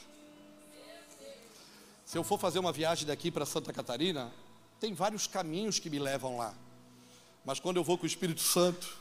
Se 2.05 2.17
eu 2.17 2.25
for 2.25 2.39
fazer 2.39 2.59
uma 2.59 2.73
viagem 2.73 3.07
daqui 3.07 3.31
para 3.31 3.47
Santa 3.47 3.73
Catarina, 3.73 4.33
tem 4.81 4.93
vários 4.95 5.27
caminhos 5.27 5.79
que 5.79 5.89
me 5.89 5.99
levam 5.99 6.37
lá. 6.37 6.55
Mas 7.45 7.59
quando 7.59 7.77
eu 7.77 7.85
vou 7.85 7.99
com 7.99 8.05
o 8.05 8.07
Espírito 8.07 8.41
Santo, 8.41 8.99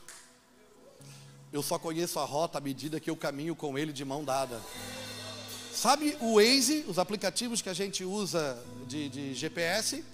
eu 1.52 1.62
só 1.62 1.78
conheço 1.78 2.18
a 2.18 2.24
rota 2.24 2.58
à 2.58 2.60
medida 2.60 2.98
que 2.98 3.08
eu 3.08 3.16
caminho 3.16 3.54
com 3.54 3.78
ele 3.78 3.92
de 3.92 4.04
mão 4.04 4.24
dada. 4.24 4.60
Sabe 5.72 6.16
o 6.20 6.34
Waze, 6.34 6.84
os 6.88 6.98
aplicativos 6.98 7.62
que 7.62 7.68
a 7.68 7.74
gente 7.74 8.04
usa 8.04 8.62
de, 8.88 9.08
de 9.08 9.34
GPS? 9.34 10.04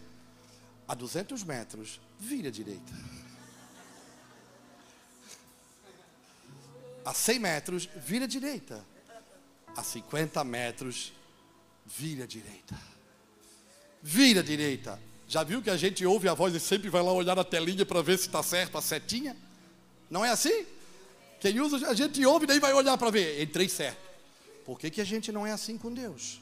A 0.86 0.94
200 0.94 1.42
metros, 1.44 2.00
vira 2.18 2.48
à 2.48 2.50
direita. 2.50 2.92
A 7.04 7.14
100 7.14 7.38
metros, 7.38 7.88
vira 7.96 8.24
à 8.24 8.28
direita. 8.28 8.84
A 9.76 9.82
50 9.82 10.42
metros, 10.44 11.12
vira 11.86 12.24
à 12.24 12.26
direita. 12.26 12.78
Vira 14.02 14.40
à 14.40 14.42
direita. 14.42 15.00
Já 15.28 15.44
viu 15.44 15.60
que 15.60 15.68
a 15.68 15.76
gente 15.76 16.06
ouve 16.06 16.26
a 16.26 16.32
voz 16.32 16.54
e 16.54 16.58
sempre 16.58 16.88
vai 16.88 17.02
lá 17.02 17.12
olhar 17.12 17.36
na 17.36 17.44
telinha 17.44 17.84
para 17.84 18.00
ver 18.00 18.18
se 18.18 18.26
está 18.26 18.42
certo 18.42 18.78
a 18.78 18.82
setinha? 18.82 19.36
Não 20.08 20.24
é 20.24 20.30
assim? 20.30 20.64
Quem 21.38 21.60
usa, 21.60 21.86
a 21.86 21.92
gente 21.92 22.24
ouve 22.24 22.44
e 22.44 22.46
daí 22.48 22.58
vai 22.58 22.72
olhar 22.72 22.96
para 22.96 23.10
ver. 23.10 23.42
Entrei 23.42 23.68
certo. 23.68 24.00
Por 24.64 24.78
que, 24.78 24.90
que 24.90 25.02
a 25.02 25.04
gente 25.04 25.30
não 25.30 25.46
é 25.46 25.52
assim 25.52 25.76
com 25.76 25.92
Deus? 25.92 26.40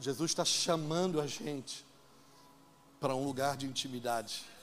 Jesus 0.00 0.30
está 0.30 0.46
chamando 0.46 1.20
a 1.20 1.26
gente 1.26 1.84
para 2.98 3.14
um 3.14 3.24
lugar 3.24 3.54
de 3.56 3.66
intimidade. 3.66 4.53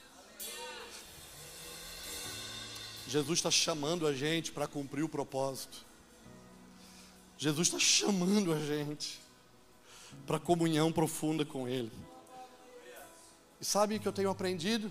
Jesus 3.12 3.39
está 3.39 3.52
chamando 3.52 4.08
a 4.08 4.13
gente 4.13 4.54
para 4.54 4.65
cumprir 4.67 5.04
o 5.04 5.10
propósito. 5.10 5.86
Jesus 7.38 7.67
está 7.67 7.78
chamando 7.78 8.54
a 8.54 8.60
gente 8.60 9.19
para 10.26 10.39
comunhão 10.39 10.93
profunda 10.93 11.43
com 11.43 11.67
Ele. 11.67 11.91
E 13.60 13.65
sabe 13.65 13.97
o 13.97 14.00
que 14.00 14.08
eu 14.08 14.13
tenho 14.13 14.30
aprendido? 14.30 14.89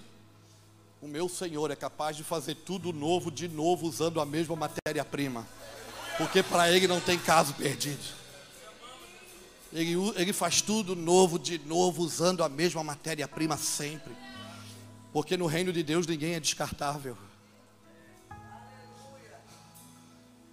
O 1.01 1.09
meu 1.09 1.31
Senhor 1.31 1.71
é 1.71 1.77
capaz 1.77 2.15
de 2.15 2.23
fazer 2.23 2.57
tudo 2.57 2.93
novo 2.93 3.31
de 3.31 3.49
novo 3.49 3.87
usando 3.87 4.21
a 4.21 4.27
mesma 4.27 4.55
matéria-prima. 4.55 5.49
Porque 6.19 6.43
para 6.43 6.71
Ele 6.71 6.87
não 6.87 7.01
tem 7.01 7.19
caso 7.19 7.55
perdido. 7.55 8.05
Ele, 9.73 9.95
ele 10.17 10.33
faz 10.35 10.61
tudo 10.61 10.95
novo 10.95 11.39
de 11.39 11.59
novo 11.61 12.03
usando 12.03 12.45
a 12.45 12.51
mesma 12.51 12.85
matéria-prima 12.85 13.57
sempre. 13.57 14.13
Porque 15.11 15.39
no 15.39 15.47
reino 15.47 15.73
de 15.73 15.83
Deus 15.83 16.07
ninguém 16.07 16.35
é 16.35 16.41
descartável. 16.41 17.17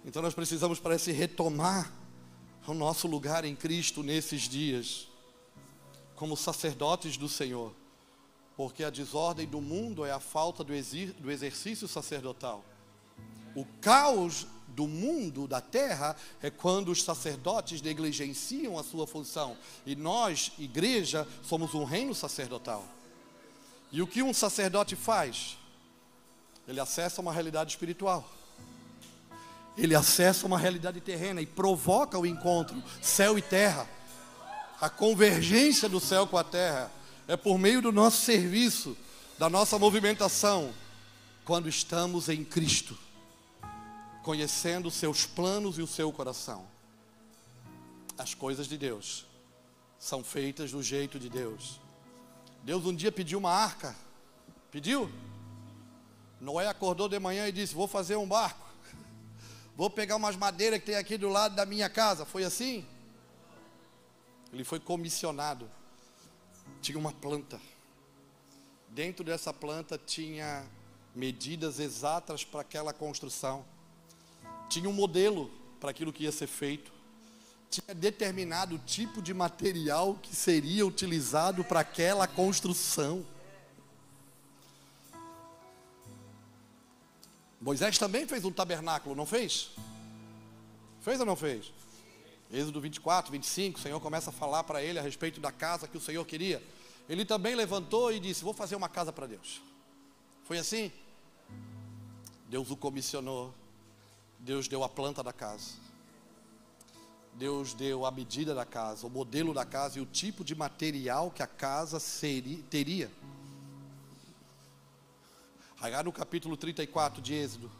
Então 0.08 0.20
nós 0.20 0.34
precisamos, 0.34 0.80
parece, 0.80 1.12
retomar 1.12 1.92
o 2.66 2.74
nosso 2.74 3.06
lugar 3.06 3.44
em 3.44 3.54
Cristo 3.54 4.02
nesses 4.02 4.48
dias, 4.48 5.06
como 6.16 6.36
sacerdotes 6.36 7.16
do 7.16 7.28
Senhor 7.28 7.72
porque 8.58 8.82
a 8.82 8.90
desordem 8.90 9.46
do 9.46 9.60
mundo 9.60 10.04
é 10.04 10.10
a 10.10 10.18
falta 10.18 10.64
do, 10.64 10.72
do 11.20 11.30
exercício 11.30 11.86
sacerdotal. 11.86 12.64
O 13.54 13.64
caos 13.80 14.48
do 14.66 14.88
mundo, 14.88 15.46
da 15.46 15.60
terra, 15.60 16.16
é 16.42 16.50
quando 16.50 16.88
os 16.88 17.04
sacerdotes 17.04 17.80
negligenciam 17.80 18.76
a 18.76 18.82
sua 18.82 19.06
função. 19.06 19.56
E 19.86 19.94
nós, 19.94 20.50
igreja, 20.58 21.24
somos 21.40 21.72
um 21.72 21.84
reino 21.84 22.16
sacerdotal. 22.16 22.84
E 23.92 24.02
o 24.02 24.08
que 24.08 24.24
um 24.24 24.34
sacerdote 24.34 24.96
faz? 24.96 25.56
Ele 26.66 26.80
acessa 26.80 27.20
uma 27.20 27.32
realidade 27.32 27.70
espiritual. 27.70 28.28
Ele 29.78 29.94
acessa 29.94 30.44
uma 30.44 30.58
realidade 30.58 31.00
terrena 31.00 31.40
e 31.40 31.46
provoca 31.46 32.18
o 32.18 32.26
encontro, 32.26 32.82
céu 33.00 33.38
e 33.38 33.42
terra. 33.42 33.88
A 34.80 34.90
convergência 34.90 35.88
do 35.88 36.00
céu 36.00 36.26
com 36.26 36.36
a 36.36 36.42
terra 36.42 36.90
é 37.28 37.36
por 37.36 37.58
meio 37.58 37.80
do 37.80 37.92
nosso 37.92 38.22
serviço, 38.22 38.96
da 39.38 39.48
nossa 39.48 39.78
movimentação, 39.78 40.74
quando 41.44 41.68
estamos 41.68 42.28
em 42.28 42.44
Cristo, 42.44 42.98
conhecendo 44.24 44.88
os 44.88 44.94
seus 44.94 45.24
planos 45.24 45.78
e 45.78 45.82
o 45.82 45.86
seu 45.86 46.12
coração. 46.12 46.66
As 48.18 48.34
coisas 48.34 48.66
de 48.66 48.76
Deus 48.76 49.26
são 49.98 50.24
feitas 50.24 50.72
do 50.72 50.82
jeito 50.82 51.18
de 51.18 51.28
Deus. 51.28 51.80
Deus 52.64 52.84
um 52.84 52.94
dia 52.94 53.12
pediu 53.12 53.38
uma 53.38 53.52
arca, 53.52 53.94
pediu? 54.72 55.10
Noé 56.40 56.66
acordou 56.66 57.08
de 57.08 57.18
manhã 57.18 57.48
e 57.48 57.52
disse: 57.52 57.74
Vou 57.74 57.86
fazer 57.86 58.16
um 58.16 58.26
barco, 58.26 58.67
vou 59.78 59.88
pegar 59.88 60.16
umas 60.16 60.36
madeiras 60.36 60.78
que 60.80 60.86
tem 60.86 60.96
aqui 60.96 61.16
do 61.16 61.30
lado 61.30 61.56
da 61.56 61.64
minha 61.64 61.88
casa. 61.88 62.26
Foi 62.26 62.44
assim? 62.44 62.84
Ele 64.52 64.64
foi 64.64 64.78
comissionado 64.78 65.70
tinha 66.80 66.98
uma 66.98 67.12
planta. 67.12 67.60
Dentro 68.88 69.24
dessa 69.24 69.52
planta 69.52 69.98
tinha 69.98 70.64
medidas 71.14 71.78
exatas 71.78 72.44
para 72.44 72.60
aquela 72.60 72.92
construção. 72.92 73.64
Tinha 74.68 74.88
um 74.88 74.92
modelo 74.92 75.50
para 75.80 75.90
aquilo 75.90 76.12
que 76.12 76.24
ia 76.24 76.32
ser 76.32 76.46
feito. 76.46 76.92
Tinha 77.70 77.94
determinado 77.94 78.78
tipo 78.78 79.20
de 79.20 79.34
material 79.34 80.14
que 80.22 80.34
seria 80.34 80.86
utilizado 80.86 81.64
para 81.64 81.80
aquela 81.80 82.26
construção. 82.26 83.24
Moisés 87.60 87.98
também 87.98 88.26
fez 88.26 88.44
um 88.44 88.52
tabernáculo, 88.52 89.14
não 89.14 89.26
fez? 89.26 89.70
Fez 91.00 91.18
ou 91.20 91.26
não 91.26 91.36
fez? 91.36 91.72
Êxodo 92.50 92.80
24, 92.80 93.30
25, 93.30 93.78
o 93.78 93.82
Senhor 93.82 94.00
começa 94.00 94.30
a 94.30 94.32
falar 94.32 94.64
para 94.64 94.82
ele 94.82 94.98
a 94.98 95.02
respeito 95.02 95.40
da 95.40 95.52
casa 95.52 95.86
que 95.86 95.96
o 95.96 96.00
Senhor 96.00 96.24
queria. 96.24 96.62
Ele 97.08 97.24
também 97.24 97.54
levantou 97.54 98.12
e 98.12 98.20
disse: 98.20 98.44
Vou 98.44 98.54
fazer 98.54 98.76
uma 98.76 98.88
casa 98.88 99.12
para 99.12 99.26
Deus. 99.26 99.60
Foi 100.44 100.58
assim? 100.58 100.90
Deus 102.48 102.70
o 102.70 102.76
comissionou. 102.76 103.52
Deus 104.38 104.68
deu 104.68 104.82
a 104.82 104.88
planta 104.88 105.22
da 105.22 105.32
casa. 105.32 105.72
Deus 107.34 107.74
deu 107.74 108.04
a 108.04 108.10
medida 108.10 108.54
da 108.54 108.64
casa, 108.64 109.06
o 109.06 109.10
modelo 109.10 109.54
da 109.54 109.64
casa 109.64 109.98
e 109.98 110.02
o 110.02 110.06
tipo 110.06 110.42
de 110.42 110.56
material 110.56 111.30
que 111.30 111.42
a 111.42 111.46
casa 111.46 112.00
seria, 112.00 112.62
teria. 112.68 113.10
Aí 115.80 115.92
no 116.02 116.10
capítulo 116.10 116.56
34 116.56 117.22
de 117.22 117.34
Êxodo, 117.34 117.70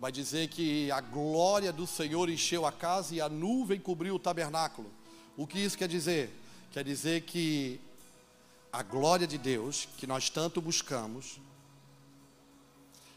vai 0.00 0.10
dizer 0.10 0.48
que 0.48 0.90
a 0.90 1.00
glória 1.00 1.72
do 1.72 1.86
Senhor 1.86 2.28
encheu 2.28 2.66
a 2.66 2.72
casa 2.72 3.14
e 3.14 3.20
a 3.20 3.28
nuvem 3.28 3.78
cobriu 3.78 4.16
o 4.16 4.18
tabernáculo. 4.18 4.90
O 5.36 5.46
que 5.46 5.60
isso 5.60 5.78
quer 5.78 5.86
dizer? 5.86 6.34
Quer 6.72 6.82
dizer 6.82 7.20
que 7.20 7.80
a 8.72 8.82
glória 8.82 9.24
de 9.24 9.38
Deus, 9.38 9.86
que 9.96 10.04
nós 10.04 10.30
tanto 10.30 10.60
buscamos, 10.60 11.38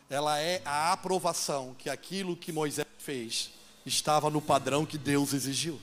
ela 0.08 0.40
é 0.40 0.62
a 0.64 0.92
aprovação 0.92 1.76
que 1.76 1.90
aquilo 1.90 2.38
que 2.38 2.52
Moisés 2.52 2.86
fez 3.00 3.50
estava 3.84 4.30
no 4.30 4.40
padrão 4.40 4.86
que 4.86 5.00
Deus 5.00 5.34
exigiu. 5.34 5.82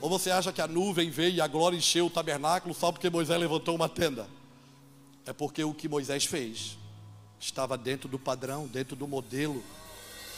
Ou 0.00 0.08
você 0.08 0.30
acha 0.30 0.54
que 0.54 0.62
a 0.62 0.66
nuvem 0.66 1.10
veio 1.10 1.34
e 1.34 1.40
a 1.42 1.46
glória 1.46 1.76
encheu 1.76 2.06
o 2.06 2.10
tabernáculo 2.10 2.72
só 2.74 2.90
porque 2.90 3.10
Moisés 3.10 3.38
levantou 3.38 3.74
uma 3.74 3.90
tenda? 3.90 4.37
É 5.28 5.32
porque 5.34 5.62
o 5.62 5.74
que 5.74 5.90
Moisés 5.90 6.24
fez 6.24 6.78
estava 7.38 7.76
dentro 7.76 8.08
do 8.08 8.18
padrão, 8.18 8.66
dentro 8.66 8.96
do 8.96 9.06
modelo. 9.06 9.62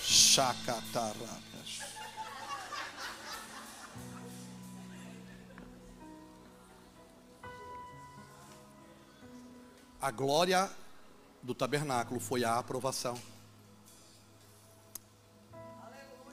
Chacatarabas. 0.03 1.79
A 10.00 10.11
glória 10.11 10.68
do 11.40 11.55
tabernáculo 11.55 12.18
foi 12.18 12.42
a 12.42 12.59
aprovação. 12.59 13.16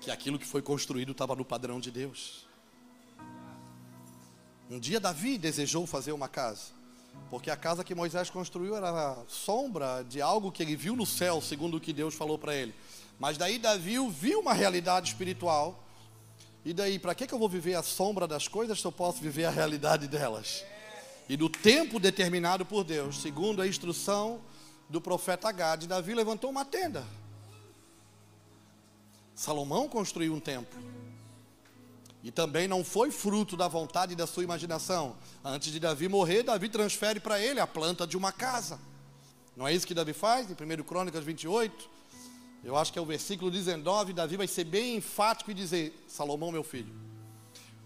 Que 0.01 0.09
aquilo 0.09 0.39
que 0.39 0.47
foi 0.47 0.63
construído 0.63 1.11
estava 1.11 1.35
no 1.35 1.45
padrão 1.45 1.79
de 1.79 1.91
Deus. 1.91 2.47
Um 4.67 4.79
dia 4.79 4.99
Davi 4.99 5.37
desejou 5.37 5.85
fazer 5.85 6.11
uma 6.11 6.27
casa, 6.27 6.71
porque 7.29 7.51
a 7.51 7.57
casa 7.57 7.83
que 7.83 7.93
Moisés 7.93 8.29
construiu 8.29 8.75
era 8.75 8.89
a 8.89 9.17
sombra 9.27 10.03
de 10.03 10.21
algo 10.21 10.51
que 10.51 10.63
ele 10.63 10.75
viu 10.75 10.95
no 10.95 11.05
céu, 11.05 11.41
segundo 11.41 11.77
o 11.77 11.79
que 11.79 11.91
Deus 11.91 12.15
falou 12.15 12.37
para 12.37 12.55
ele. 12.55 12.73
Mas 13.19 13.37
daí 13.37 13.57
Davi 13.57 13.97
viu 14.09 14.39
uma 14.39 14.53
realidade 14.53 15.09
espiritual. 15.09 15.83
E 16.63 16.73
daí, 16.73 16.99
para 16.99 17.15
que, 17.15 17.27
que 17.27 17.33
eu 17.33 17.39
vou 17.39 17.49
viver 17.49 17.75
a 17.75 17.83
sombra 17.83 18.27
das 18.27 18.47
coisas 18.47 18.79
se 18.79 18.85
eu 18.85 18.91
posso 18.91 19.21
viver 19.21 19.45
a 19.45 19.49
realidade 19.49 20.07
delas? 20.07 20.63
E 21.29 21.35
no 21.35 21.49
tempo 21.49 21.99
determinado 21.99 22.65
por 22.65 22.83
Deus, 22.83 23.21
segundo 23.21 23.61
a 23.61 23.67
instrução 23.67 24.39
do 24.89 25.01
profeta 25.01 25.51
Gad, 25.51 25.85
Davi 25.85 26.13
levantou 26.13 26.49
uma 26.49 26.63
tenda. 26.63 27.05
Salomão 29.35 29.87
construiu 29.89 30.33
um 30.33 30.39
templo. 30.39 30.79
E 32.23 32.31
também 32.31 32.67
não 32.67 32.83
foi 32.83 33.11
fruto 33.11 33.55
da 33.55 33.67
vontade 33.67 34.15
da 34.15 34.25
sua 34.25 34.43
imaginação. 34.43 35.15
Antes 35.43 35.71
de 35.71 35.79
Davi 35.79 36.07
morrer, 36.07 36.43
Davi 36.43 36.67
transfere 36.67 37.19
para 37.19 37.39
ele 37.39 37.59
a 37.59 37.67
planta 37.67 38.07
de 38.07 38.17
uma 38.17 38.31
casa. 38.31 38.79
Não 39.55 39.67
é 39.67 39.73
isso 39.73 39.87
que 39.87 39.93
Davi 39.93 40.13
faz 40.13 40.49
em 40.49 40.53
1 40.53 40.83
Crônicas 40.83 41.23
28? 41.23 41.89
Eu 42.63 42.75
acho 42.75 42.91
que 42.91 42.99
é 42.99 43.01
o 43.01 43.05
versículo 43.05 43.49
19. 43.49 44.13
Davi 44.13 44.35
vai 44.35 44.47
ser 44.47 44.63
bem 44.63 44.97
enfático 44.97 45.51
e 45.51 45.53
dizer: 45.53 45.93
Salomão, 46.07 46.51
meu 46.51 46.63
filho, 46.63 46.93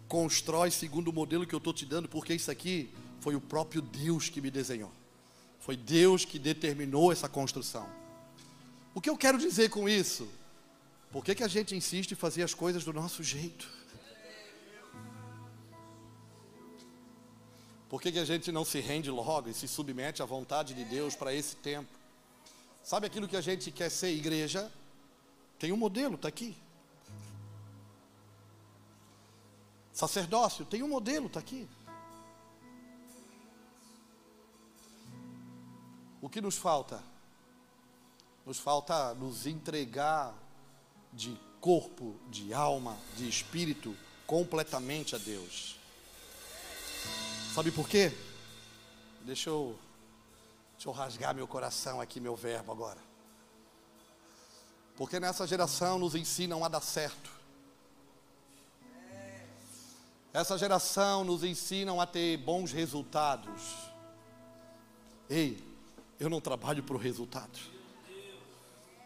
constrói 0.07 0.71
segundo 0.71 1.09
o 1.09 1.13
modelo 1.13 1.45
que 1.45 1.53
eu 1.53 1.59
estou 1.59 1.73
te 1.73 1.85
dando, 1.85 2.09
porque 2.09 2.33
isso 2.33 2.49
aqui 2.49 2.89
foi 3.19 3.35
o 3.35 3.41
próprio 3.41 3.81
Deus 3.81 4.29
que 4.29 4.41
me 4.41 4.49
desenhou. 4.49 4.91
Foi 5.59 5.77
Deus 5.77 6.25
que 6.25 6.39
determinou 6.39 7.11
essa 7.11 7.29
construção. 7.29 7.87
O 8.93 8.99
que 8.99 9.09
eu 9.09 9.15
quero 9.15 9.37
dizer 9.37 9.69
com 9.69 9.87
isso? 9.87 10.27
Por 11.11 11.23
que, 11.23 11.35
que 11.35 11.43
a 11.43 11.47
gente 11.47 11.75
insiste 11.75 12.11
em 12.11 12.15
fazer 12.15 12.43
as 12.43 12.53
coisas 12.53 12.83
do 12.83 12.91
nosso 12.91 13.21
jeito? 13.21 13.69
Por 17.91 18.01
que, 18.01 18.09
que 18.09 18.19
a 18.19 18.23
gente 18.23 18.53
não 18.53 18.63
se 18.63 18.79
rende 18.79 19.11
logo 19.11 19.49
e 19.49 19.53
se 19.53 19.67
submete 19.67 20.23
à 20.23 20.25
vontade 20.25 20.73
de 20.73 20.85
Deus 20.85 21.13
para 21.13 21.33
esse 21.33 21.57
tempo? 21.57 21.89
Sabe 22.81 23.05
aquilo 23.05 23.27
que 23.27 23.35
a 23.35 23.41
gente 23.41 23.69
quer 23.69 23.91
ser 23.91 24.11
igreja? 24.11 24.71
Tem 25.59 25.73
um 25.73 25.75
modelo, 25.75 26.15
está 26.15 26.29
aqui. 26.29 26.55
Sacerdócio, 29.91 30.63
tem 30.63 30.81
um 30.81 30.87
modelo, 30.87 31.27
está 31.27 31.41
aqui. 31.41 31.67
O 36.21 36.29
que 36.29 36.39
nos 36.39 36.55
falta? 36.55 37.03
Nos 38.45 38.57
falta 38.57 39.13
nos 39.15 39.45
entregar 39.45 40.33
de 41.11 41.37
corpo, 41.59 42.15
de 42.29 42.53
alma, 42.53 42.97
de 43.17 43.27
espírito 43.27 43.93
completamente 44.25 45.13
a 45.13 45.17
Deus. 45.17 45.80
Sabe 47.53 47.71
por 47.71 47.87
quê? 47.87 48.11
Deixa 49.21 49.49
eu, 49.49 49.77
deixa 50.73 50.89
eu 50.89 50.93
rasgar 50.93 51.35
meu 51.35 51.47
coração 51.47 51.99
aqui, 51.99 52.19
meu 52.19 52.35
verbo 52.35 52.71
agora. 52.71 52.99
Porque 54.95 55.19
nessa 55.19 55.45
geração 55.45 55.99
nos 55.99 56.15
ensinam 56.15 56.63
a 56.63 56.67
dar 56.67 56.81
certo. 56.81 57.29
Essa 60.33 60.57
geração 60.57 61.23
nos 61.23 61.43
ensinam 61.43 61.99
a 61.99 62.05
ter 62.05 62.37
bons 62.37 62.71
resultados. 62.71 63.61
Ei, 65.29 65.61
eu 66.19 66.29
não 66.29 66.39
trabalho 66.39 66.83
por 66.83 66.97
resultado. 66.97 67.59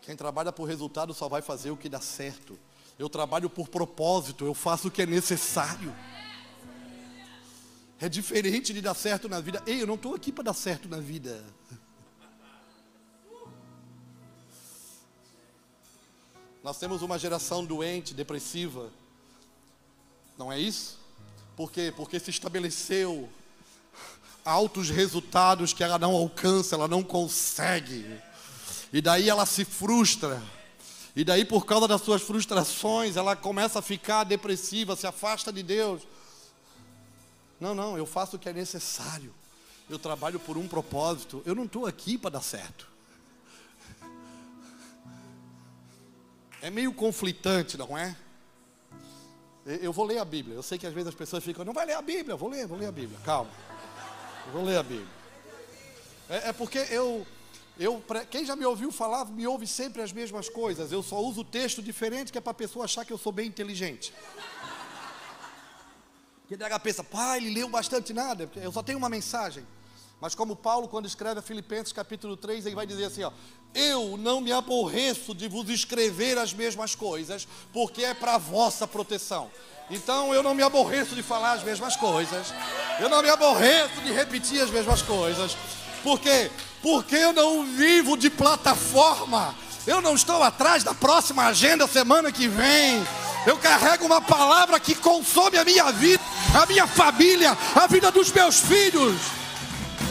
Quem 0.03 0.15
trabalha 0.15 0.51
por 0.51 0.65
resultado 0.65 1.13
só 1.15 1.27
vai 1.27 1.41
fazer 1.41 1.71
o 1.71 1.77
que 1.77 1.89
dá 1.89 1.99
certo. 1.99 2.60
Eu 2.99 3.10
trabalho 3.10 3.49
por 3.49 3.67
propósito, 3.67 4.45
eu 4.45 4.53
faço 4.53 4.89
o 4.89 4.91
que 4.91 5.01
é 5.01 5.05
necessário. 5.05 5.95
É 7.99 8.10
diferente 8.10 8.73
de 8.73 8.81
dar 8.81 8.93
certo 8.93 9.29
na 9.29 9.39
vida. 9.39 9.63
Ei, 9.65 9.81
eu 9.81 9.88
não 9.88 9.95
estou 9.95 10.13
aqui 10.13 10.31
para 10.31 10.45
dar 10.45 10.53
certo 10.53 10.89
na 10.89 10.99
vida. 10.99 11.43
Nós 16.62 16.77
temos 16.77 17.01
uma 17.01 17.17
geração 17.17 17.63
doente, 17.63 18.13
depressiva. 18.13 18.89
Não 20.38 20.51
é 20.51 20.60
isso? 20.60 20.97
Por 21.55 21.71
quê? 21.71 21.93
Porque 21.95 22.19
se 22.19 22.31
estabeleceu 22.31 23.29
altos 24.43 24.89
resultados 24.89 25.73
que 25.73 25.84
ela 25.84 25.97
não 25.97 26.13
alcança, 26.15 26.75
ela 26.75 26.88
não 26.88 27.01
consegue. 27.01 28.05
E 28.91 29.01
daí 29.01 29.29
ela 29.29 29.45
se 29.45 29.63
frustra. 29.63 30.41
E 31.15 31.23
daí, 31.23 31.45
por 31.45 31.65
causa 31.65 31.88
das 31.88 32.01
suas 32.01 32.21
frustrações, 32.21 33.15
ela 33.15 33.36
começa 33.36 33.79
a 33.79 33.81
ficar 33.81 34.25
depressiva, 34.25 34.95
se 34.95 35.08
afasta 35.08 35.53
de 35.53 35.63
Deus. 35.63 36.01
Não, 37.65 37.73
não, 37.73 37.97
eu 37.97 38.06
faço 38.06 38.36
o 38.36 38.39
que 38.39 38.47
é 38.47 38.54
necessário. 38.54 39.34
Eu 39.89 39.97
trabalho 39.97 40.39
por 40.39 40.56
um 40.56 40.67
propósito. 40.67 41.41
Eu 41.47 41.56
não 41.56 41.63
estou 41.63 41.88
aqui 41.88 42.15
para 42.15 42.30
dar 42.30 42.43
certo. 42.43 42.88
É 46.62 46.69
meio 46.69 46.93
conflitante, 46.93 47.75
não 47.75 47.97
é? 47.97 48.15
Eu 49.65 49.91
vou 49.91 50.06
ler 50.06 50.19
a 50.19 50.25
Bíblia. 50.25 50.56
Eu 50.56 50.62
sei 50.62 50.78
que 50.78 50.86
às 50.86 50.93
vezes 50.93 51.08
as 51.08 51.15
pessoas 51.15 51.43
ficam, 51.43 51.65
não 51.65 51.73
vai 51.73 51.88
ler 51.88 51.93
a 51.93 52.04
Bíblia, 52.04 52.36
vou 52.36 52.49
ler, 52.49 52.67
vou 52.67 52.78
ler 52.78 52.86
a 52.86 52.91
Bíblia. 52.91 53.17
Calma. 53.25 53.49
Eu 54.45 54.51
vou 54.51 54.63
ler 54.63 54.78
a 54.78 54.84
Bíblia. 54.84 55.08
É, 56.30 56.49
é 56.49 56.54
porque 56.54 56.78
eu, 56.91 57.25
eu, 57.80 58.04
quem 58.30 58.45
já 58.45 58.56
me 58.56 58.65
ouviu 58.65 58.91
falar, 58.91 59.25
me 59.25 59.47
ouve 59.47 59.65
sempre 59.65 60.04
as 60.04 60.12
mesmas 60.12 60.47
coisas. 60.49 60.91
Eu 60.91 61.01
só 61.01 61.19
uso 61.19 61.43
texto 61.43 61.82
diferente 61.82 62.32
que 62.32 62.38
é 62.38 62.41
para 62.41 62.51
a 62.51 62.54
pessoa 62.54 62.86
achar 62.86 63.04
que 63.04 63.12
eu 63.12 63.17
sou 63.17 63.32
bem 63.32 63.47
inteligente. 63.47 64.13
Que 66.47 66.55
daí 66.55 66.77
pensa, 66.79 67.03
pai, 67.03 67.39
ele 67.39 67.53
leu 67.53 67.67
bastante 67.67 68.13
nada, 68.13 68.49
eu 68.58 68.71
só 68.71 68.84
tenho 68.84 68.97
uma 68.97 69.10
mensagem. 69.10 69.65
Mas 70.21 70.36
como 70.36 70.55
Paulo, 70.55 70.88
quando 70.88 71.08
escreve 71.08 71.39
a 71.39 71.43
Filipenses 71.43 71.91
capítulo 71.91 72.38
3, 72.38 72.65
ele 72.65 72.75
vai 72.75 72.86
dizer 72.86 73.05
assim: 73.05 73.23
ó, 73.23 73.31
Eu 73.73 74.15
não 74.17 74.39
me 74.39 74.51
aborreço 74.51 75.34
de 75.34 75.47
vos 75.47 75.69
escrever 75.69 76.38
as 76.38 76.53
mesmas 76.53 76.95
coisas, 76.95 77.47
porque 77.73 78.03
é 78.03 78.13
para 78.13 78.38
vossa 78.38 78.88
proteção. 78.88 79.51
Então 79.89 80.34
eu 80.34 80.41
não 80.41 80.55
me 80.55 80.63
aborreço 80.63 81.15
de 81.15 81.21
falar 81.21 81.53
as 81.53 81.63
mesmas 81.63 81.95
coisas, 81.95 82.53
eu 82.99 83.10
não 83.10 83.21
me 83.21 83.29
aborreço 83.29 84.01
de 84.01 84.12
repetir 84.12 84.62
as 84.62 84.69
mesmas 84.69 85.01
coisas. 85.01 85.55
Por 86.03 86.19
quê? 86.19 86.49
Porque 86.81 87.15
eu 87.15 87.34
não 87.34 87.65
vivo 87.65 88.15
de 88.15 88.29
plataforma, 88.29 89.53
eu 89.86 90.01
não 90.01 90.15
estou 90.15 90.41
atrás 90.41 90.84
da 90.84 90.93
próxima 90.93 91.45
agenda 91.45 91.88
semana 91.88 92.31
que 92.31 92.47
vem. 92.47 93.03
Eu 93.45 93.58
carrego 93.58 94.05
uma 94.05 94.21
palavra 94.21 94.79
que 94.79 94.95
consome 94.95 95.58
a 95.58 95.63
minha 95.63 95.91
vida, 95.91 96.23
a 96.60 96.65
minha 96.65 96.88
família, 96.88 97.55
a 97.75 97.88
vida 97.88 98.12
dos 98.12 98.31
meus 98.31 98.60
filhos. 98.60 99.15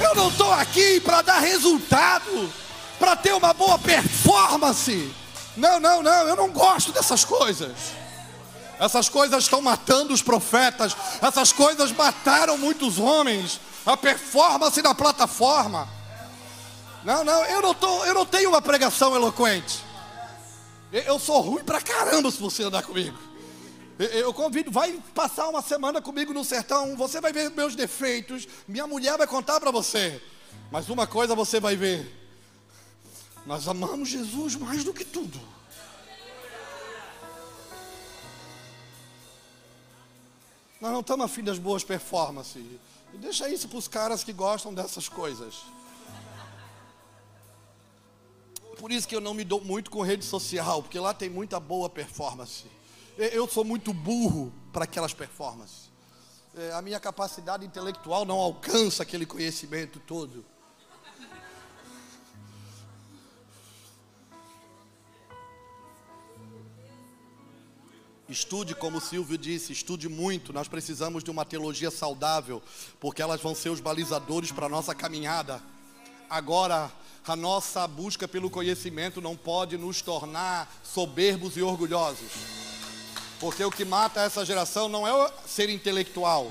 Eu 0.00 0.14
não 0.14 0.28
estou 0.28 0.52
aqui 0.52 1.00
para 1.00 1.22
dar 1.22 1.40
resultado, 1.40 2.52
para 2.98 3.16
ter 3.16 3.32
uma 3.32 3.52
boa 3.52 3.78
performance. 3.78 5.12
Não, 5.56 5.80
não, 5.80 6.02
não, 6.02 6.28
eu 6.28 6.36
não 6.36 6.50
gosto 6.50 6.92
dessas 6.92 7.24
coisas. 7.24 7.72
Essas 8.78 9.08
coisas 9.08 9.44
estão 9.44 9.60
matando 9.60 10.12
os 10.12 10.22
profetas, 10.22 10.96
essas 11.22 11.52
coisas 11.52 11.92
mataram 11.92 12.58
muitos 12.58 12.98
homens. 12.98 13.60
A 13.86 13.96
performance 13.96 14.80
na 14.80 14.94
plataforma. 14.94 15.86
Não, 17.04 17.22
não, 17.22 17.44
eu 17.44 17.60
não, 17.60 17.74
tô, 17.74 18.04
eu 18.06 18.14
não 18.14 18.24
tenho 18.24 18.48
uma 18.48 18.62
pregação 18.62 19.14
eloquente. 19.14 19.83
Eu 20.94 21.18
sou 21.18 21.40
ruim 21.40 21.64
pra 21.64 21.80
caramba 21.80 22.30
se 22.30 22.38
você 22.38 22.62
andar 22.62 22.84
comigo. 22.84 23.18
Eu 23.98 24.32
convido, 24.32 24.70
vai 24.70 24.92
passar 25.12 25.48
uma 25.48 25.60
semana 25.60 26.00
comigo 26.00 26.32
no 26.32 26.44
sertão, 26.44 26.96
você 26.96 27.20
vai 27.20 27.32
ver 27.32 27.50
meus 27.50 27.74
defeitos, 27.74 28.46
minha 28.66 28.86
mulher 28.86 29.18
vai 29.18 29.26
contar 29.26 29.58
para 29.58 29.72
você. 29.72 30.22
Mas 30.70 30.88
uma 30.88 31.04
coisa 31.04 31.34
você 31.34 31.58
vai 31.58 31.74
ver: 31.74 32.08
nós 33.44 33.66
amamos 33.66 34.08
Jesus 34.08 34.54
mais 34.54 34.84
do 34.84 34.94
que 34.94 35.04
tudo. 35.04 35.40
Nós 40.80 40.92
não 40.92 41.00
estamos 41.00 41.24
afim 41.24 41.42
das 41.42 41.58
boas 41.58 41.82
performances. 41.82 42.62
Deixa 43.14 43.48
isso 43.48 43.68
para 43.68 43.78
os 43.78 43.88
caras 43.88 44.22
que 44.22 44.32
gostam 44.32 44.72
dessas 44.72 45.08
coisas. 45.08 45.62
Por 48.78 48.90
isso 48.92 49.06
que 49.06 49.14
eu 49.14 49.20
não 49.20 49.34
me 49.34 49.44
dou 49.44 49.60
muito 49.62 49.90
com 49.90 50.02
rede 50.02 50.24
social, 50.24 50.82
porque 50.82 50.98
lá 50.98 51.14
tem 51.14 51.30
muita 51.30 51.58
boa 51.60 51.88
performance. 51.88 52.64
Eu 53.16 53.48
sou 53.48 53.64
muito 53.64 53.92
burro 53.92 54.52
para 54.72 54.84
aquelas 54.84 55.14
performances. 55.14 55.90
é, 56.56 56.72
a 56.72 56.82
minha 56.82 57.00
capacidade 57.00 57.64
intelectual 57.64 58.24
não 58.24 58.36
alcança 58.36 59.02
aquele 59.02 59.26
conhecimento 59.26 60.00
todo. 60.00 60.44
Estude, 68.26 68.74
como 68.74 68.98
o 68.98 69.00
Silvio 69.00 69.36
disse, 69.36 69.72
estude 69.72 70.08
muito. 70.08 70.52
Nós 70.52 70.66
precisamos 70.66 71.22
de 71.22 71.30
uma 71.30 71.44
teologia 71.44 71.90
saudável, 71.90 72.62
porque 72.98 73.20
elas 73.20 73.40
vão 73.40 73.54
ser 73.54 73.68
os 73.68 73.80
balizadores 73.80 74.50
para 74.50 74.66
a 74.66 74.68
nossa 74.68 74.94
caminhada. 74.94 75.62
Agora, 76.34 76.90
a 77.24 77.36
nossa 77.36 77.86
busca 77.86 78.26
pelo 78.26 78.50
conhecimento 78.50 79.20
não 79.20 79.36
pode 79.36 79.78
nos 79.78 80.02
tornar 80.02 80.68
soberbos 80.82 81.56
e 81.56 81.62
orgulhosos. 81.62 82.32
Porque 83.38 83.64
o 83.64 83.70
que 83.70 83.84
mata 83.84 84.20
essa 84.20 84.44
geração 84.44 84.88
não 84.88 85.06
é 85.06 85.32
ser 85.46 85.70
intelectual, 85.70 86.50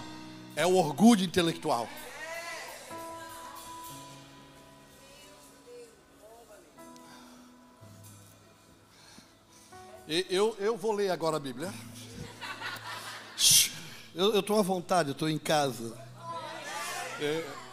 é 0.56 0.66
o 0.66 0.78
orgulho 0.78 1.26
intelectual. 1.26 1.90
Eu, 10.08 10.56
eu 10.60 10.78
vou 10.78 10.94
ler 10.94 11.10
agora 11.10 11.36
a 11.36 11.42
Bíblia. 11.42 11.74
Eu 14.16 14.40
estou 14.40 14.58
à 14.58 14.62
vontade, 14.62 15.12
estou 15.12 15.28
em 15.28 15.38
casa. 15.38 15.94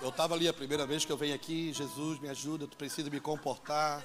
Eu 0.02 0.08
estava 0.08 0.34
ali 0.34 0.48
a 0.48 0.52
primeira 0.52 0.86
vez 0.86 1.04
que 1.04 1.12
eu 1.12 1.16
venho 1.16 1.34
aqui, 1.34 1.74
Jesus 1.74 2.18
me 2.20 2.28
ajuda, 2.30 2.64
eu 2.64 2.68
preciso 2.68 3.10
me 3.10 3.20
comportar. 3.20 4.02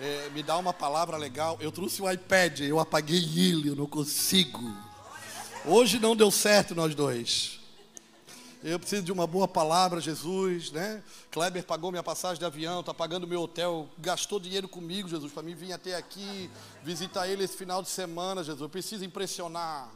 É, 0.00 0.30
me 0.30 0.42
dá 0.42 0.56
uma 0.56 0.72
palavra 0.72 1.18
legal. 1.18 1.58
Eu 1.60 1.70
trouxe 1.70 2.00
o 2.00 2.10
iPad, 2.10 2.60
eu 2.60 2.80
apaguei 2.80 3.18
ele, 3.18 3.68
eu 3.68 3.76
não 3.76 3.86
consigo. 3.86 4.62
Hoje 5.66 5.98
não 5.98 6.16
deu 6.16 6.30
certo 6.30 6.74
nós 6.74 6.94
dois. 6.94 7.60
Eu 8.64 8.78
preciso 8.78 9.02
de 9.02 9.12
uma 9.12 9.26
boa 9.26 9.46
palavra, 9.46 10.00
Jesus, 10.00 10.70
né? 10.70 11.02
Kleber 11.30 11.64
pagou 11.64 11.90
minha 11.90 12.02
passagem 12.02 12.38
de 12.38 12.44
avião, 12.44 12.80
está 12.80 12.94
pagando 12.94 13.26
meu 13.26 13.42
hotel, 13.42 13.88
gastou 13.98 14.40
dinheiro 14.40 14.66
comigo, 14.66 15.06
Jesus, 15.06 15.30
para 15.30 15.42
mim 15.42 15.54
vir 15.54 15.72
até 15.72 15.96
aqui, 15.96 16.50
visitar 16.82 17.28
ele 17.28 17.44
esse 17.44 17.56
final 17.56 17.82
de 17.82 17.90
semana, 17.90 18.42
Jesus. 18.42 18.62
Eu 18.62 18.70
preciso 18.70 19.04
impressionar. 19.04 19.90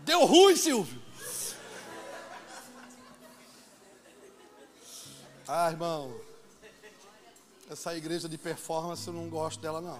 Deu 0.00 0.24
ruim, 0.26 0.56
Silvio. 0.56 1.07
Ah, 5.50 5.70
irmão, 5.70 6.14
essa 7.70 7.96
igreja 7.96 8.28
de 8.28 8.36
performance 8.36 9.08
eu 9.08 9.14
não 9.14 9.30
gosto 9.30 9.58
dela 9.58 9.80
não. 9.80 9.98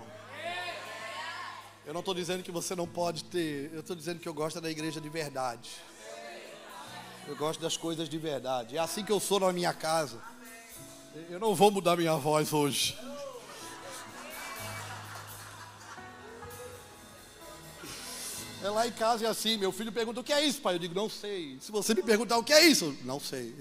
Eu 1.86 1.94
não 1.94 2.01
estou 2.01 2.12
dizendo 2.12 2.42
que 2.42 2.53
você 2.53 2.74
não 2.74 2.86
pode 2.86 3.24
ter, 3.24 3.72
eu 3.72 3.80
estou 3.80 3.96
dizendo 3.96 4.20
que 4.20 4.28
eu 4.28 4.34
gosto 4.34 4.61
da 4.61 4.70
igreja 4.70 5.01
de 5.01 5.09
verdade. 5.09 5.70
Eu 7.26 7.34
gosto 7.34 7.61
das 7.61 7.78
coisas 7.78 8.11
de 8.11 8.18
verdade. 8.18 8.76
É 8.76 8.78
assim 8.78 9.03
que 9.03 9.11
eu 9.11 9.18
sou 9.18 9.40
na 9.40 9.51
minha 9.51 9.72
casa. 9.72 10.20
Eu 11.30 11.40
não 11.40 11.55
vou 11.55 11.70
mudar 11.70 11.96
minha 11.96 12.16
voz 12.16 12.53
hoje. 12.53 12.99
É 18.62 18.68
lá 18.68 18.86
em 18.86 18.92
casa 18.92 19.24
é 19.24 19.28
assim, 19.30 19.57
meu 19.57 19.72
filho 19.72 19.92
pergunta 19.92 20.20
o 20.20 20.24
que 20.24 20.32
é 20.34 20.44
isso, 20.44 20.61
pai? 20.61 20.74
Eu 20.74 20.78
digo, 20.78 20.94
não 20.94 21.09
sei. 21.09 21.57
Se 21.59 21.72
você 21.72 21.94
me 21.94 22.03
perguntar 22.03 22.36
o 22.36 22.44
que 22.44 22.53
é 22.53 22.66
isso, 22.66 22.94
não 23.03 23.18
sei. 23.18 23.57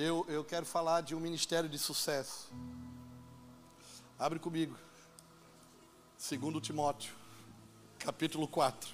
Eu, 0.00 0.24
eu 0.28 0.44
quero 0.44 0.64
falar 0.64 1.00
de 1.00 1.12
um 1.12 1.18
ministério 1.18 1.68
de 1.68 1.76
sucesso. 1.76 2.48
Abre 4.16 4.38
comigo. 4.38 4.78
Segundo 6.16 6.60
Timóteo, 6.60 7.12
capítulo 7.98 8.46
4. 8.46 8.88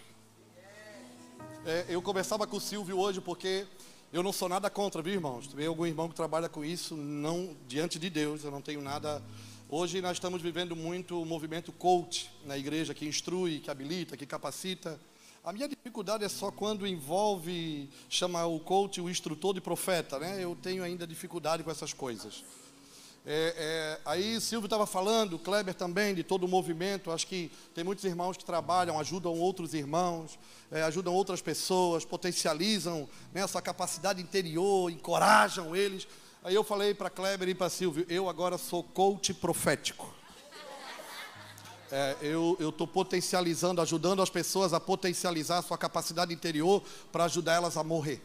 É, 1.66 1.84
eu 1.90 2.00
conversava 2.00 2.46
com 2.46 2.56
o 2.56 2.60
Silvio 2.60 2.98
hoje 2.98 3.20
porque 3.20 3.66
eu 4.14 4.22
não 4.22 4.32
sou 4.32 4.48
nada 4.48 4.70
contra, 4.70 5.02
viu, 5.02 5.12
irmãos? 5.12 5.46
Tem 5.48 5.66
algum 5.66 5.84
irmão 5.84 6.08
que 6.08 6.14
trabalha 6.14 6.48
com 6.48 6.64
isso, 6.64 6.96
não 6.96 7.54
diante 7.68 7.98
de 7.98 8.08
Deus, 8.08 8.42
eu 8.42 8.50
não 8.50 8.62
tenho 8.62 8.80
nada. 8.80 9.22
Hoje 9.68 10.00
nós 10.00 10.12
estamos 10.12 10.40
vivendo 10.40 10.74
muito 10.74 11.20
o 11.20 11.26
movimento 11.26 11.70
coach 11.70 12.30
na 12.46 12.56
igreja, 12.56 12.94
que 12.94 13.04
instrui, 13.04 13.60
que 13.60 13.70
habilita, 13.70 14.16
que 14.16 14.24
capacita. 14.24 14.98
A 15.44 15.52
minha 15.52 15.68
dificuldade 15.68 16.24
é 16.24 16.28
só 16.30 16.50
quando 16.50 16.86
envolve 16.86 17.90
chamar 18.08 18.46
o 18.46 18.58
coach 18.58 18.98
o 18.98 19.10
instrutor 19.10 19.52
de 19.52 19.60
profeta, 19.60 20.18
né? 20.18 20.42
Eu 20.42 20.56
tenho 20.56 20.82
ainda 20.82 21.06
dificuldade 21.06 21.62
com 21.62 21.70
essas 21.70 21.92
coisas. 21.92 22.42
É, 23.26 23.54
é, 23.54 24.00
aí 24.06 24.40
Silvio 24.40 24.64
estava 24.64 24.86
falando, 24.86 25.38
Kleber 25.38 25.74
também, 25.74 26.14
de 26.14 26.22
todo 26.24 26.44
o 26.44 26.48
movimento. 26.48 27.10
Acho 27.10 27.26
que 27.26 27.52
tem 27.74 27.84
muitos 27.84 28.06
irmãos 28.06 28.38
que 28.38 28.44
trabalham, 28.44 28.98
ajudam 28.98 29.38
outros 29.38 29.74
irmãos, 29.74 30.38
é, 30.70 30.82
ajudam 30.84 31.12
outras 31.12 31.42
pessoas, 31.42 32.06
potencializam 32.06 33.06
né, 33.34 33.42
a 33.42 33.48
sua 33.48 33.60
capacidade 33.60 34.22
interior, 34.22 34.90
encorajam 34.90 35.76
eles. 35.76 36.08
Aí 36.42 36.54
eu 36.54 36.64
falei 36.64 36.94
para 36.94 37.10
Kleber 37.10 37.50
e 37.50 37.54
para 37.54 37.68
Silvio, 37.68 38.06
eu 38.08 38.30
agora 38.30 38.56
sou 38.56 38.82
coach 38.82 39.34
profético. 39.34 40.23
É, 41.96 42.16
eu 42.22 42.56
estou 42.60 42.88
potencializando, 42.88 43.80
ajudando 43.80 44.20
as 44.20 44.28
pessoas 44.28 44.72
a 44.72 44.80
potencializar 44.80 45.58
a 45.58 45.62
sua 45.62 45.78
capacidade 45.78 46.34
interior 46.34 46.82
para 47.12 47.22
ajudar 47.22 47.52
elas 47.52 47.76
a 47.76 47.84
morrer. 47.84 48.20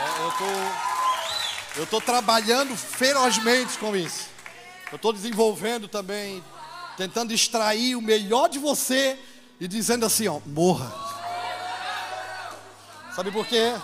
É, 0.00 0.22
eu 0.26 1.78
eu 1.78 1.84
estou 1.84 2.00
trabalhando 2.00 2.76
ferozmente 2.76 3.78
com 3.78 3.94
isso. 3.94 4.28
Eu 4.90 4.96
estou 4.96 5.12
desenvolvendo 5.12 5.86
também, 5.86 6.42
tentando 6.96 7.32
extrair 7.32 7.94
o 7.94 8.02
melhor 8.02 8.48
de 8.48 8.58
você 8.58 9.16
e 9.60 9.68
dizendo 9.68 10.04
assim, 10.04 10.26
ó, 10.26 10.40
morra. 10.44 10.92
Sabe 13.14 13.30
por 13.30 13.46
quê? 13.46 13.76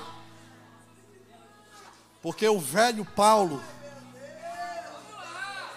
Porque 2.20 2.48
o 2.48 2.58
velho 2.58 3.04
Paulo, 3.04 3.62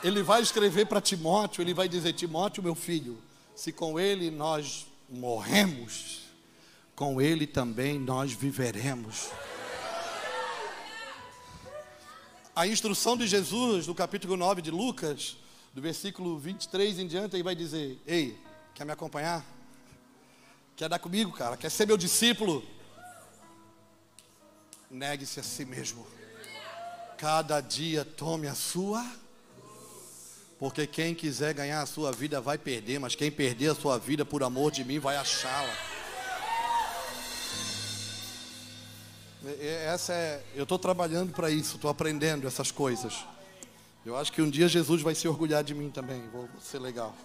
ele 0.04 0.22
vai 0.22 0.42
escrever 0.42 0.86
para 0.86 1.02
Timóteo, 1.02 1.62
ele 1.62 1.74
vai 1.74 1.90
dizer: 1.90 2.14
Timóteo, 2.14 2.64
meu 2.64 2.76
filho, 2.76 3.18
se 3.56 3.72
com 3.72 4.00
ele 4.00 4.30
nós 4.30 4.88
morremos, 5.10 6.24
com 6.96 7.22
ele 7.22 7.48
também 7.48 8.00
nós 8.00 8.32
viveremos. 8.32 9.30
a 12.56 12.66
instrução 12.66 13.16
de 13.16 13.28
Jesus, 13.28 13.86
no 13.86 13.94
capítulo 13.94 14.36
9 14.36 14.64
de 14.64 14.72
Lucas, 14.72 15.38
do 15.74 15.80
versículo 15.80 16.40
23 16.40 16.98
em 16.98 17.08
diante, 17.08 17.36
ele 17.36 17.44
vai 17.44 17.56
dizer: 17.56 18.02
Ei, 18.06 18.40
quer 18.74 18.84
me 18.84 18.92
acompanhar? 18.92 19.46
Quer 20.76 20.90
dar 20.90 20.98
comigo, 20.98 21.32
cara? 21.32 21.56
Quer 21.56 21.70
ser 21.70 21.86
meu 21.86 21.98
discípulo? 21.98 22.64
Negue-se 24.90 25.40
a 25.40 25.44
si 25.44 25.66
mesmo. 25.66 26.08
Cada 27.18 27.62
dia 27.62 28.06
tome 28.06 28.48
a 28.48 28.56
sua. 28.56 29.04
Porque 30.60 30.88
quem 30.88 31.14
quiser 31.14 31.54
ganhar 31.54 31.82
a 31.82 31.86
sua 31.86 32.12
vida 32.12 32.42
vai 32.42 32.58
perder, 32.58 33.00
mas 33.00 33.16
quem 33.16 33.32
perder 33.32 33.70
a 33.70 33.76
sua 33.76 34.00
vida 34.00 34.26
por 34.26 34.42
amor 34.44 34.72
de 34.72 34.84
mim 34.84 34.98
vai 34.98 35.16
achá-la. 35.16 35.74
Essa 39.62 40.14
é, 40.14 40.44
eu 40.56 40.64
estou 40.64 40.80
trabalhando 40.80 41.32
para 41.32 41.50
isso, 41.52 41.76
estou 41.76 41.92
aprendendo 41.92 42.48
essas 42.48 42.72
coisas. 42.72 43.24
Eu 44.04 44.18
acho 44.18 44.32
que 44.32 44.42
um 44.42 44.50
dia 44.50 44.68
Jesus 44.68 45.02
vai 45.02 45.14
se 45.14 45.28
orgulhar 45.28 45.64
de 45.64 45.76
mim 45.76 45.92
também, 45.92 46.28
vou 46.30 46.50
ser 46.60 46.80
legal. 46.80 47.16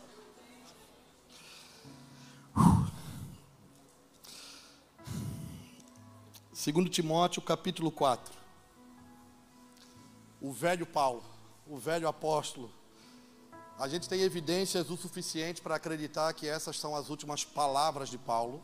Segundo 6.52 6.88
Timóteo, 6.88 7.40
capítulo 7.40 7.90
4. 7.90 8.32
O 10.40 10.52
velho 10.52 10.86
Paulo, 10.86 11.24
o 11.66 11.78
velho 11.78 12.06
apóstolo. 12.06 12.70
A 13.82 13.88
gente 13.88 14.08
tem 14.08 14.20
evidências 14.20 14.90
o 14.90 14.96
suficiente 14.96 15.60
para 15.60 15.74
acreditar 15.74 16.32
que 16.34 16.46
essas 16.46 16.78
são 16.78 16.94
as 16.94 17.10
últimas 17.10 17.44
palavras 17.44 18.08
de 18.08 18.16
Paulo. 18.16 18.62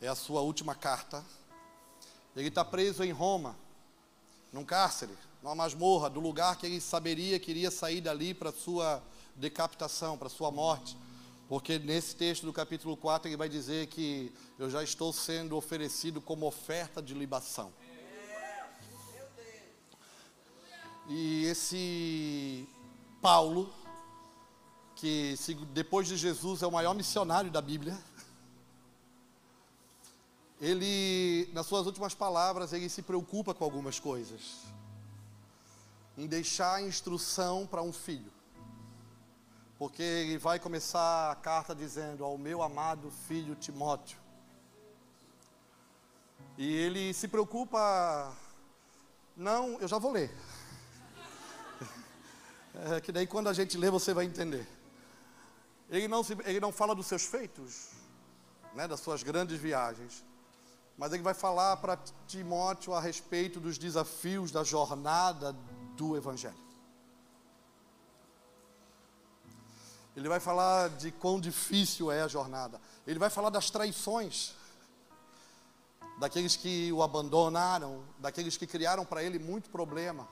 É 0.00 0.08
a 0.08 0.14
sua 0.14 0.40
última 0.40 0.74
carta. 0.74 1.22
Ele 2.34 2.48
está 2.48 2.64
preso 2.64 3.04
em 3.04 3.12
Roma, 3.12 3.54
num 4.50 4.64
cárcere, 4.64 5.12
numa 5.42 5.54
masmorra, 5.54 6.08
do 6.08 6.18
lugar 6.18 6.56
que 6.56 6.64
ele 6.64 6.80
saberia 6.80 7.38
que 7.38 7.50
iria 7.50 7.70
sair 7.70 8.00
dali 8.00 8.32
para 8.32 8.50
sua 8.50 9.02
decapitação, 9.36 10.16
para 10.16 10.30
sua 10.30 10.50
morte. 10.50 10.96
Porque 11.46 11.78
nesse 11.78 12.16
texto 12.16 12.46
do 12.46 12.54
capítulo 12.54 12.96
4 12.96 13.28
ele 13.28 13.36
vai 13.36 13.50
dizer 13.50 13.88
que 13.88 14.32
eu 14.58 14.70
já 14.70 14.82
estou 14.82 15.12
sendo 15.12 15.58
oferecido 15.58 16.22
como 16.22 16.46
oferta 16.46 17.02
de 17.02 17.12
libação. 17.12 17.70
E 21.06 21.44
esse 21.44 22.66
Paulo, 23.20 23.70
que 25.02 25.34
depois 25.72 26.06
de 26.06 26.16
Jesus 26.16 26.62
é 26.62 26.66
o 26.66 26.70
maior 26.70 26.94
missionário 26.94 27.50
da 27.50 27.60
Bíblia, 27.60 27.98
ele, 30.60 31.50
nas 31.52 31.66
suas 31.66 31.86
últimas 31.86 32.14
palavras, 32.14 32.72
ele 32.72 32.88
se 32.88 33.02
preocupa 33.02 33.52
com 33.52 33.64
algumas 33.64 33.98
coisas. 33.98 34.60
Em 36.16 36.28
deixar 36.28 36.74
a 36.74 36.82
instrução 36.82 37.66
para 37.66 37.82
um 37.82 37.92
filho. 37.92 38.30
porque 39.76 40.04
ele 40.04 40.38
vai 40.38 40.60
começar 40.60 41.32
a 41.32 41.34
carta 41.34 41.74
dizendo 41.74 42.24
ao 42.24 42.38
meu 42.38 42.62
amado 42.62 43.10
filho 43.26 43.56
Timóteo. 43.56 44.20
E 46.56 46.72
ele 46.72 47.12
se 47.12 47.26
preocupa, 47.26 48.32
não, 49.36 49.80
eu 49.80 49.88
já 49.88 49.98
vou 49.98 50.12
ler. 50.12 50.30
É 52.74 53.00
que 53.00 53.10
daí 53.10 53.26
quando 53.26 53.48
a 53.48 53.52
gente 53.52 53.76
lê 53.76 53.90
você 53.90 54.14
vai 54.14 54.24
entender. 54.24 54.66
Ele 55.92 56.08
não, 56.08 56.24
se, 56.24 56.32
ele 56.46 56.58
não 56.58 56.72
fala 56.72 56.94
dos 56.94 57.06
seus 57.06 57.26
feitos, 57.26 57.90
né, 58.74 58.88
das 58.88 58.98
suas 58.98 59.22
grandes 59.22 59.60
viagens, 59.60 60.24
mas 60.96 61.12
ele 61.12 61.22
vai 61.22 61.34
falar 61.34 61.76
para 61.76 61.98
Timóteo 62.26 62.94
a 62.94 63.00
respeito 63.00 63.60
dos 63.60 63.76
desafios 63.76 64.50
da 64.50 64.64
jornada 64.64 65.54
do 65.94 66.16
Evangelho. 66.16 66.56
Ele 70.16 70.28
vai 70.30 70.40
falar 70.40 70.88
de 70.88 71.12
quão 71.12 71.38
difícil 71.38 72.10
é 72.10 72.22
a 72.22 72.28
jornada. 72.28 72.80
Ele 73.06 73.18
vai 73.18 73.28
falar 73.28 73.50
das 73.50 73.68
traições, 73.70 74.54
daqueles 76.18 76.56
que 76.56 76.90
o 76.90 77.02
abandonaram, 77.02 78.02
daqueles 78.18 78.56
que 78.56 78.66
criaram 78.66 79.04
para 79.04 79.22
ele 79.22 79.38
muito 79.38 79.68
problema. 79.68 80.26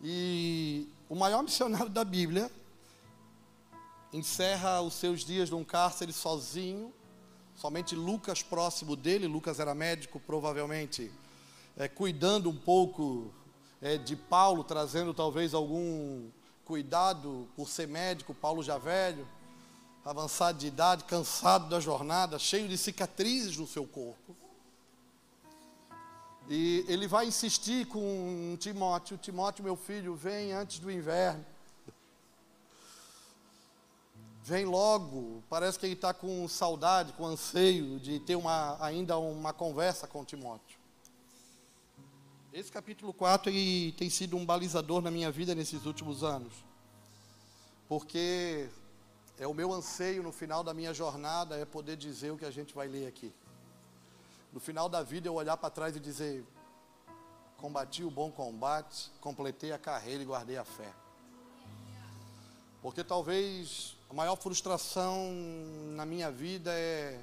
E 0.00 0.88
o 1.08 1.16
maior 1.16 1.42
missionário 1.42 1.88
da 1.88 2.04
Bíblia 2.04 2.48
encerra 4.14 4.80
os 4.80 4.94
seus 4.94 5.24
dias 5.24 5.50
num 5.50 5.64
cárcere 5.64 6.12
sozinho, 6.12 6.94
somente 7.56 7.96
Lucas 7.96 8.44
próximo 8.44 8.94
dele, 8.94 9.26
Lucas 9.26 9.58
era 9.58 9.74
médico, 9.74 10.20
provavelmente, 10.20 11.10
é, 11.76 11.88
cuidando 11.88 12.48
um 12.48 12.54
pouco 12.54 13.34
é, 13.82 13.98
de 13.98 14.14
Paulo, 14.14 14.62
trazendo 14.62 15.12
talvez 15.12 15.52
algum 15.52 16.28
cuidado 16.64 17.48
por 17.56 17.68
ser 17.68 17.88
médico, 17.88 18.32
Paulo 18.32 18.62
já 18.62 18.78
velho, 18.78 19.26
avançado 20.04 20.58
de 20.58 20.68
idade, 20.68 21.02
cansado 21.04 21.68
da 21.68 21.80
jornada, 21.80 22.38
cheio 22.38 22.68
de 22.68 22.78
cicatrizes 22.78 23.56
no 23.56 23.66
seu 23.66 23.84
corpo. 23.84 24.36
E 26.48 26.84
ele 26.86 27.08
vai 27.08 27.26
insistir 27.26 27.86
com 27.86 28.56
Timóteo: 28.60 29.18
Timóteo, 29.18 29.64
meu 29.64 29.74
filho, 29.74 30.14
vem 30.14 30.52
antes 30.52 30.78
do 30.78 30.88
inverno. 30.88 31.44
Vem 34.44 34.64
logo. 34.64 35.42
Parece 35.48 35.78
que 35.78 35.86
ele 35.86 35.94
está 35.94 36.14
com 36.14 36.46
saudade, 36.46 37.12
com 37.14 37.26
anseio 37.26 37.98
de 37.98 38.20
ter 38.20 38.36
uma, 38.36 38.76
ainda 38.84 39.18
uma 39.18 39.52
conversa 39.52 40.06
com 40.06 40.24
Timóteo. 40.24 40.78
Esse 42.52 42.70
capítulo 42.70 43.12
4 43.12 43.50
ele 43.50 43.92
tem 43.92 44.08
sido 44.08 44.36
um 44.36 44.46
balizador 44.46 45.02
na 45.02 45.10
minha 45.10 45.30
vida 45.30 45.54
nesses 45.54 45.86
últimos 45.86 46.22
anos. 46.22 46.52
Porque 47.88 48.68
é 49.38 49.46
o 49.46 49.54
meu 49.54 49.72
anseio 49.72 50.22
no 50.22 50.30
final 50.30 50.62
da 50.62 50.72
minha 50.72 50.94
jornada 50.94 51.56
é 51.56 51.64
poder 51.64 51.96
dizer 51.96 52.30
o 52.30 52.38
que 52.38 52.44
a 52.44 52.50
gente 52.50 52.74
vai 52.74 52.86
ler 52.86 53.08
aqui 53.08 53.32
no 54.54 54.60
final 54.60 54.88
da 54.88 55.02
vida 55.02 55.26
eu 55.26 55.34
olhar 55.34 55.56
para 55.56 55.68
trás 55.68 55.96
e 55.96 56.00
dizer: 56.00 56.46
combati 57.56 58.04
o 58.04 58.10
bom 58.10 58.30
combate, 58.30 59.10
completei 59.20 59.72
a 59.72 59.78
carreira 59.78 60.22
e 60.22 60.26
guardei 60.26 60.56
a 60.56 60.64
fé. 60.64 60.94
Porque 62.80 63.02
talvez 63.02 63.93
a 64.08 64.14
maior 64.14 64.36
frustração 64.36 65.32
na 65.94 66.04
minha 66.04 66.30
vida 66.30 66.72
é 66.72 67.18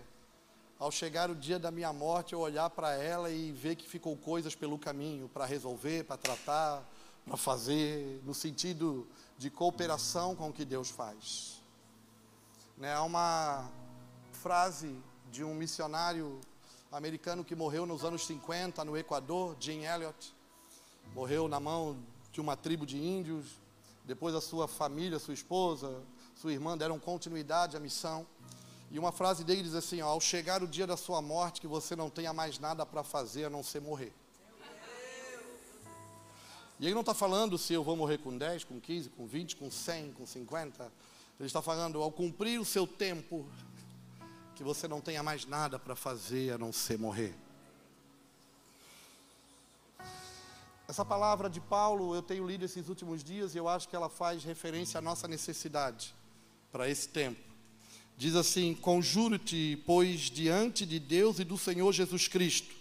ao 0.79 0.91
chegar 0.91 1.29
o 1.29 1.35
dia 1.35 1.59
da 1.59 1.69
minha 1.69 1.93
morte 1.93 2.33
eu 2.33 2.39
olhar 2.39 2.69
para 2.71 2.93
ela 2.95 3.29
e 3.29 3.51
ver 3.51 3.75
que 3.75 3.87
ficou 3.87 4.17
coisas 4.17 4.55
pelo 4.55 4.79
caminho 4.79 5.29
para 5.29 5.45
resolver, 5.45 6.05
para 6.05 6.17
tratar, 6.17 6.83
para 7.23 7.37
fazer, 7.37 8.19
no 8.25 8.33
sentido 8.33 9.07
de 9.37 9.49
cooperação 9.49 10.35
com 10.35 10.49
o 10.49 10.53
que 10.53 10.65
Deus 10.65 10.89
faz. 10.89 11.61
Né, 12.77 12.91
há 12.91 13.03
uma 13.03 13.69
frase 14.31 14.95
de 15.31 15.43
um 15.43 15.53
missionário 15.53 16.41
americano 16.91 17.45
que 17.45 17.55
morreu 17.55 17.85
nos 17.85 18.03
anos 18.03 18.25
50 18.25 18.83
no 18.83 18.97
Equador, 18.97 19.55
Jim 19.59 19.83
Elliot. 19.83 20.35
Morreu 21.13 21.47
na 21.47 21.59
mão 21.59 21.97
de 22.31 22.41
uma 22.41 22.57
tribo 22.57 22.87
de 22.87 22.97
índios. 22.97 23.45
Depois 24.03 24.33
a 24.33 24.41
sua 24.41 24.67
família, 24.67 25.19
sua 25.19 25.35
esposa, 25.35 26.01
sua 26.41 26.51
irmã 26.51 26.75
deram 26.75 26.97
continuidade 26.97 27.77
à 27.77 27.79
missão. 27.79 28.25
E 28.89 28.97
uma 28.97 29.11
frase 29.11 29.43
dele 29.43 29.61
diz 29.61 29.75
assim: 29.75 30.01
ó, 30.01 30.07
Ao 30.07 30.19
chegar 30.19 30.63
o 30.63 30.67
dia 30.67 30.87
da 30.87 30.97
sua 30.97 31.21
morte, 31.21 31.61
que 31.61 31.67
você 31.67 31.95
não 31.95 32.09
tenha 32.09 32.33
mais 32.33 32.57
nada 32.57 32.83
para 32.83 33.03
fazer 33.03 33.45
a 33.45 33.49
não 33.49 33.61
ser 33.61 33.79
morrer. 33.79 34.11
E 36.79 36.85
ele 36.85 36.95
não 36.95 37.01
está 37.01 37.13
falando 37.13 37.59
se 37.59 37.73
eu 37.73 37.83
vou 37.83 37.95
morrer 37.95 38.17
com 38.17 38.35
10, 38.35 38.63
com 38.63 38.81
15, 38.81 39.09
com 39.09 39.27
20, 39.27 39.55
com 39.55 39.69
100, 39.69 40.13
com 40.13 40.25
50. 40.25 40.91
Ele 41.39 41.45
está 41.45 41.61
falando, 41.61 42.01
ao 42.01 42.11
cumprir 42.11 42.59
o 42.59 42.65
seu 42.65 42.87
tempo, 42.87 43.45
que 44.55 44.63
você 44.63 44.87
não 44.87 44.99
tenha 44.99 45.21
mais 45.21 45.45
nada 45.45 45.77
para 45.77 45.95
fazer 45.95 46.53
a 46.53 46.57
não 46.57 46.73
ser 46.73 46.97
morrer. 46.97 47.35
Essa 50.87 51.05
palavra 51.05 51.51
de 51.51 51.61
Paulo 51.61 52.15
eu 52.15 52.23
tenho 52.23 52.47
lido 52.47 52.65
esses 52.65 52.89
últimos 52.89 53.23
dias 53.23 53.53
e 53.53 53.59
eu 53.59 53.69
acho 53.69 53.87
que 53.87 53.95
ela 53.95 54.09
faz 54.09 54.43
referência 54.43 54.97
à 54.97 55.01
nossa 55.01 55.27
necessidade 55.27 56.15
para 56.71 56.89
esse 56.89 57.07
tempo. 57.07 57.39
Diz 58.17 58.35
assim: 58.35 58.73
Conjuro-te, 58.73 59.81
pois, 59.85 60.21
diante 60.21 60.85
de 60.85 60.99
Deus 60.99 61.39
e 61.39 61.43
do 61.43 61.57
Senhor 61.57 61.91
Jesus 61.91 62.27
Cristo, 62.27 62.73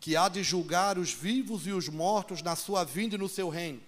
que 0.00 0.16
há 0.16 0.28
de 0.28 0.42
julgar 0.42 0.98
os 0.98 1.12
vivos 1.12 1.66
e 1.66 1.72
os 1.72 1.88
mortos 1.88 2.42
na 2.42 2.56
sua 2.56 2.84
vinda 2.84 3.14
e 3.14 3.18
no 3.18 3.28
seu 3.28 3.48
reino. 3.48 3.80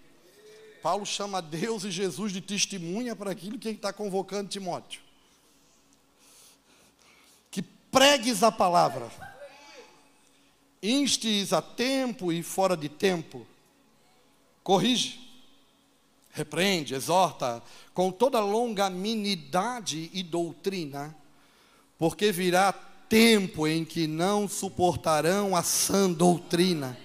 Paulo 0.83 1.07
chama 1.07 1.41
Deus 1.41 1.85
e 1.85 1.91
Jesus 1.91 2.33
de 2.33 2.41
testemunha 2.41 3.17
para 3.17 3.31
aquilo 3.31 3.59
que 3.59 3.69
ele 3.69 3.77
está 3.77 3.93
convocando 3.93 4.51
Timóteo 4.51 5.05
pregues 7.95 8.43
a 8.43 8.51
palavra, 8.51 9.09
instes 10.83 11.53
a 11.53 11.63
tempo 11.63 12.33
e 12.33 12.43
fora 12.43 12.77
de 12.77 12.89
tempo, 12.89 13.47
corrige, 14.65 15.24
repreende, 16.35 16.95
exorta, 16.95 17.63
com 17.95 18.11
toda 18.11 18.41
longanimidade 18.41 20.11
e 20.13 20.21
doutrina, 20.21 21.17
porque 21.97 22.33
virá 22.33 22.73
tempo 23.09 23.69
em 23.69 23.85
que 23.85 24.09
não 24.09 24.49
suportarão 24.49 25.55
a 25.55 25.63
sã 25.63 26.11
doutrina. 26.11 26.99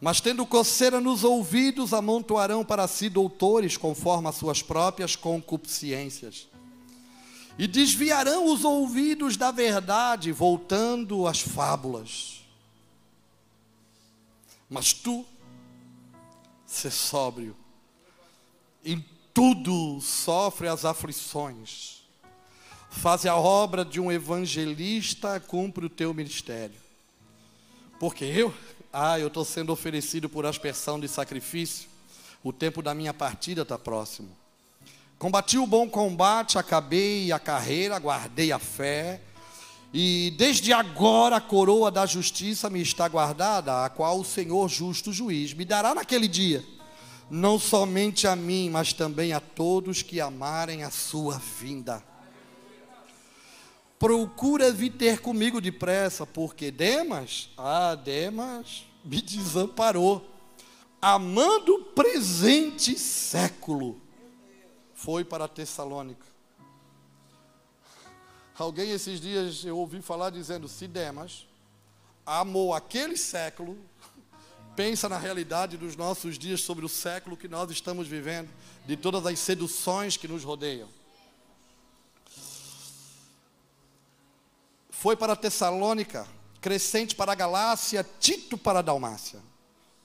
Mas 0.00 0.22
tendo 0.22 0.46
coceira 0.46 1.02
nos 1.02 1.22
ouvidos, 1.22 1.92
amontoarão 1.92 2.64
para 2.64 2.88
si 2.88 3.10
doutores 3.10 3.76
conforme 3.76 4.28
as 4.28 4.36
suas 4.36 4.62
próprias 4.62 5.14
concupiscências 5.14 6.48
e 7.58 7.66
desviarão 7.66 8.46
os 8.52 8.64
ouvidos 8.64 9.36
da 9.36 9.50
verdade, 9.50 10.32
voltando 10.32 11.26
às 11.26 11.40
fábulas. 11.40 12.40
Mas 14.68 14.94
tu, 14.94 15.24
ser 16.66 16.90
sóbrio, 16.90 17.56
em 18.86 19.04
tudo 19.34 20.00
sofre 20.00 20.68
as 20.68 20.84
aflições, 20.84 22.02
faz 22.88 23.26
a 23.26 23.36
obra 23.36 23.84
de 23.84 24.00
um 24.00 24.10
evangelista, 24.10 25.40
cumpre 25.40 25.84
o 25.84 25.90
teu 25.90 26.14
ministério. 26.14 26.76
Porque 27.98 28.24
eu, 28.24 28.54
ah, 28.92 29.18
eu 29.18 29.26
estou 29.26 29.44
sendo 29.44 29.72
oferecido 29.72 30.28
por 30.28 30.46
aspersão 30.46 31.00
de 31.00 31.08
sacrifício, 31.08 31.88
o 32.44 32.52
tempo 32.52 32.80
da 32.80 32.94
minha 32.94 33.12
partida 33.12 33.62
está 33.62 33.76
próximo. 33.76 34.30
Combati 35.18 35.58
o 35.58 35.66
bom 35.66 35.88
combate, 35.88 36.58
acabei 36.58 37.32
a 37.32 37.38
carreira, 37.38 37.98
guardei 37.98 38.52
a 38.52 38.58
fé. 38.58 39.20
E 39.92 40.34
desde 40.36 40.72
agora 40.72 41.36
a 41.36 41.40
coroa 41.40 41.90
da 41.90 42.04
justiça 42.06 42.68
me 42.68 42.82
está 42.82 43.08
guardada, 43.08 43.84
a 43.84 43.88
qual 43.88 44.20
o 44.20 44.24
Senhor 44.24 44.68
justo 44.68 45.12
juiz 45.12 45.54
me 45.54 45.64
dará 45.64 45.94
naquele 45.94 46.28
dia, 46.28 46.62
não 47.30 47.58
somente 47.58 48.26
a 48.26 48.36
mim, 48.36 48.70
mas 48.70 48.92
também 48.92 49.32
a 49.32 49.40
todos 49.40 50.02
que 50.02 50.20
amarem 50.20 50.82
a 50.82 50.90
sua 50.90 51.38
vinda. 51.38 52.02
Procura 53.98 54.70
vir 54.70 54.92
ter 54.92 55.20
comigo 55.20 55.60
depressa, 55.60 56.26
porque 56.26 56.70
Demas, 56.70 57.50
ah, 57.56 57.94
Demas 57.94 58.84
me 59.04 59.22
desamparou, 59.22 60.24
amando 61.00 61.74
o 61.74 61.84
presente 61.84 62.98
século 62.98 64.00
foi 64.94 65.24
para 65.24 65.46
Tessalônica. 65.46 66.26
Alguém 68.58 68.90
esses 68.90 69.20
dias 69.20 69.64
eu 69.64 69.76
ouvi 69.78 70.00
falar 70.00 70.30
dizendo: 70.30 70.66
se 70.66 70.88
Demas 70.88 71.46
amou 72.24 72.74
aquele 72.74 73.16
século, 73.16 73.78
pensa 74.76 75.08
na 75.08 75.18
realidade 75.18 75.78
dos 75.78 75.96
nossos 75.96 76.38
dias 76.38 76.60
sobre 76.60 76.84
o 76.84 76.88
século 76.88 77.36
que 77.36 77.48
nós 77.48 77.70
estamos 77.70 78.06
vivendo, 78.06 78.50
de 78.86 78.96
todas 78.96 79.24
as 79.24 79.38
seduções 79.38 80.16
que 80.16 80.28
nos 80.28 80.44
rodeiam. 80.44 80.88
Foi 84.90 85.16
para 85.16 85.34
Tessalônica, 85.34 86.26
Crescente 86.60 87.14
para 87.14 87.32
a 87.32 87.34
Galácia, 87.34 88.06
Tito 88.20 88.58
para 88.58 88.80
a 88.80 88.82
Dalmácia. 88.82 89.40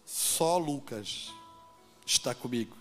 Só 0.05 0.57
Lucas 0.57 1.33
está 2.05 2.33
comigo. 2.33 2.77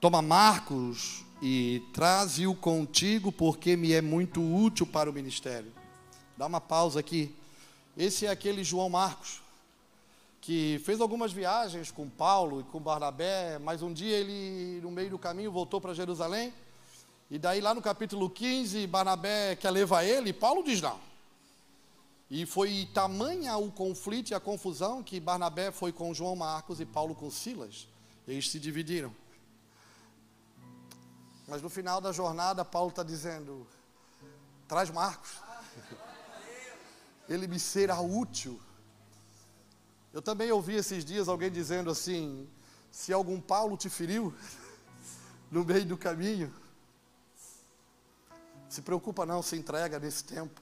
Toma 0.00 0.22
Marcos 0.22 1.24
e 1.42 1.82
traze-o 1.92 2.54
contigo, 2.54 3.30
porque 3.30 3.76
me 3.76 3.92
é 3.92 4.00
muito 4.00 4.40
útil 4.42 4.86
para 4.86 5.10
o 5.10 5.12
ministério. 5.12 5.72
Dá 6.36 6.46
uma 6.46 6.60
pausa 6.60 7.00
aqui. 7.00 7.34
Esse 7.96 8.26
é 8.26 8.30
aquele 8.30 8.64
João 8.64 8.88
Marcos, 8.88 9.42
que 10.40 10.80
fez 10.84 11.00
algumas 11.00 11.32
viagens 11.32 11.90
com 11.90 12.08
Paulo 12.08 12.60
e 12.60 12.64
com 12.64 12.80
Barnabé, 12.80 13.58
mas 13.58 13.82
um 13.82 13.92
dia 13.92 14.16
ele, 14.16 14.80
no 14.80 14.90
meio 14.90 15.10
do 15.10 15.18
caminho, 15.18 15.52
voltou 15.52 15.80
para 15.80 15.92
Jerusalém. 15.92 16.52
E 17.30 17.38
daí, 17.38 17.60
lá 17.60 17.74
no 17.74 17.82
capítulo 17.82 18.28
15, 18.30 18.86
Barnabé 18.86 19.54
quer 19.56 19.70
levar 19.70 20.04
ele, 20.04 20.30
e 20.30 20.32
Paulo 20.32 20.64
diz 20.64 20.80
não. 20.80 20.98
E 22.30 22.46
foi 22.46 22.88
tamanha 22.94 23.56
o 23.56 23.70
conflito 23.70 24.30
e 24.30 24.34
a 24.34 24.40
confusão 24.40 25.02
que 25.02 25.18
Barnabé 25.18 25.70
foi 25.70 25.92
com 25.92 26.14
João 26.14 26.36
Marcos 26.36 26.80
e 26.80 26.86
Paulo 26.86 27.14
com 27.14 27.30
Silas. 27.30 27.88
Eles 28.26 28.48
se 28.48 28.58
dividiram. 28.60 29.14
Mas 31.48 31.60
no 31.60 31.68
final 31.68 32.00
da 32.00 32.12
jornada, 32.12 32.64
Paulo 32.64 32.90
está 32.90 33.02
dizendo: 33.02 33.66
traz 34.68 34.88
Marcos. 34.90 35.30
Ele 37.28 37.48
me 37.48 37.58
será 37.58 38.00
útil. 38.00 38.60
Eu 40.12 40.20
também 40.20 40.50
ouvi 40.50 40.74
esses 40.74 41.04
dias 41.04 41.28
alguém 41.28 41.50
dizendo 41.50 41.90
assim: 41.90 42.48
se 42.90 43.12
algum 43.12 43.40
Paulo 43.40 43.76
te 43.76 43.88
feriu 43.88 44.34
no 45.50 45.64
meio 45.64 45.84
do 45.84 45.96
caminho, 45.96 46.52
se 48.68 48.82
preocupa 48.82 49.24
não, 49.24 49.42
se 49.42 49.56
entrega 49.56 49.98
nesse 49.98 50.24
tempo. 50.24 50.60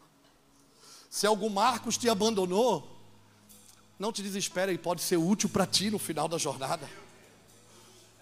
Se 1.10 1.26
algum 1.26 1.48
Marcos 1.48 1.96
te 1.96 2.08
abandonou, 2.08 2.96
não 3.98 4.12
te 4.12 4.22
desespere, 4.22 4.72
ele 4.72 4.78
pode 4.78 5.02
ser 5.02 5.16
útil 5.16 5.48
para 5.48 5.66
ti 5.66 5.90
no 5.90 5.98
final 5.98 6.28
da 6.28 6.38
jornada. 6.38 6.88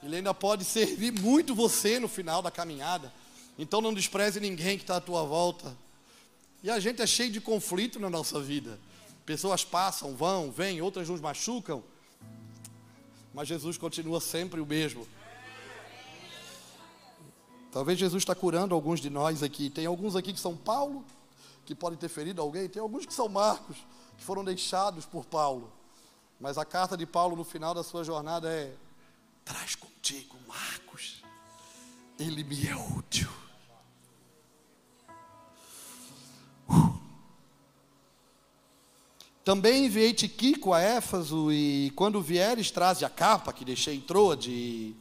Ele 0.02 0.16
ainda 0.16 0.32
pode 0.32 0.64
servir 0.64 1.12
muito 1.12 1.54
você 1.54 1.98
no 1.98 2.08
final 2.08 2.40
da 2.40 2.50
caminhada. 2.50 3.12
Então 3.58 3.80
não 3.80 3.92
despreze 3.92 4.38
ninguém 4.38 4.76
que 4.76 4.84
está 4.84 4.96
à 4.96 5.00
tua 5.00 5.24
volta. 5.24 5.76
E 6.62 6.70
a 6.70 6.78
gente 6.78 7.02
é 7.02 7.06
cheio 7.06 7.30
de 7.30 7.40
conflito 7.40 7.98
na 7.98 8.08
nossa 8.08 8.40
vida. 8.40 8.78
Pessoas 9.26 9.64
passam, 9.64 10.14
vão, 10.14 10.52
vêm, 10.52 10.80
outras 10.80 11.08
nos 11.08 11.20
machucam. 11.20 11.82
Mas 13.34 13.48
Jesus 13.48 13.76
continua 13.76 14.20
sempre 14.20 14.60
o 14.60 14.66
mesmo. 14.66 15.06
Talvez 17.72 17.98
Jesus 17.98 18.22
está 18.22 18.34
curando 18.34 18.74
alguns 18.74 19.00
de 19.00 19.10
nós 19.10 19.42
aqui. 19.42 19.68
Tem 19.68 19.84
alguns 19.84 20.14
aqui 20.14 20.32
que 20.32 20.40
são 20.40 20.56
Paulo, 20.56 21.04
que 21.66 21.74
podem 21.74 21.98
ter 21.98 22.08
ferido 22.08 22.40
alguém. 22.40 22.68
Tem 22.68 22.80
alguns 22.80 23.04
que 23.04 23.12
são 23.12 23.28
Marcos, 23.28 23.76
que 24.16 24.24
foram 24.24 24.44
deixados 24.44 25.04
por 25.04 25.26
Paulo. 25.26 25.72
Mas 26.40 26.56
a 26.56 26.64
carta 26.64 26.96
de 26.96 27.04
Paulo 27.04 27.34
no 27.34 27.44
final 27.44 27.74
da 27.74 27.82
sua 27.82 28.04
jornada 28.04 28.48
é: 28.48 28.72
Traz 29.44 29.74
contigo 29.74 30.36
Marcos, 30.46 31.22
ele 32.18 32.44
me 32.44 32.66
é 32.68 32.76
útil. 32.76 33.28
Também 39.46 39.84
enviei 39.84 40.12
Tiquico 40.12 40.72
a 40.72 40.80
Éfaso, 40.80 41.52
e 41.52 41.92
quando 41.94 42.20
vieres, 42.20 42.72
traze 42.72 43.04
a 43.04 43.08
capa 43.08 43.52
que 43.52 43.64
deixei 43.64 43.94
em 43.94 44.00
Troade, 44.00 44.92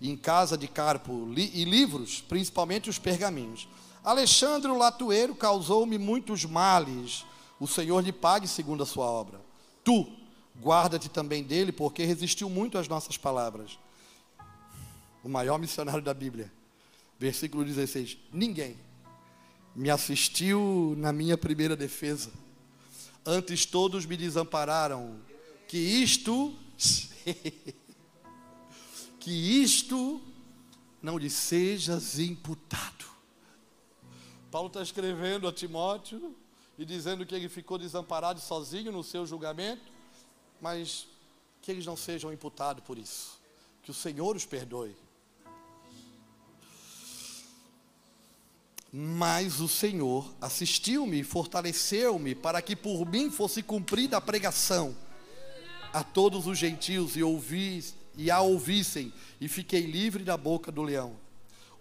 em 0.00 0.16
casa 0.16 0.56
de 0.56 0.66
Carpo, 0.66 1.30
li, 1.30 1.50
e 1.52 1.66
livros, 1.66 2.22
principalmente 2.22 2.88
os 2.88 2.98
pergaminhos. 2.98 3.68
Alexandre 4.02 4.70
o 4.70 4.78
Latueiro 4.78 5.34
causou-me 5.34 5.98
muitos 5.98 6.46
males, 6.46 7.26
o 7.60 7.66
Senhor 7.66 8.02
lhe 8.02 8.10
pague 8.10 8.48
segundo 8.48 8.82
a 8.82 8.86
sua 8.86 9.04
obra. 9.04 9.38
Tu, 9.84 10.10
guarda-te 10.58 11.10
também 11.10 11.42
dele, 11.42 11.70
porque 11.70 12.02
resistiu 12.02 12.48
muito 12.48 12.78
às 12.78 12.88
nossas 12.88 13.18
palavras 13.18 13.78
o 15.22 15.28
maior 15.28 15.58
missionário 15.58 16.00
da 16.00 16.14
Bíblia. 16.14 16.50
Versículo 17.18 17.66
16: 17.66 18.16
Ninguém 18.32 18.78
me 19.76 19.90
assistiu 19.90 20.94
na 20.96 21.12
minha 21.12 21.36
primeira 21.36 21.76
defesa. 21.76 22.30
Antes 23.24 23.66
todos 23.66 24.06
me 24.06 24.16
desampararam. 24.16 25.20
Que 25.68 25.78
isto, 25.78 26.54
que 29.20 29.30
isto 29.30 30.20
não 31.02 31.16
lhe 31.16 31.30
sejas 31.30 32.18
imputado. 32.18 33.04
Paulo 34.50 34.66
está 34.66 34.82
escrevendo 34.82 35.46
a 35.46 35.52
Timóteo 35.52 36.34
e 36.76 36.84
dizendo 36.84 37.24
que 37.24 37.34
ele 37.34 37.48
ficou 37.48 37.78
desamparado 37.78 38.40
sozinho 38.40 38.90
no 38.90 39.04
seu 39.04 39.24
julgamento, 39.26 39.92
mas 40.60 41.06
que 41.62 41.70
eles 41.70 41.86
não 41.86 41.96
sejam 41.96 42.32
imputados 42.32 42.82
por 42.84 42.98
isso. 42.98 43.38
Que 43.82 43.90
o 43.90 43.94
Senhor 43.94 44.34
os 44.34 44.44
perdoe. 44.44 44.96
Mas 48.92 49.60
o 49.60 49.68
Senhor 49.68 50.34
assistiu-me 50.40 51.20
e 51.20 51.24
fortaleceu-me 51.24 52.34
para 52.34 52.60
que 52.60 52.74
por 52.74 53.06
mim 53.06 53.30
fosse 53.30 53.62
cumprida 53.62 54.16
a 54.16 54.20
pregação 54.20 54.96
a 55.92 56.02
todos 56.02 56.46
os 56.46 56.58
gentios 56.58 57.16
e 57.16 57.22
ouvi 57.22 57.84
e 58.16 58.30
a 58.30 58.40
ouvissem 58.40 59.12
e 59.40 59.48
fiquei 59.48 59.82
livre 59.82 60.24
da 60.24 60.36
boca 60.36 60.72
do 60.72 60.82
leão. 60.82 61.16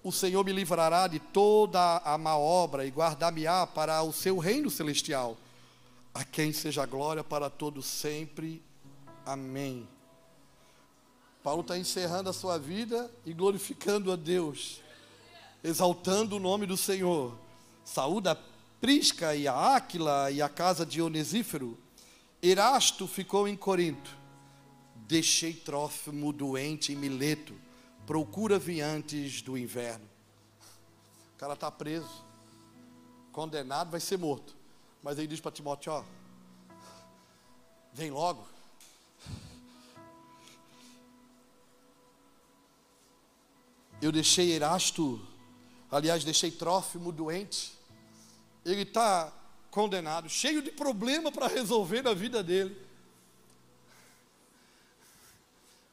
O 0.04 0.12
Senhor 0.12 0.46
me 0.46 0.54
livrará 0.54 1.08
de 1.08 1.20
toda 1.20 1.98
a 1.98 2.18
má 2.18 2.38
obra 2.38 2.86
e 2.86 2.92
guardar-me-á 2.92 3.68
para 3.68 4.02
o 4.02 4.14
seu 4.14 4.38
reino 4.38 4.70
celestial. 4.70 5.38
A 6.14 6.24
quem 6.24 6.54
seja 6.54 6.86
glória 6.86 7.24
para 7.24 7.50
todos 7.50 7.86
sempre. 7.86 8.64
Amém. 9.26 9.88
Paulo 11.44 11.62
está 11.62 11.78
encerrando 11.78 12.30
a 12.30 12.34
sua 12.34 12.58
vida 12.58 13.12
e 13.26 13.34
glorificando 13.34 14.12
a 14.12 14.16
Deus 14.16 14.82
exaltando 15.64 16.38
o 16.38 16.40
nome 16.40 16.66
do 16.66 16.78
Senhor. 16.78 17.38
Saúda 17.84 18.40
Prisca 18.80 19.36
e 19.36 19.48
a 19.48 19.76
Áquila 19.76 20.32
e 20.32 20.42
a 20.42 20.48
casa 20.48 20.86
de 20.86 21.02
Onesífero. 21.02 21.78
Erasto 22.42 23.08
ficou 23.08 23.48
em 23.48 23.58
Corinto. 23.58 24.18
Deixei 24.96 25.54
Trófimo 25.54 26.32
doente 26.32 26.94
em 26.94 26.96
Mileto. 26.96 27.54
Procura-vi 28.06 28.82
antes 28.82 29.42
do 29.42 29.58
inverno. 29.58 30.06
O 31.36 31.38
cara 31.40 31.54
está 31.54 31.72
preso, 31.72 32.26
condenado, 33.32 33.92
vai 33.92 34.00
ser 34.00 34.18
morto. 34.18 34.56
Mas 35.02 35.20
aí 35.20 35.28
diz 35.28 35.40
para 35.40 35.52
Timóteo: 35.52 35.92
ó, 35.92 36.04
vem 37.94 38.12
logo. 38.12 38.48
Eu 44.02 44.12
deixei 44.14 44.54
Erasto 44.54 45.20
Aliás, 45.92 46.24
deixei 46.24 46.52
Trófimo 46.52 47.12
doente. 47.12 47.74
Ele 48.64 48.84
está 48.84 49.34
condenado, 49.72 50.30
cheio 50.30 50.62
de 50.62 50.72
problema 50.72 51.32
para 51.32 51.48
resolver 51.48 52.02
na 52.02 52.14
vida 52.14 52.44
dele. 52.44 52.76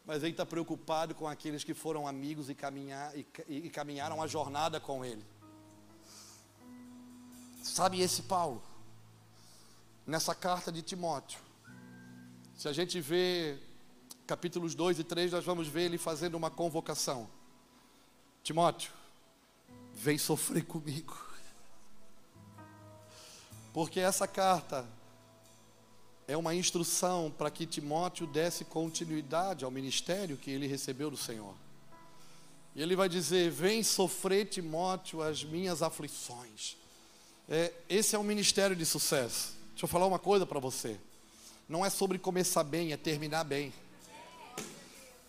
Mas 0.05 0.23
ele 0.23 0.33
está 0.33 0.47
preocupado 0.47 1.15
com 1.15 1.27
aqueles 1.27 1.65
que 1.65 1.75
foram 1.75 2.07
amigos 2.07 2.49
e, 2.49 2.55
caminhar, 2.55 3.17
e, 3.17 3.27
e 3.49 3.71
caminharam 3.71 4.23
a 4.23 4.27
jornada 4.27 4.79
com 4.79 5.05
ele. 5.05 5.25
Sabe 7.63 8.01
esse 8.01 8.23
Paulo? 8.23 8.63
Nessa 10.07 10.35
carta 10.35 10.71
de 10.71 10.83
Timóteo. 10.83 11.41
Se 12.57 12.69
a 12.69 12.73
gente 12.73 13.01
vê 13.01 13.59
capítulos 14.27 14.75
2 14.75 15.01
e 15.01 15.05
3, 15.05 15.33
nós 15.33 15.45
vamos 15.45 15.67
ver 15.67 15.83
ele 15.83 15.99
fazendo 15.99 16.37
uma 16.37 16.51
convocação. 16.51 17.29
Timóteo, 18.43 18.93
vem 20.07 20.19
sofrer 20.19 20.65
comigo. 20.65 21.19
Porque 23.73 23.99
essa 23.99 24.29
carta 24.29 24.87
é 26.29 26.37
uma 26.37 26.55
instrução 26.55 27.35
para 27.37 27.51
que 27.51 27.67
Timóteo 27.67 28.25
desse 28.25 28.65
continuidade 28.65 29.65
ao 29.65 29.71
ministério 29.71 30.37
que 30.37 30.49
ele 30.49 30.69
recebeu 30.69 31.11
do 31.11 31.17
Senhor. 31.17 31.55
E 32.77 32.81
ele 32.81 32.95
vai 32.95 33.09
dizer: 33.09 33.51
Vem 33.51 33.83
sofrer, 33.83 34.47
Timóteo, 34.47 35.23
as 35.23 35.43
minhas 35.43 35.83
aflições. 35.83 36.77
É, 37.49 37.73
esse 37.89 38.15
é 38.15 38.19
um 38.19 38.23
ministério 38.23 38.77
de 38.77 38.87
sucesso. 38.87 39.55
Deixa 39.71 39.87
eu 39.87 39.89
falar 39.89 40.07
uma 40.07 40.21
coisa 40.21 40.47
para 40.47 40.61
você. 40.61 40.97
Não 41.69 41.85
é 41.85 41.91
sobre 41.91 42.17
começar 42.17 42.63
bem, 42.63 42.93
é 42.93 42.97
terminar 42.97 43.43
bem. 43.43 43.73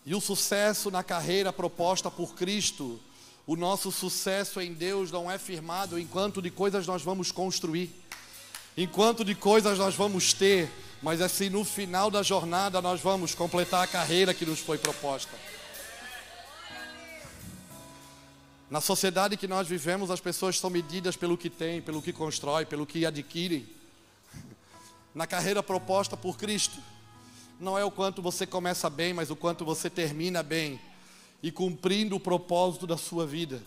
E 0.06 0.14
o 0.14 0.20
sucesso 0.20 0.88
na 0.88 1.02
carreira 1.02 1.52
proposta 1.52 2.08
por 2.10 2.36
Cristo 2.36 3.00
o 3.48 3.56
nosso 3.56 3.90
sucesso 3.90 4.60
em 4.60 4.74
Deus 4.74 5.10
não 5.10 5.30
é 5.30 5.38
firmado 5.38 5.98
enquanto 5.98 6.42
de 6.42 6.50
coisas 6.50 6.86
nós 6.86 7.00
vamos 7.00 7.32
construir, 7.32 7.90
enquanto 8.76 9.24
de 9.24 9.34
coisas 9.34 9.78
nós 9.78 9.94
vamos 9.94 10.34
ter, 10.34 10.70
mas 11.02 11.22
assim 11.22 11.48
no 11.48 11.64
final 11.64 12.10
da 12.10 12.22
jornada 12.22 12.82
nós 12.82 13.00
vamos 13.00 13.34
completar 13.34 13.82
a 13.82 13.86
carreira 13.86 14.34
que 14.34 14.44
nos 14.44 14.60
foi 14.60 14.76
proposta. 14.76 15.34
Na 18.70 18.82
sociedade 18.82 19.34
que 19.38 19.48
nós 19.48 19.66
vivemos, 19.66 20.10
as 20.10 20.20
pessoas 20.20 20.58
são 20.58 20.68
medidas 20.68 21.16
pelo 21.16 21.38
que 21.38 21.48
têm, 21.48 21.80
pelo 21.80 22.02
que 22.02 22.12
constrói, 22.12 22.66
pelo 22.66 22.84
que 22.84 23.06
adquirem. 23.06 23.66
Na 25.14 25.26
carreira 25.26 25.62
proposta 25.62 26.18
por 26.18 26.36
Cristo, 26.36 26.76
não 27.58 27.78
é 27.78 27.84
o 27.84 27.90
quanto 27.90 28.20
você 28.20 28.46
começa 28.46 28.90
bem, 28.90 29.14
mas 29.14 29.30
o 29.30 29.36
quanto 29.36 29.64
você 29.64 29.88
termina 29.88 30.42
bem. 30.42 30.78
E 31.42 31.50
cumprindo 31.50 32.16
o 32.16 32.20
propósito 32.20 32.86
da 32.86 32.96
sua 32.96 33.26
vida. 33.26 33.62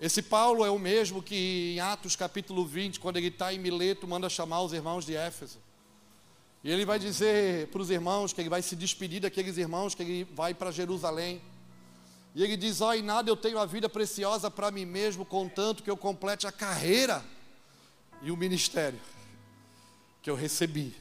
Esse 0.00 0.22
Paulo 0.22 0.64
é 0.64 0.70
o 0.70 0.78
mesmo 0.78 1.22
que 1.22 1.74
em 1.74 1.80
Atos 1.80 2.16
capítulo 2.16 2.64
20, 2.64 2.98
quando 2.98 3.18
ele 3.18 3.28
está 3.28 3.52
em 3.52 3.58
Mileto, 3.58 4.08
manda 4.08 4.28
chamar 4.28 4.62
os 4.62 4.72
irmãos 4.72 5.04
de 5.04 5.14
Éfeso. 5.14 5.58
E 6.64 6.70
ele 6.70 6.84
vai 6.84 6.98
dizer 6.98 7.68
para 7.68 7.80
os 7.80 7.90
irmãos 7.90 8.32
que 8.32 8.40
ele 8.40 8.48
vai 8.48 8.62
se 8.62 8.74
despedir 8.74 9.20
daqueles 9.20 9.56
irmãos, 9.58 9.94
que 9.94 10.02
ele 10.02 10.24
vai 10.24 10.54
para 10.54 10.70
Jerusalém. 10.70 11.40
E 12.34 12.42
ele 12.42 12.56
diz: 12.56 12.80
Ó, 12.80 12.88
oh, 12.88 12.94
em 12.94 13.02
nada 13.02 13.30
eu 13.30 13.36
tenho 13.36 13.58
a 13.58 13.66
vida 13.66 13.88
preciosa 13.88 14.50
para 14.50 14.70
mim 14.70 14.84
mesmo, 14.84 15.24
contanto 15.24 15.82
que 15.82 15.90
eu 15.90 15.96
complete 15.96 16.46
a 16.46 16.52
carreira 16.52 17.24
e 18.22 18.30
o 18.30 18.36
ministério 18.36 19.00
que 20.22 20.30
eu 20.30 20.34
recebi 20.34 20.94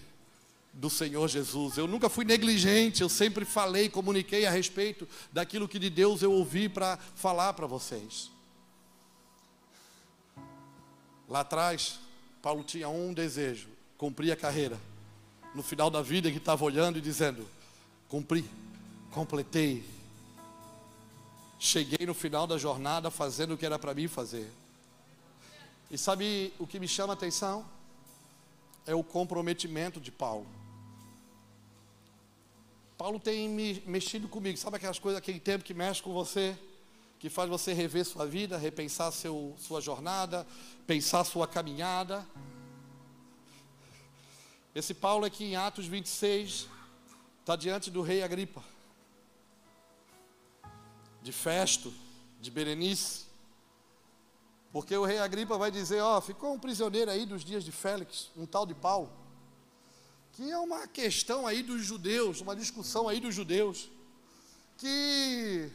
do 0.74 0.90
Senhor 0.90 1.28
Jesus. 1.28 1.78
Eu 1.78 1.88
nunca 1.88 2.10
fui 2.10 2.24
negligente, 2.26 3.02
eu 3.02 3.10
sempre 3.10 3.46
falei, 3.46 3.90
comuniquei 3.90 4.46
a 4.46 4.52
respeito 4.52 5.08
daquilo 5.32 5.68
que 5.68 5.80
de 5.80 5.90
Deus 5.90 6.22
eu 6.22 6.32
ouvi 6.32 6.70
para 6.70 6.98
falar 7.16 7.54
para 7.54 7.68
vocês. 7.68 8.32
Lá 11.28 11.42
atrás, 11.42 12.00
Paulo 12.42 12.64
tinha 12.64 12.90
um 12.90 13.14
desejo: 13.14 13.70
cumprir 13.98 14.32
a 14.32 14.36
carreira. 14.36 14.80
No 15.54 15.64
final 15.64 15.90
da 15.90 16.02
vida, 16.02 16.28
ele 16.28 16.38
estava 16.38 16.64
olhando 16.64 16.98
e 16.98 17.02
dizendo: 17.02 17.48
cumpri, 18.08 18.50
completei. 19.12 19.84
Cheguei 21.60 22.08
no 22.08 22.14
final 22.14 22.48
da 22.48 22.58
jornada 22.58 23.12
fazendo 23.12 23.54
o 23.54 23.58
que 23.58 23.66
era 23.66 23.78
para 23.78 23.94
mim 23.94 24.08
fazer. 24.08 24.50
E 25.92 25.98
sabe 25.98 26.54
o 26.58 26.66
que 26.66 26.80
me 26.80 26.88
chama 26.88 27.14
a 27.14 27.16
atenção? 27.16 27.66
É 28.86 28.96
o 28.96 29.04
comprometimento 29.04 30.00
de 30.00 30.12
Paulo. 30.12 30.48
Paulo 33.00 33.18
tem 33.18 33.48
me 33.48 33.82
mexido 33.86 34.28
comigo. 34.28 34.58
Sabe 34.58 34.76
aquelas 34.76 35.00
coisas, 35.00 35.20
aquele 35.20 35.40
tempo 35.40 35.64
que 35.64 35.74
mexe 35.74 36.04
com 36.04 36.12
você, 36.12 36.60
que 37.18 37.30
faz 37.30 37.50
você 37.50 37.72
rever 37.72 38.04
sua 38.04 38.26
vida, 38.26 38.58
repensar 38.58 39.10
seu, 39.14 39.56
sua 39.58 39.80
jornada, 39.80 40.46
pensar 40.86 41.24
sua 41.24 41.48
caminhada. 41.48 42.28
Esse 44.76 44.94
Paulo 44.94 45.24
aqui 45.24 45.46
em 45.46 45.56
Atos 45.56 45.86
26 45.86 46.68
está 47.40 47.56
diante 47.56 47.90
do 47.90 48.02
rei 48.02 48.22
Agripa, 48.22 48.62
de 51.22 51.32
Festo, 51.32 51.94
de 52.42 52.52
Berenice, 52.52 53.28
porque 54.74 54.94
o 54.98 55.06
rei 55.06 55.20
Agripa 55.20 55.58
vai 55.58 55.72
dizer: 55.72 56.02
Ó, 56.02 56.20
ficou 56.20 56.54
um 56.54 56.60
prisioneiro 56.60 57.10
aí 57.10 57.26
dos 57.26 57.46
dias 57.46 57.64
de 57.64 57.72
Félix, 57.72 58.30
um 58.36 58.46
tal 58.46 58.66
de 58.66 58.76
Paulo 58.76 59.19
que 60.40 60.50
é 60.50 60.58
uma 60.58 60.88
questão 60.88 61.46
aí 61.46 61.62
dos 61.62 61.84
judeus, 61.84 62.40
uma 62.40 62.56
discussão 62.56 63.10
aí 63.10 63.20
dos 63.20 63.36
judeus, 63.36 63.90
que 64.78 65.70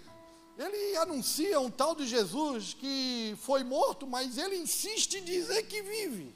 ele 0.56 0.96
anuncia 0.96 1.60
um 1.60 1.70
tal 1.70 1.94
de 1.94 2.06
Jesus 2.06 2.72
que 2.72 3.36
foi 3.42 3.62
morto, 3.62 4.06
mas 4.06 4.38
ele 4.38 4.56
insiste 4.56 5.18
em 5.18 5.22
dizer 5.22 5.64
que 5.64 5.82
vive. 5.82 6.34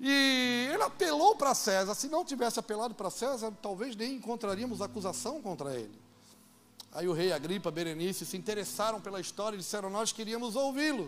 E 0.00 0.68
ele 0.72 0.82
apelou 0.82 1.36
para 1.36 1.54
César. 1.54 1.94
Se 1.94 2.08
não 2.08 2.24
tivesse 2.24 2.58
apelado 2.58 2.96
para 2.96 3.08
César, 3.08 3.52
talvez 3.62 3.94
nem 3.94 4.16
encontraríamos 4.16 4.82
acusação 4.82 5.40
contra 5.40 5.76
ele. 5.76 5.96
Aí 6.90 7.06
o 7.06 7.12
rei 7.12 7.32
Agripa, 7.32 7.70
Berenice 7.70 8.26
se 8.26 8.36
interessaram 8.36 9.00
pela 9.00 9.20
história 9.20 9.54
e 9.54 9.60
disseram: 9.60 9.88
Nós 9.88 10.10
queríamos 10.10 10.56
ouvi-lo. 10.56 11.04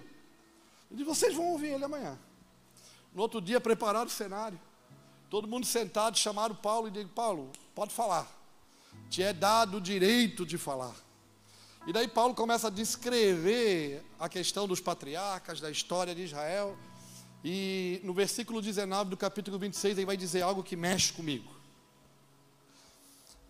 Ele 0.89 1.03
disse: 1.03 1.09
Vocês 1.09 1.35
vão 1.35 1.47
ouvir 1.47 1.73
ele 1.73 1.85
amanhã. 1.85 2.17
No 3.13 3.23
outro 3.23 3.41
dia, 3.41 3.61
prepararam 3.61 4.07
o 4.07 4.11
cenário. 4.11 4.61
Todo 5.37 5.47
mundo 5.47 5.67
sentado, 5.67 6.17
chamaram 6.17 6.55
Paulo 6.55 6.89
e 6.89 6.91
disse: 6.91 7.09
Paulo, 7.15 7.53
pode 7.75 7.93
falar. 7.93 8.27
Te 9.11 9.23
é 9.23 9.35
dado 9.35 9.77
o 9.77 9.81
direito 9.83 10.47
de 10.47 10.57
falar. 10.57 10.97
E 11.87 11.93
daí 11.93 12.09
Paulo 12.09 12.35
começa 12.35 12.69
a 12.69 12.71
descrever 12.71 14.03
a 14.19 14.31
questão 14.31 14.67
dos 14.67 14.81
patriarcas, 14.81 15.61
da 15.61 15.71
história 15.71 16.15
de 16.15 16.23
Israel. 16.23 16.75
E 17.45 18.01
no 18.03 18.15
versículo 18.15 18.63
19 18.63 19.11
do 19.11 19.17
capítulo 19.19 19.59
26, 19.59 19.99
ele 19.99 20.07
vai 20.07 20.17
dizer 20.17 20.41
algo 20.41 20.63
que 20.63 20.75
mexe 20.75 21.13
comigo. 21.13 21.55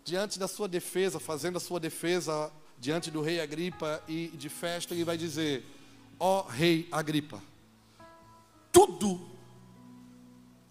Diante 0.04 0.40
da 0.40 0.48
sua 0.48 0.66
defesa, 0.66 1.20
fazendo 1.20 1.56
a 1.56 1.60
sua 1.60 1.78
defesa 1.78 2.52
diante 2.80 3.12
do 3.12 3.22
rei 3.22 3.40
Agripa 3.40 4.02
e 4.08 4.26
de 4.34 4.48
festa, 4.48 4.92
ele 4.92 5.04
vai 5.04 5.16
dizer: 5.16 5.64
Ó 6.18 6.40
oh, 6.40 6.48
rei 6.48 6.88
Agripa, 6.90 7.40
tudo 8.72 9.35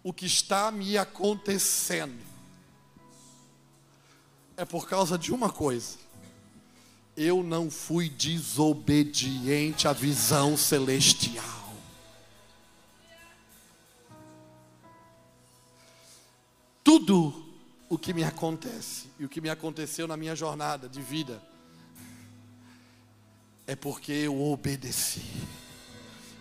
o 0.05 0.13
que 0.13 0.27
está 0.27 0.69
me 0.69 0.99
acontecendo 0.99 2.21
é 4.55 4.63
por 4.63 4.87
causa 4.87 5.17
de 5.17 5.33
uma 5.33 5.51
coisa. 5.51 5.97
Eu 7.17 7.41
não 7.41 7.71
fui 7.71 8.07
desobediente 8.07 9.87
à 9.87 9.93
visão 9.93 10.55
celestial. 10.55 11.73
Tudo 16.83 17.43
o 17.89 17.97
que 17.97 18.13
me 18.13 18.23
acontece 18.23 19.07
e 19.17 19.25
o 19.25 19.29
que 19.29 19.41
me 19.41 19.49
aconteceu 19.49 20.07
na 20.07 20.15
minha 20.15 20.35
jornada 20.35 20.87
de 20.87 21.01
vida 21.01 21.41
é 23.65 23.75
porque 23.75 24.11
eu 24.11 24.39
obedeci. 24.39 25.25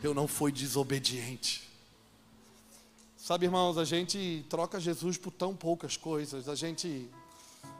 Eu 0.03 0.13
não 0.13 0.29
fui 0.29 0.53
desobediente. 0.53 1.74
Sabe, 3.27 3.47
irmãos, 3.47 3.79
a 3.79 3.87
gente 3.87 4.45
troca 4.51 4.79
Jesus 4.79 5.17
por 5.17 5.31
tão 5.31 5.57
poucas 5.57 5.97
coisas, 5.97 6.47
a 6.47 6.55
gente 6.55 7.09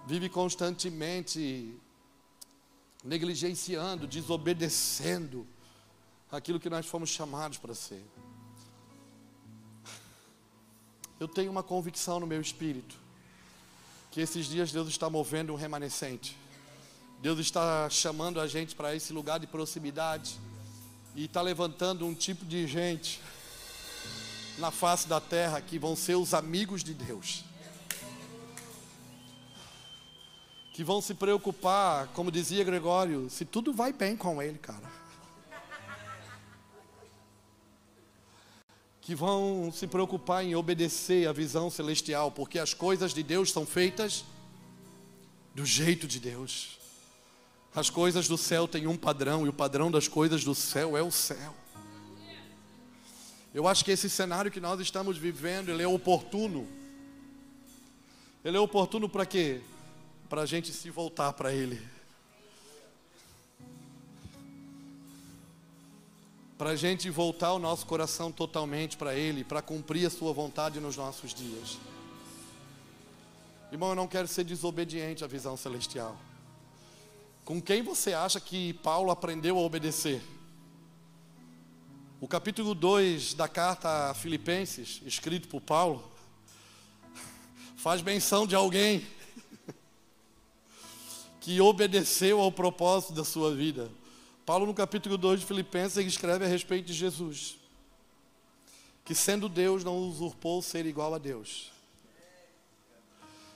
vive 0.07 0.27
constantemente 0.31 1.79
negligenciando, 3.05 4.07
desobedecendo 4.07 5.47
aquilo 6.33 6.59
que 6.59 6.71
nós 6.71 6.87
fomos 6.87 7.11
chamados 7.11 7.59
para 7.59 7.75
ser. 7.75 8.03
Eu 11.21 11.29
tenho 11.29 11.51
uma 11.51 11.63
convicção 11.63 12.19
no 12.19 12.27
meu 12.27 12.41
espírito 12.41 12.97
que 14.11 14.23
esses 14.23 14.47
dias 14.47 14.73
Deus 14.73 14.89
está 14.89 15.11
movendo 15.11 15.53
um 15.53 15.57
remanescente. 15.57 16.39
Deus 17.21 17.39
está 17.39 17.91
chamando 17.91 18.41
a 18.41 18.47
gente 18.47 18.75
para 18.75 18.97
esse 18.97 19.13
lugar 19.13 19.39
de 19.39 19.47
proximidade 19.47 20.41
e 21.15 21.27
está 21.27 21.43
levantando 21.43 22.07
um 22.07 22.15
tipo 22.15 22.47
de 22.47 22.67
gente 22.67 23.21
na 24.59 24.71
face 24.71 25.09
da 25.09 25.21
terra 25.21 25.61
que 25.61 25.79
vão 25.79 25.97
ser 25.97 26.15
os 26.17 26.35
amigos 26.35 26.85
de 26.85 26.95
Deus. 26.95 27.45
Que 30.73 30.83
vão 30.83 31.01
se 31.01 31.15
preocupar, 31.15 32.09
como 32.09 32.31
dizia 32.31 32.65
Gregório, 32.65 33.29
se 33.31 33.45
tudo 33.45 33.73
vai 33.73 33.93
bem 33.93 34.17
com 34.17 34.43
ele, 34.43 34.59
cara. 34.59 34.93
Que 39.01 39.15
vão 39.15 39.71
se 39.73 39.87
preocupar 39.87 40.45
em 40.45 40.55
obedecer 40.55 41.29
à 41.29 41.33
visão 41.33 41.71
celestial, 41.71 42.31
porque 42.31 42.59
as 42.59 42.75
coisas 42.75 43.13
de 43.13 43.23
Deus 43.23 43.53
são 43.53 43.67
feitas 43.67 44.25
do 45.55 45.65
jeito 45.65 46.07
de 46.09 46.19
Deus. 46.19 46.79
As 47.75 47.91
coisas 47.91 48.27
do 48.27 48.39
céu 48.39 48.67
têm 48.67 48.87
um 48.87 48.97
padrão, 48.97 49.47
e 49.47 49.49
o 49.49 49.53
padrão 49.53 49.91
das 49.91 50.09
coisas 50.09 50.43
do 50.43 50.55
céu 50.55 50.97
é 50.97 51.03
o 51.03 51.11
céu. 51.11 51.55
Eu 53.55 53.69
acho 53.69 53.85
que 53.85 53.93
esse 53.93 54.11
cenário 54.11 54.51
que 54.51 54.61
nós 54.61 54.81
estamos 54.81 55.17
vivendo, 55.17 55.69
ele 55.69 55.85
é 55.85 55.87
oportuno. 55.87 56.67
Ele 58.45 58.57
é 58.57 58.61
oportuno 58.61 59.09
para 59.09 59.25
quê? 59.25 59.61
Para 60.29 60.43
a 60.43 60.47
gente 60.47 60.73
se 60.73 60.91
voltar 60.91 61.33
para 61.35 61.53
Ele. 61.53 61.81
Para 66.59 66.71
a 66.71 66.77
gente 66.77 67.09
voltar 67.11 67.53
o 67.53 67.61
nosso 67.61 67.87
coração 67.87 68.33
totalmente 68.33 68.97
para 68.97 69.15
Ele, 69.15 69.45
para 69.45 69.63
cumprir 69.63 70.05
a 70.05 70.11
Sua 70.11 70.33
vontade 70.33 70.81
nos 70.81 70.97
nossos 70.97 71.33
dias. 71.33 71.79
Irmão, 73.71 73.91
eu 73.91 73.97
não 73.97 74.09
quero 74.09 74.27
ser 74.27 74.45
desobediente 74.45 75.23
à 75.23 75.29
visão 75.29 75.57
celestial. 75.57 76.17
Com 77.45 77.63
quem 77.63 77.83
você 77.83 78.13
acha 78.13 78.41
que 78.41 78.73
Paulo 78.75 79.13
aprendeu 79.13 79.57
a 79.59 79.63
obedecer? 79.63 80.21
O 82.25 82.27
capítulo 82.27 82.75
2 82.75 83.35
da 83.35 83.47
carta 83.47 84.09
a 84.09 84.15
Filipenses, 84.15 85.03
escrito 85.05 85.47
por 85.47 85.61
Paulo, 85.61 86.11
faz 87.77 88.01
menção 88.01 88.47
de 88.47 88.55
alguém 88.55 89.07
que 91.43 91.61
obedeceu 91.61 92.41
ao 92.41 92.51
propósito 92.51 93.13
da 93.13 93.27
sua 93.27 93.55
vida. 93.55 93.93
Paulo, 94.47 94.65
no 94.65 94.73
capítulo 94.73 95.19
2 95.19 95.41
de 95.41 95.47
Filipenses, 95.47 95.99
ele 95.99 96.09
escreve 96.09 96.47
a 96.47 96.49
respeito 96.49 96.87
de 96.87 96.95
Jesus, 96.95 97.59
que 99.05 99.15
sendo 99.15 99.47
Deus 99.47 99.85
não 99.85 99.99
usurpou 99.99 100.63
ser 100.63 100.87
igual 100.87 101.13
a 101.13 101.19
Deus, 101.19 101.73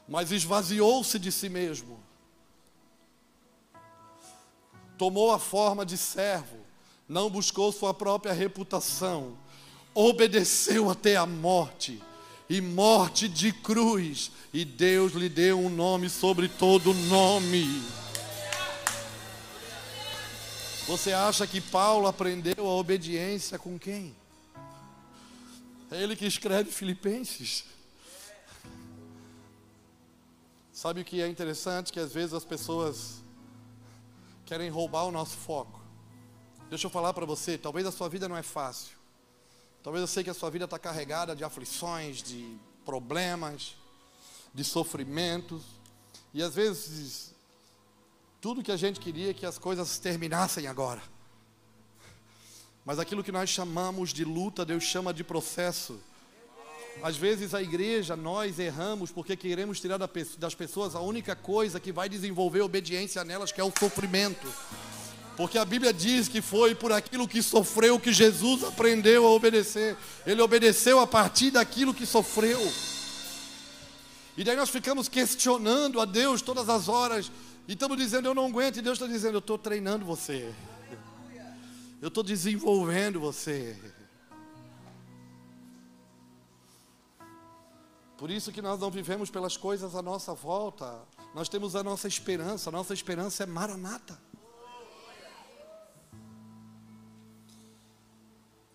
mas 0.07 0.31
esvaziou-se 0.31 1.19
de 1.19 1.33
si 1.33 1.49
mesmo, 1.49 1.99
tomou 4.99 5.33
a 5.33 5.39
forma 5.39 5.87
de 5.87 5.97
servo, 5.97 6.68
não 7.09 7.31
buscou 7.31 7.73
sua 7.73 7.95
própria 7.95 8.33
reputação, 8.33 9.37
obedeceu 9.95 10.91
até 10.91 11.17
a 11.17 11.25
morte 11.25 12.03
e 12.49 12.61
morte 12.61 13.29
de 13.29 13.53
cruz, 13.53 14.31
e 14.53 14.65
Deus 14.65 15.13
lhe 15.13 15.29
deu 15.29 15.59
um 15.59 15.71
nome 15.71 16.11
sobre 16.11 16.49
todo 16.49 16.93
nome. 16.95 17.83
Você 20.87 21.13
acha 21.13 21.47
que 21.47 21.61
Paulo 21.61 22.07
aprendeu 22.07 22.67
a 22.67 22.75
obediência 22.75 23.59
com 23.59 23.79
quem? 23.79 24.17
É 25.91 26.03
ele 26.03 26.17
que 26.17 26.27
escreve 26.27 26.71
Filipenses. 26.71 27.65
Sabe 30.73 31.01
o 31.01 31.05
que 31.05 31.21
é 31.21 31.29
interessante? 31.29 31.93
Que 31.93 32.01
às 32.01 32.13
vezes 32.13 32.33
as 32.33 32.45
pessoas 32.45 33.23
querem 34.47 34.71
roubar 34.71 35.05
o 35.05 35.11
nosso 35.11 35.37
foco. 35.37 35.88
Deixa 36.69 36.87
eu 36.87 36.91
falar 36.91 37.15
para 37.15 37.25
você, 37.25 37.57
talvez 37.57 37.87
a 37.87 37.93
sua 37.93 38.11
vida 38.11 38.29
não 38.29 38.37
é 38.37 38.43
fácil. 38.43 38.97
Talvez 39.83 40.03
eu 40.03 40.07
sei 40.07 40.23
que 40.23 40.29
a 40.29 40.35
sua 40.35 40.51
vida 40.51 40.67
está 40.67 40.79
carregada 40.79 41.35
de 41.35 41.43
aflições, 41.43 42.23
de 42.23 42.59
problemas, 42.85 43.75
de 44.53 44.63
sofrimentos. 44.65 45.63
E 46.35 46.43
às 46.43 46.55
vezes, 46.55 47.35
tudo 48.39 48.63
que 48.63 48.71
a 48.71 48.77
gente 48.77 49.01
queria 49.01 49.31
é 49.31 49.35
que 49.35 49.47
as 49.47 49.57
coisas 49.57 49.99
terminassem 49.99 50.67
agora. 50.67 51.03
Mas 52.85 52.99
aquilo 52.99 53.25
que 53.25 53.33
nós 53.33 53.49
chamamos 53.49 54.13
de 54.13 54.25
luta, 54.25 54.63
Deus 54.63 54.85
chama 54.85 55.15
de 55.15 55.25
processo. 55.25 55.99
Às 57.03 57.17
vezes 57.17 57.55
a 57.55 57.63
igreja, 57.63 58.15
nós 58.15 58.59
erramos 58.59 59.11
porque 59.11 59.37
queremos 59.37 59.81
tirar 59.81 59.99
das 59.99 60.55
pessoas 60.55 60.95
a 60.95 61.01
única 61.01 61.35
coisa 61.35 61.81
que 61.81 61.93
vai 61.93 62.11
desenvolver 62.11 62.61
obediência 62.61 63.25
nelas, 63.25 63.53
que 63.53 63.61
é 63.61 63.65
o 63.65 63.73
sofrimento. 63.79 64.47
Porque 65.39 65.57
a 65.57 65.65
Bíblia 65.65 65.93
diz 65.93 66.27
que 66.27 66.43
foi 66.43 66.75
por 66.75 66.91
aquilo 66.91 67.29
que 67.29 67.41
sofreu 67.41 68.01
que 68.01 68.13
Jesus 68.13 68.65
aprendeu 68.65 69.25
a 69.25 69.31
obedecer. 69.31 69.97
Ele 70.27 70.43
obedeceu 70.43 70.99
a 70.99 71.07
partir 71.07 71.53
daquilo 71.53 71.95
que 71.95 72.05
sofreu. 72.05 72.61
E 74.37 74.43
daí 74.43 74.57
nós 74.57 74.69
ficamos 74.69 75.09
questionando 75.09 76.01
a 76.01 76.05
Deus 76.05 76.43
todas 76.43 76.69
as 76.69 76.89
horas. 76.89 77.31
E 77.69 77.75
estamos 77.75 77.97
dizendo, 77.97 78.27
eu 78.27 78.35
não 78.35 78.47
aguento. 78.47 78.79
E 78.79 78.83
Deus 78.83 78.99
está 78.99 79.07
dizendo, 79.07 79.35
eu 79.35 79.39
estou 79.39 79.57
treinando 79.57 80.05
você. 80.05 80.53
Eu 82.03 82.09
estou 82.09 82.25
desenvolvendo 82.25 83.21
você. 83.21 83.77
Por 88.17 88.29
isso 88.29 88.51
que 88.51 88.61
nós 88.61 88.81
não 88.81 88.91
vivemos 88.91 89.31
pelas 89.31 89.57
coisas 89.57 89.95
à 89.95 90.03
nossa 90.03 90.35
volta. 90.35 91.01
Nós 91.33 91.49
temos 91.49 91.77
a 91.77 91.85
nossa 91.85 92.09
esperança. 92.09 92.71
A 92.71 92.73
nossa 92.73 92.93
esperança 92.93 93.45
é 93.45 93.47
maranata. 93.47 94.27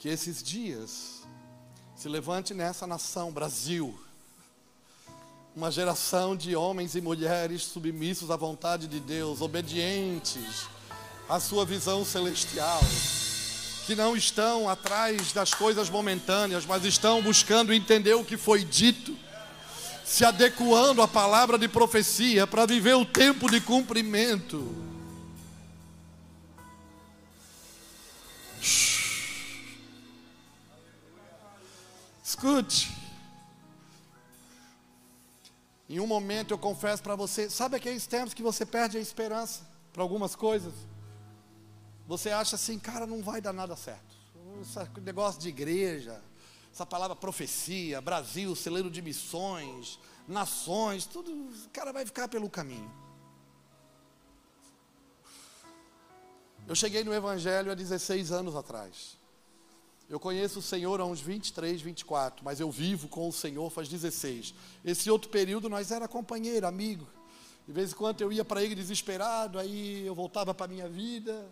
Que 0.03 0.09
esses 0.09 0.43
dias 0.43 1.21
se 1.95 2.09
levante 2.09 2.53
nessa 2.53 2.85
nação, 2.85 3.31
Brasil, 3.31 3.97
uma 5.55 5.71
geração 5.71 6.35
de 6.35 6.57
homens 6.57 6.93
e 6.93 6.99
mulheres 6.99 7.63
submissos 7.63 8.29
à 8.29 8.35
vontade 8.35 8.85
de 8.85 8.99
Deus, 8.99 9.39
obedientes 9.39 10.67
à 11.29 11.39
sua 11.39 11.65
visão 11.65 12.03
celestial, 12.03 12.81
que 13.85 13.95
não 13.95 14.13
estão 14.13 14.67
atrás 14.67 15.31
das 15.31 15.53
coisas 15.53 15.89
momentâneas, 15.89 16.65
mas 16.65 16.83
estão 16.83 17.21
buscando 17.21 17.73
entender 17.73 18.13
o 18.13 18.25
que 18.25 18.35
foi 18.35 18.65
dito 18.65 19.15
se 20.03 20.25
adequando 20.25 21.01
à 21.01 21.07
palavra 21.07 21.57
de 21.57 21.69
profecia 21.69 22.45
para 22.45 22.65
viver 22.65 22.95
o 22.95 23.05
tempo 23.05 23.49
de 23.49 23.61
cumprimento. 23.61 24.92
Escute. 32.43 32.93
Em 35.87 35.97
um 36.01 36.05
momento 36.05 36.53
eu 36.53 36.57
confesso 36.57 37.01
para 37.01 37.15
você, 37.15 37.49
sabe 37.49 37.77
aqueles 37.77 38.05
tempos 38.05 38.33
que 38.33 38.43
você 38.43 38.65
perde 38.65 38.97
a 38.97 38.99
esperança 38.99 39.65
para 39.93 40.03
algumas 40.03 40.35
coisas? 40.35 40.73
Você 42.05 42.31
acha 42.31 42.57
assim, 42.57 42.77
cara, 42.77 43.07
não 43.07 43.23
vai 43.23 43.39
dar 43.39 43.53
nada 43.53 43.77
certo. 43.77 44.13
Esse 44.61 44.77
negócio 44.99 45.39
de 45.39 45.47
igreja, 45.47 46.21
essa 46.69 46.85
palavra 46.85 47.15
profecia, 47.15 48.01
Brasil, 48.01 48.53
celeiro 48.57 48.91
de 48.91 49.01
missões, 49.01 49.97
nações, 50.27 51.05
tudo, 51.05 51.31
o 51.31 51.69
cara 51.71 51.93
vai 51.93 52.05
ficar 52.05 52.27
pelo 52.27 52.49
caminho. 52.49 52.91
Eu 56.67 56.75
cheguei 56.75 57.05
no 57.05 57.13
Evangelho 57.13 57.71
há 57.71 57.75
16 57.75 58.33
anos 58.33 58.53
atrás. 58.53 59.22
Eu 60.13 60.19
conheço 60.19 60.59
o 60.59 60.61
Senhor 60.61 61.01
há 61.01 61.05
uns 61.05 61.21
23, 61.21 61.81
24, 61.81 62.45
mas 62.45 62.59
eu 62.59 62.69
vivo 62.69 63.07
com 63.07 63.27
o 63.27 63.33
Senhor 63.33 63.67
faz 63.71 63.89
16. 63.89 64.53
Esse 64.85 65.09
outro 65.09 65.27
período 65.27 65.67
nós 65.67 65.89
era 65.89 66.07
companheiro, 66.07 66.67
amigo. 66.67 67.07
De 67.65 67.73
vez 67.73 67.91
em 67.91 67.95
quando 67.95 68.21
eu 68.21 68.31
ia 68.31 68.45
para 68.45 68.63
ele 68.63 68.75
desesperado, 68.75 69.57
aí 69.57 70.05
eu 70.05 70.13
voltava 70.13 70.53
para 70.53 70.67
a 70.67 70.69
minha 70.69 70.87
vida, 70.87 71.51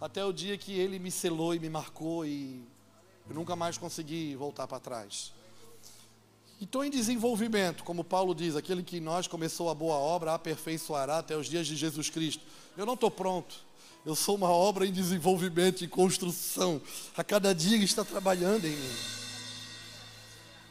até 0.00 0.24
o 0.24 0.32
dia 0.32 0.56
que 0.56 0.72
ele 0.72 0.98
me 0.98 1.10
selou 1.10 1.54
e 1.54 1.58
me 1.58 1.68
marcou 1.68 2.24
e 2.24 2.62
eu 3.28 3.34
nunca 3.34 3.54
mais 3.54 3.76
consegui 3.76 4.34
voltar 4.36 4.66
para 4.66 4.80
trás. 4.80 5.34
Estou 6.58 6.82
em 6.86 6.88
desenvolvimento, 6.88 7.84
como 7.84 8.02
Paulo 8.02 8.34
diz, 8.34 8.56
aquele 8.56 8.82
que 8.82 9.00
nós 9.00 9.26
começou 9.26 9.68
a 9.68 9.74
boa 9.74 9.96
obra 9.96 10.32
aperfeiçoará 10.32 11.18
até 11.18 11.36
os 11.36 11.46
dias 11.46 11.66
de 11.66 11.76
Jesus 11.76 12.08
Cristo. 12.08 12.42
Eu 12.74 12.86
não 12.86 12.94
estou 12.94 13.10
pronto. 13.10 13.54
Eu 14.04 14.16
sou 14.16 14.34
uma 14.34 14.50
obra 14.50 14.84
em 14.84 14.92
desenvolvimento, 14.92 15.84
em 15.84 15.88
construção. 15.88 16.82
A 17.16 17.22
cada 17.22 17.54
dia 17.54 17.76
ele 17.76 17.84
está 17.84 18.04
trabalhando 18.04 18.64
em 18.64 18.74
mim. 18.74 18.96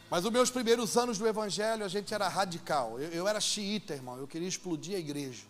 Mas 0.09 0.25
os 0.25 0.31
meus 0.31 0.49
primeiros 0.49 0.97
anos 0.97 1.17
do 1.17 1.25
Evangelho, 1.25 1.85
a 1.85 1.87
gente 1.87 2.13
era 2.13 2.27
radical. 2.27 2.99
Eu, 2.99 3.09
eu 3.11 3.27
era 3.29 3.39
xiita, 3.39 3.93
irmão. 3.93 4.17
Eu 4.17 4.27
queria 4.27 4.49
explodir 4.49 4.97
a 4.97 4.99
igreja. 4.99 5.43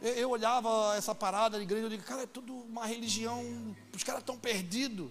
Eu, 0.00 0.12
eu 0.12 0.30
olhava 0.30 0.94
essa 0.96 1.12
parada 1.12 1.58
de 1.58 1.64
igreja 1.64 1.88
e 1.88 1.90
digo, 1.90 2.04
cara, 2.04 2.22
é 2.22 2.26
tudo 2.26 2.54
uma 2.54 2.86
religião. 2.86 3.44
Os 3.92 4.04
caras 4.04 4.20
estão 4.20 4.38
perdidos. 4.38 5.10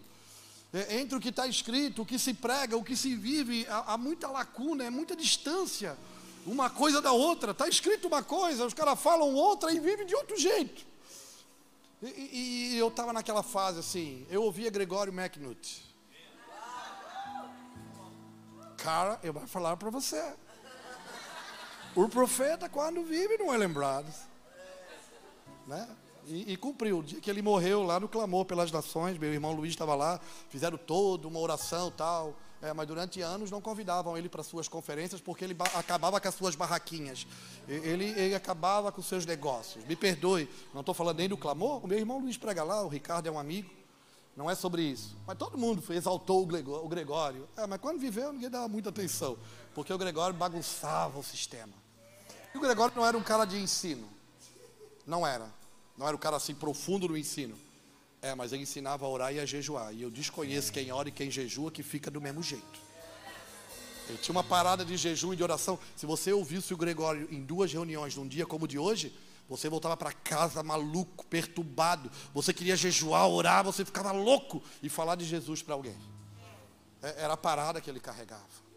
É, 0.71 1.01
entre 1.01 1.17
o 1.17 1.19
que 1.19 1.29
está 1.29 1.47
escrito, 1.47 2.03
o 2.03 2.05
que 2.05 2.17
se 2.17 2.33
prega, 2.33 2.77
o 2.77 2.83
que 2.83 2.95
se 2.95 3.13
vive, 3.13 3.67
há, 3.67 3.93
há 3.93 3.97
muita 3.97 4.29
lacuna, 4.29 4.85
é 4.85 4.89
muita 4.89 5.17
distância. 5.17 5.97
Uma 6.45 6.69
coisa 6.69 7.01
da 7.01 7.11
outra. 7.11 7.51
Está 7.51 7.67
escrito 7.67 8.07
uma 8.07 8.23
coisa, 8.23 8.65
os 8.65 8.73
caras 8.73 8.97
falam 8.97 9.33
outra 9.33 9.73
e 9.73 9.81
vivem 9.81 10.05
de 10.05 10.15
outro 10.15 10.39
jeito. 10.39 10.87
E, 12.01 12.71
e, 12.73 12.77
eu 12.77 12.87
estava 12.87 13.11
naquela 13.11 13.43
fase 13.43 13.79
assim, 13.79 14.25
eu 14.29 14.43
ouvia 14.43 14.69
Gregório 14.69 15.13
McNutt. 15.13 15.85
Cara, 18.77 19.19
eu 19.21 19.33
vou 19.33 19.45
falar 19.47 19.75
para 19.75 19.89
você. 19.89 20.33
O 21.95 22.07
profeta, 22.07 22.69
quando 22.69 23.03
vive, 23.03 23.37
não 23.37 23.53
é 23.53 23.57
lembrado. 23.57 24.07
Né? 25.67 25.87
E, 26.27 26.53
e, 26.53 26.57
cumpriu. 26.57 26.99
O 26.99 27.03
dia 27.03 27.19
que 27.19 27.29
ele 27.29 27.41
morreu 27.41 27.83
lá 27.83 27.99
no 27.99 28.07
clamor 28.07 28.45
pelas 28.45 28.71
nações, 28.71 29.17
meu 29.17 29.33
irmão 29.33 29.51
Luiz 29.51 29.71
estava 29.71 29.95
lá, 29.95 30.19
fizeram 30.49 30.77
toda 30.77 31.27
uma 31.27 31.39
oração 31.39 31.91
tal. 31.91 32.35
É, 32.61 32.73
mas 32.73 32.85
durante 32.87 33.21
anos 33.21 33.49
não 33.49 33.61
convidavam 33.61 34.17
ele 34.17 34.27
para 34.27 34.43
suas 34.43 34.67
conferências 34.67 35.21
porque 35.21 35.45
ele 35.45 35.55
acabava 35.75 36.19
com 36.19 36.27
as 36.27 36.35
suas 36.35 36.55
barraquinhas. 36.55 37.25
Ele, 37.67 38.05
ele 38.05 38.35
acabava 38.35 38.91
com 38.91 38.99
os 38.99 39.07
seus 39.07 39.25
negócios. 39.25 39.85
Me 39.85 39.95
perdoe, 39.95 40.49
não 40.73 40.81
estou 40.81 40.93
falando 40.93 41.17
nem 41.17 41.29
do 41.29 41.37
clamor. 41.37 41.83
O 41.83 41.87
meu 41.87 41.97
irmão 41.97 42.19
Luiz 42.19 42.37
prega 42.37 42.63
lá, 42.63 42.83
o 42.83 42.89
Ricardo 42.89 43.27
é 43.27 43.31
um 43.31 43.39
amigo. 43.39 43.69
Não 44.35 44.49
é 44.49 44.55
sobre 44.55 44.81
isso. 44.81 45.15
Mas 45.25 45.37
todo 45.37 45.57
mundo 45.57 45.83
exaltou 45.93 46.43
o 46.43 46.87
Gregório. 46.87 47.47
É, 47.57 47.65
mas 47.65 47.79
quando 47.79 47.99
viveu, 47.99 48.31
ninguém 48.31 48.49
dava 48.49 48.67
muita 48.67 48.89
atenção. 48.89 49.37
Porque 49.73 49.93
o 49.93 49.97
Gregório 49.97 50.35
bagunçava 50.35 51.17
o 51.19 51.23
sistema. 51.23 51.73
E 52.53 52.57
o 52.57 52.61
Gregório 52.61 52.95
não 52.95 53.05
era 53.05 53.17
um 53.17 53.23
cara 53.23 53.45
de 53.45 53.57
ensino. 53.57 54.07
Não 55.05 55.25
era. 55.25 55.49
Não 55.97 56.07
era 56.07 56.15
um 56.15 56.19
cara 56.19 56.37
assim 56.37 56.55
profundo 56.55 57.07
no 57.07 57.17
ensino. 57.17 57.57
É, 58.21 58.35
mas 58.35 58.51
ele 58.51 58.63
ensinava 58.63 59.05
a 59.05 59.09
orar 59.09 59.33
e 59.33 59.39
a 59.39 59.45
jejuar. 59.45 59.93
E 59.93 60.01
eu 60.01 60.11
desconheço 60.11 60.71
quem 60.73 60.91
ora 60.91 61.09
e 61.09 61.11
quem 61.11 61.31
jejua 61.31 61.71
que 61.71 61.81
fica 61.81 62.11
do 62.11 62.19
mesmo 62.19 62.43
jeito. 62.43 62.89
Ele 64.09 64.17
tinha 64.17 64.33
uma 64.33 64.43
parada 64.43 64.83
de 64.83 64.97
jejum 64.97 65.33
e 65.33 65.35
de 65.35 65.43
oração. 65.43 65.79
Se 65.95 66.05
você 66.05 66.33
ouvisse 66.33 66.73
o 66.73 66.77
Gregório 66.77 67.27
em 67.31 67.43
duas 67.43 67.71
reuniões 67.71 68.15
num 68.15 68.27
dia 68.27 68.45
como 68.45 68.65
o 68.65 68.67
de 68.67 68.77
hoje, 68.77 69.15
você 69.47 69.69
voltava 69.69 69.95
para 69.95 70.11
casa 70.11 70.61
maluco, 70.61 71.25
perturbado. 71.27 72.11
Você 72.33 72.53
queria 72.53 72.75
jejuar, 72.75 73.27
orar, 73.27 73.63
você 73.63 73.85
ficava 73.85 74.11
louco 74.11 74.61
e 74.81 74.89
falar 74.89 75.15
de 75.15 75.25
Jesus 75.25 75.61
para 75.61 75.75
alguém. 75.75 75.97
É, 77.01 77.23
era 77.23 77.33
a 77.33 77.37
parada 77.37 77.79
que 77.79 77.89
ele 77.89 77.99
carregava. 77.99 78.69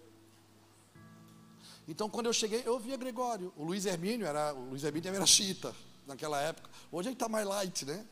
Então, 1.88 2.08
quando 2.08 2.26
eu 2.26 2.32
cheguei, 2.32 2.62
eu 2.64 2.78
via 2.78 2.96
Gregório. 2.96 3.52
O 3.56 3.64
Luiz 3.64 3.86
Hermínio 3.86 4.26
era, 4.26 4.54
o 4.54 4.70
Luiz 4.70 4.84
Hermínio 4.84 5.14
era 5.14 5.26
chita 5.26 5.74
naquela 6.06 6.40
época. 6.40 6.70
Hoje 6.90 7.08
ele 7.08 7.14
está 7.14 7.28
mais 7.28 7.46
light, 7.46 7.84
né? 7.84 8.06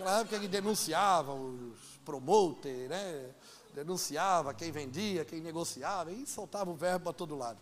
Naquela 0.00 0.20
época 0.20 0.36
ele 0.36 0.48
denunciava 0.48 1.34
os 1.34 1.78
promoters, 2.06 2.88
né? 2.88 3.30
Denunciava 3.74 4.54
quem 4.54 4.72
vendia, 4.72 5.26
quem 5.26 5.42
negociava, 5.42 6.10
e 6.10 6.26
soltava 6.26 6.70
o 6.70 6.74
verbo 6.74 7.04
para 7.04 7.12
todo 7.12 7.36
lado. 7.36 7.58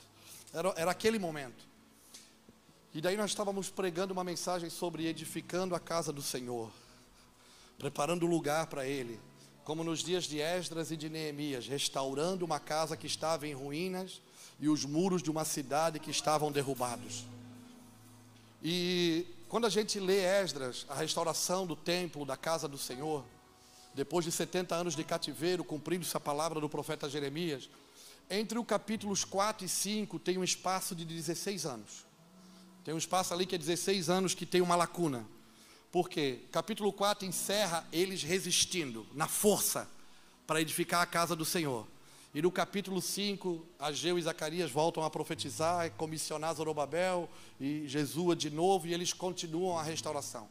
Era, 0.52 0.72
era 0.76 0.90
aquele 0.92 1.18
momento. 1.18 1.66
E 2.94 3.00
daí 3.00 3.16
nós 3.16 3.32
estávamos 3.32 3.70
pregando 3.70 4.12
uma 4.12 4.22
mensagem 4.22 4.70
sobre 4.70 5.06
edificando 5.06 5.74
a 5.74 5.80
casa 5.80 6.12
do 6.12 6.22
Senhor, 6.22 6.70
preparando 7.76 8.24
o 8.24 8.30
lugar 8.30 8.68
para 8.68 8.86
Ele, 8.86 9.20
como 9.64 9.82
nos 9.82 9.98
dias 9.98 10.24
de 10.24 10.40
Esdras 10.40 10.92
e 10.92 10.96
de 10.96 11.10
Neemias, 11.10 11.66
restaurando 11.66 12.44
uma 12.44 12.60
casa 12.60 12.96
que 12.96 13.08
estava 13.08 13.48
em 13.48 13.52
ruínas 13.52 14.22
e 14.60 14.68
os 14.68 14.84
muros 14.84 15.24
de 15.24 15.30
uma 15.30 15.44
cidade 15.44 15.98
que 15.98 16.12
estavam 16.12 16.52
derrubados. 16.52 17.24
E 18.62 19.26
quando 19.48 19.66
a 19.66 19.70
gente 19.70 19.98
lê 19.98 20.20
Esdras, 20.20 20.84
a 20.88 20.94
restauração 20.94 21.66
do 21.66 21.74
templo, 21.74 22.26
da 22.26 22.36
casa 22.36 22.68
do 22.68 22.76
Senhor, 22.76 23.24
depois 23.94 24.24
de 24.24 24.30
70 24.30 24.74
anos 24.74 24.94
de 24.94 25.02
cativeiro, 25.02 25.64
cumprindo-se 25.64 26.16
a 26.16 26.20
palavra 26.20 26.60
do 26.60 26.68
profeta 26.68 27.08
Jeremias, 27.08 27.68
entre 28.30 28.58
o 28.58 28.64
capítulos 28.64 29.24
4 29.24 29.64
e 29.64 29.68
5 29.68 30.18
tem 30.18 30.36
um 30.36 30.44
espaço 30.44 30.94
de 30.94 31.04
16 31.04 31.64
anos. 31.64 32.06
Tem 32.84 32.92
um 32.92 32.98
espaço 32.98 33.32
ali 33.32 33.46
que 33.46 33.54
é 33.54 33.58
16 33.58 34.10
anos 34.10 34.34
que 34.34 34.44
tem 34.44 34.60
uma 34.60 34.76
lacuna. 34.76 35.26
Por 35.90 36.08
quê? 36.08 36.40
Capítulo 36.52 36.92
4 36.92 37.26
encerra 37.26 37.86
eles 37.90 38.22
resistindo 38.22 39.06
na 39.14 39.26
força 39.26 39.88
para 40.46 40.60
edificar 40.60 41.00
a 41.00 41.06
casa 41.06 41.34
do 41.34 41.44
Senhor. 41.44 41.86
E 42.38 42.42
no 42.42 42.52
capítulo 42.52 43.02
5, 43.02 43.66
Ageu 43.80 44.16
e 44.16 44.22
Zacarias 44.22 44.70
voltam 44.70 45.02
a 45.02 45.10
profetizar, 45.10 45.90
comissionar 45.96 46.54
Zorobabel 46.54 47.28
e 47.58 47.88
Jesua 47.88 48.36
de 48.36 48.48
novo, 48.48 48.86
e 48.86 48.94
eles 48.94 49.12
continuam 49.12 49.76
a 49.76 49.82
restauração. 49.82 50.48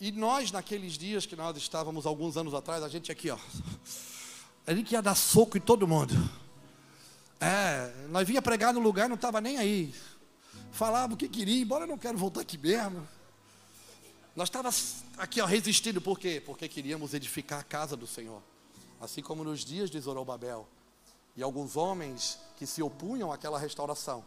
E 0.00 0.12
nós, 0.12 0.52
naqueles 0.52 0.92
dias 0.92 1.26
que 1.26 1.34
nós 1.34 1.56
estávamos 1.56 2.06
alguns 2.06 2.36
anos 2.36 2.54
atrás, 2.54 2.84
a 2.84 2.88
gente 2.88 3.10
aqui, 3.10 3.30
ó. 3.30 3.38
A 4.64 4.72
gente 4.72 4.92
ia 4.92 5.02
dar 5.02 5.16
soco 5.16 5.58
em 5.58 5.60
todo 5.60 5.88
mundo. 5.88 6.14
É, 7.40 7.92
nós 8.08 8.24
vinha 8.24 8.40
pregar 8.40 8.72
no 8.72 8.78
lugar, 8.78 9.08
não 9.08 9.16
estava 9.16 9.40
nem 9.40 9.56
aí. 9.56 9.92
Falava 10.70 11.14
o 11.14 11.16
que 11.16 11.28
queria, 11.28 11.62
embora 11.62 11.82
eu 11.82 11.88
não 11.88 11.98
quero 11.98 12.16
voltar 12.16 12.42
aqui 12.42 12.56
mesmo. 12.56 13.04
Nós 14.36 14.46
estávamos 14.46 14.98
aqui 15.18 15.40
ó, 15.40 15.46
resistindo, 15.46 16.00
por 16.00 16.16
quê? 16.16 16.40
Porque 16.46 16.68
queríamos 16.68 17.12
edificar 17.12 17.58
a 17.58 17.64
casa 17.64 17.96
do 17.96 18.06
Senhor. 18.06 18.40
Assim 19.00 19.20
como 19.20 19.42
nos 19.42 19.64
dias 19.64 19.90
de 19.90 19.98
Zorobabel. 19.98 20.68
E 21.36 21.42
alguns 21.42 21.76
homens 21.76 22.38
que 22.56 22.66
se 22.66 22.82
opunham 22.82 23.30
àquela 23.30 23.58
restauração 23.58 24.24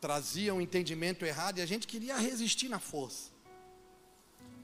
traziam 0.00 0.58
um 0.58 0.60
entendimento 0.60 1.24
errado 1.24 1.56
e 1.56 1.62
a 1.62 1.66
gente 1.66 1.86
queria 1.86 2.18
resistir 2.18 2.68
na 2.68 2.78
força. 2.78 3.30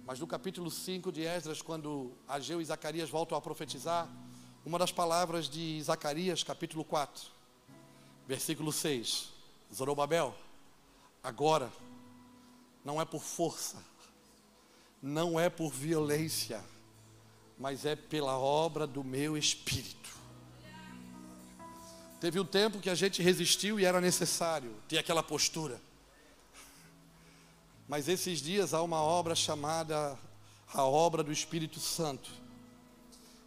Mas 0.04 0.20
no 0.20 0.26
capítulo 0.26 0.70
5 0.70 1.10
de 1.10 1.22
Esdras, 1.22 1.62
quando 1.62 2.12
Ageu 2.28 2.60
e 2.60 2.64
Zacarias 2.64 3.08
voltam 3.08 3.38
a 3.38 3.40
profetizar, 3.40 4.06
uma 4.66 4.78
das 4.78 4.92
palavras 4.92 5.48
de 5.48 5.82
Zacarias, 5.82 6.42
capítulo 6.42 6.84
4, 6.84 7.30
versículo 8.28 8.70
6. 8.70 9.30
Zorobabel, 9.74 10.34
agora 11.22 11.72
não 12.84 13.00
é 13.00 13.06
por 13.06 13.22
força, 13.22 13.82
não 15.00 15.40
é 15.40 15.48
por 15.48 15.70
violência, 15.70 16.62
mas 17.60 17.84
é 17.84 17.94
pela 17.94 18.38
obra 18.38 18.86
do 18.86 19.04
meu 19.04 19.36
espírito. 19.36 20.08
Teve 22.18 22.40
um 22.40 22.44
tempo 22.44 22.80
que 22.80 22.88
a 22.88 22.94
gente 22.94 23.22
resistiu 23.22 23.78
e 23.78 23.84
era 23.84 24.00
necessário 24.00 24.74
ter 24.88 24.96
aquela 24.96 25.22
postura. 25.22 25.78
Mas 27.86 28.08
esses 28.08 28.40
dias 28.40 28.72
há 28.72 28.82
uma 28.82 29.02
obra 29.02 29.34
chamada 29.34 30.18
a 30.72 30.84
obra 30.84 31.22
do 31.22 31.30
Espírito 31.30 31.80
Santo 31.80 32.30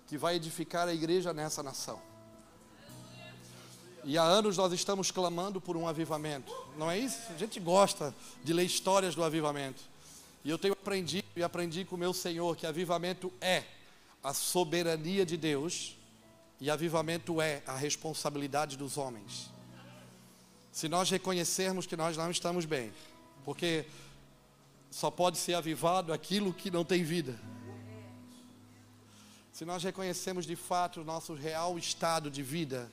que 0.07 0.18
vai 0.18 0.36
edificar 0.36 0.88
a 0.88 0.93
igreja 0.93 1.34
nessa 1.34 1.64
nação. 1.64 1.99
E 4.03 4.18
há 4.18 4.24
anos 4.24 4.57
nós 4.57 4.74
estamos 4.74 5.09
clamando 5.09 5.59
por 5.59 5.76
um 5.76 5.88
avivamento. 5.88 6.53
Não 6.78 6.91
é 6.91 6.99
isso? 6.99 7.32
A 7.34 7.38
gente 7.38 7.59
gosta 7.59 8.14
de 8.43 8.53
ler 8.53 8.66
histórias 8.66 9.16
do 9.16 9.24
avivamento. 9.24 9.82
E 10.43 10.49
eu 10.49 10.59
tenho 10.59 10.74
aprendido 10.74 11.26
e 11.36 11.41
aprendi 11.41 11.84
com 11.86 11.95
o 11.95 11.99
meu 11.99 12.14
Senhor 12.14 12.55
que 12.55 12.68
avivamento 12.68 13.32
é 13.41 13.64
a 14.24 14.34
soberania 14.34 15.26
de 15.26 15.36
Deus 15.36 15.97
e 16.59 16.69
avivamento 16.69 17.41
é 17.41 17.61
a 17.67 17.76
responsabilidade 17.76 18.78
dos 18.78 18.97
homens. 18.97 19.51
Se 20.71 20.88
nós 20.88 21.09
reconhecermos 21.09 21.86
que 21.86 21.95
nós 21.95 22.17
não 22.17 22.32
estamos 22.32 22.65
bem, 22.65 22.91
porque 23.43 23.86
só 24.89 25.11
pode 25.11 25.38
ser 25.38 25.55
avivado 25.55 26.13
aquilo 26.13 26.53
que 26.53 26.71
não 26.71 26.86
tem 26.86 27.03
vida 27.03 27.38
se 29.53 29.65
nós 29.65 29.84
reconhecemos 29.84 30.47
de 30.47 30.55
fato 30.55 31.01
o 31.01 31.05
nosso 31.05 31.36
real 31.36 31.78
estado 31.78 32.32
de 32.32 32.41
vida, 32.41 32.91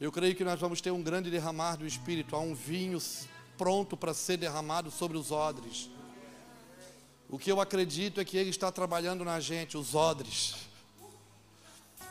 eu 0.00 0.12
creio 0.12 0.36
que 0.36 0.44
nós 0.44 0.60
vamos 0.60 0.80
ter 0.80 0.92
um 0.92 1.02
grande 1.02 1.28
derramar 1.28 1.74
do 1.74 1.84
Espírito, 1.84 2.36
há 2.36 2.38
um 2.38 2.54
vinho 2.54 3.02
pronto 3.58 3.96
para 3.96 4.14
ser 4.14 4.36
derramado 4.36 4.92
sobre 4.92 5.18
os 5.18 5.32
odres. 5.32 5.90
O 7.28 7.38
que 7.38 7.50
eu 7.50 7.60
acredito 7.60 8.20
é 8.20 8.24
que 8.24 8.36
Ele 8.36 8.50
está 8.50 8.70
trabalhando 8.70 9.24
na 9.24 9.40
gente, 9.40 9.76
os 9.76 9.94
odres. 9.94 10.54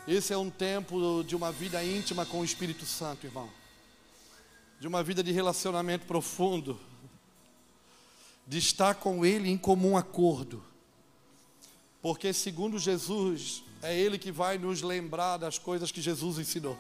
Esse 0.08 0.34
é 0.34 0.38
um 0.38 0.50
tempo 0.50 1.24
de 1.24 1.36
uma 1.36 1.52
vida 1.52 1.84
íntima 1.84 2.26
com 2.26 2.42
o 2.42 2.46
Espírito 2.46 2.86
Santo, 2.86 3.26
irmão. 3.26 3.50
De 4.80 4.88
uma 4.88 5.02
vida 5.02 5.24
de 5.24 5.32
relacionamento 5.32 6.06
profundo. 6.06 6.80
De 8.46 8.58
estar 8.58 8.96
com 8.96 9.26
Ele 9.26 9.50
em 9.50 9.58
comum 9.58 9.98
acordo 9.98 10.64
porque, 12.06 12.32
segundo 12.34 12.78
Jesus, 12.78 13.64
é 13.82 14.00
Ele 14.00 14.20
que 14.20 14.32
vai 14.32 14.60
nos 14.60 14.84
lembrar 14.84 15.38
das 15.38 15.58
coisas 15.58 15.92
que 15.92 16.00
Jesus 16.00 16.38
ensinou. 16.38 16.78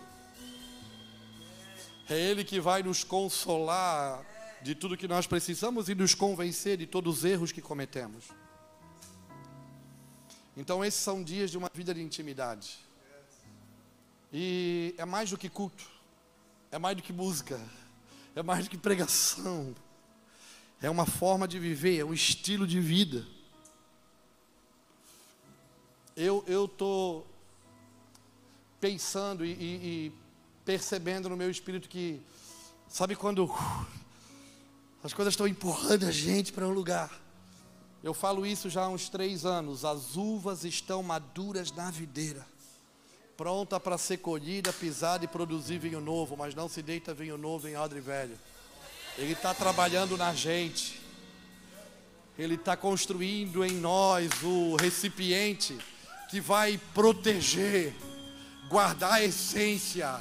É 2.07 2.15
Ele 2.15 2.43
que 2.43 2.59
vai 2.59 2.83
nos 2.83 3.03
consolar 3.03 4.23
de 4.65 4.73
tudo 4.75 4.97
que 4.97 5.07
nós 5.07 5.27
precisamos 5.27 5.87
e 5.87 5.95
nos 5.95 6.15
convencer 6.15 6.75
de 6.77 6.87
todos 6.87 7.19
os 7.19 7.25
erros 7.25 7.51
que 7.51 7.61
cometemos. 7.61 8.25
Então, 10.57 10.83
esses 10.83 10.99
são 10.99 11.23
dias 11.23 11.51
de 11.51 11.57
uma 11.57 11.69
vida 11.73 11.93
de 11.93 12.01
intimidade. 12.01 12.79
E 14.33 14.95
é 14.97 15.05
mais 15.05 15.29
do 15.29 15.37
que 15.37 15.49
culto, 15.49 15.87
é 16.71 16.79
mais 16.79 16.97
do 16.97 17.03
que 17.03 17.13
música, 17.13 17.61
é 18.35 18.41
mais 18.41 18.65
do 18.65 18.69
que 18.71 18.77
pregação. 18.77 19.75
É 20.81 20.89
uma 20.89 21.05
forma 21.05 21.47
de 21.47 21.59
viver, 21.59 21.99
é 21.99 22.03
um 22.03 22.13
estilo 22.13 22.65
de 22.65 22.79
vida 22.79 23.25
eu 26.47 26.67
tô 26.67 27.23
pensando 28.79 29.45
e, 29.45 29.51
e, 29.51 29.53
e, 29.53 30.13
percebendo 30.63 31.27
no 31.27 31.35
meu 31.35 31.49
espírito 31.49 31.89
que 31.89 32.21
sabe 32.87 33.15
quando 33.15 33.45
uh, 33.45 33.87
as 35.05 35.13
coisas 35.13 35.33
estão 35.33 35.47
empurrando 35.47 36.07
a 36.07 36.11
gente 36.11 36.51
para 36.51 36.67
um 36.67 36.71
lugar. 36.71 37.11
Eu 38.03 38.11
falo 38.11 38.43
isso 38.43 38.71
já 38.71 38.85
há 38.85 38.89
uns 38.89 39.07
três 39.07 39.45
anos. 39.45 39.85
As 39.85 40.17
uvas 40.17 40.63
estão 40.63 41.03
maduras 41.03 41.71
na 41.71 41.91
videira, 41.91 42.43
pronta 43.37 43.79
para 43.79 43.99
ser 43.99 44.17
colhida, 44.17 44.73
pisada 44.73 45.23
e 45.23 45.27
produzir 45.27 45.77
vinho 45.77 46.01
novo, 46.01 46.35
mas 46.35 46.55
não 46.55 46.67
se 46.67 46.81
deita 46.81 47.13
vinho 47.13 47.37
novo 47.37 47.67
em 47.67 47.77
odre 47.77 47.99
velho. 47.99 48.35
Ele 49.15 49.33
está 49.33 49.53
trabalhando 49.53 50.17
na 50.17 50.33
gente. 50.33 50.99
Ele 52.35 52.55
está 52.55 52.75
construindo 52.75 53.63
em 53.63 53.73
nós 53.73 54.31
o 54.41 54.75
recipiente 54.75 55.77
que 56.31 56.41
vai 56.41 56.79
proteger, 56.95 57.93
guardar 58.67 59.13
a 59.13 59.23
essência. 59.23 60.19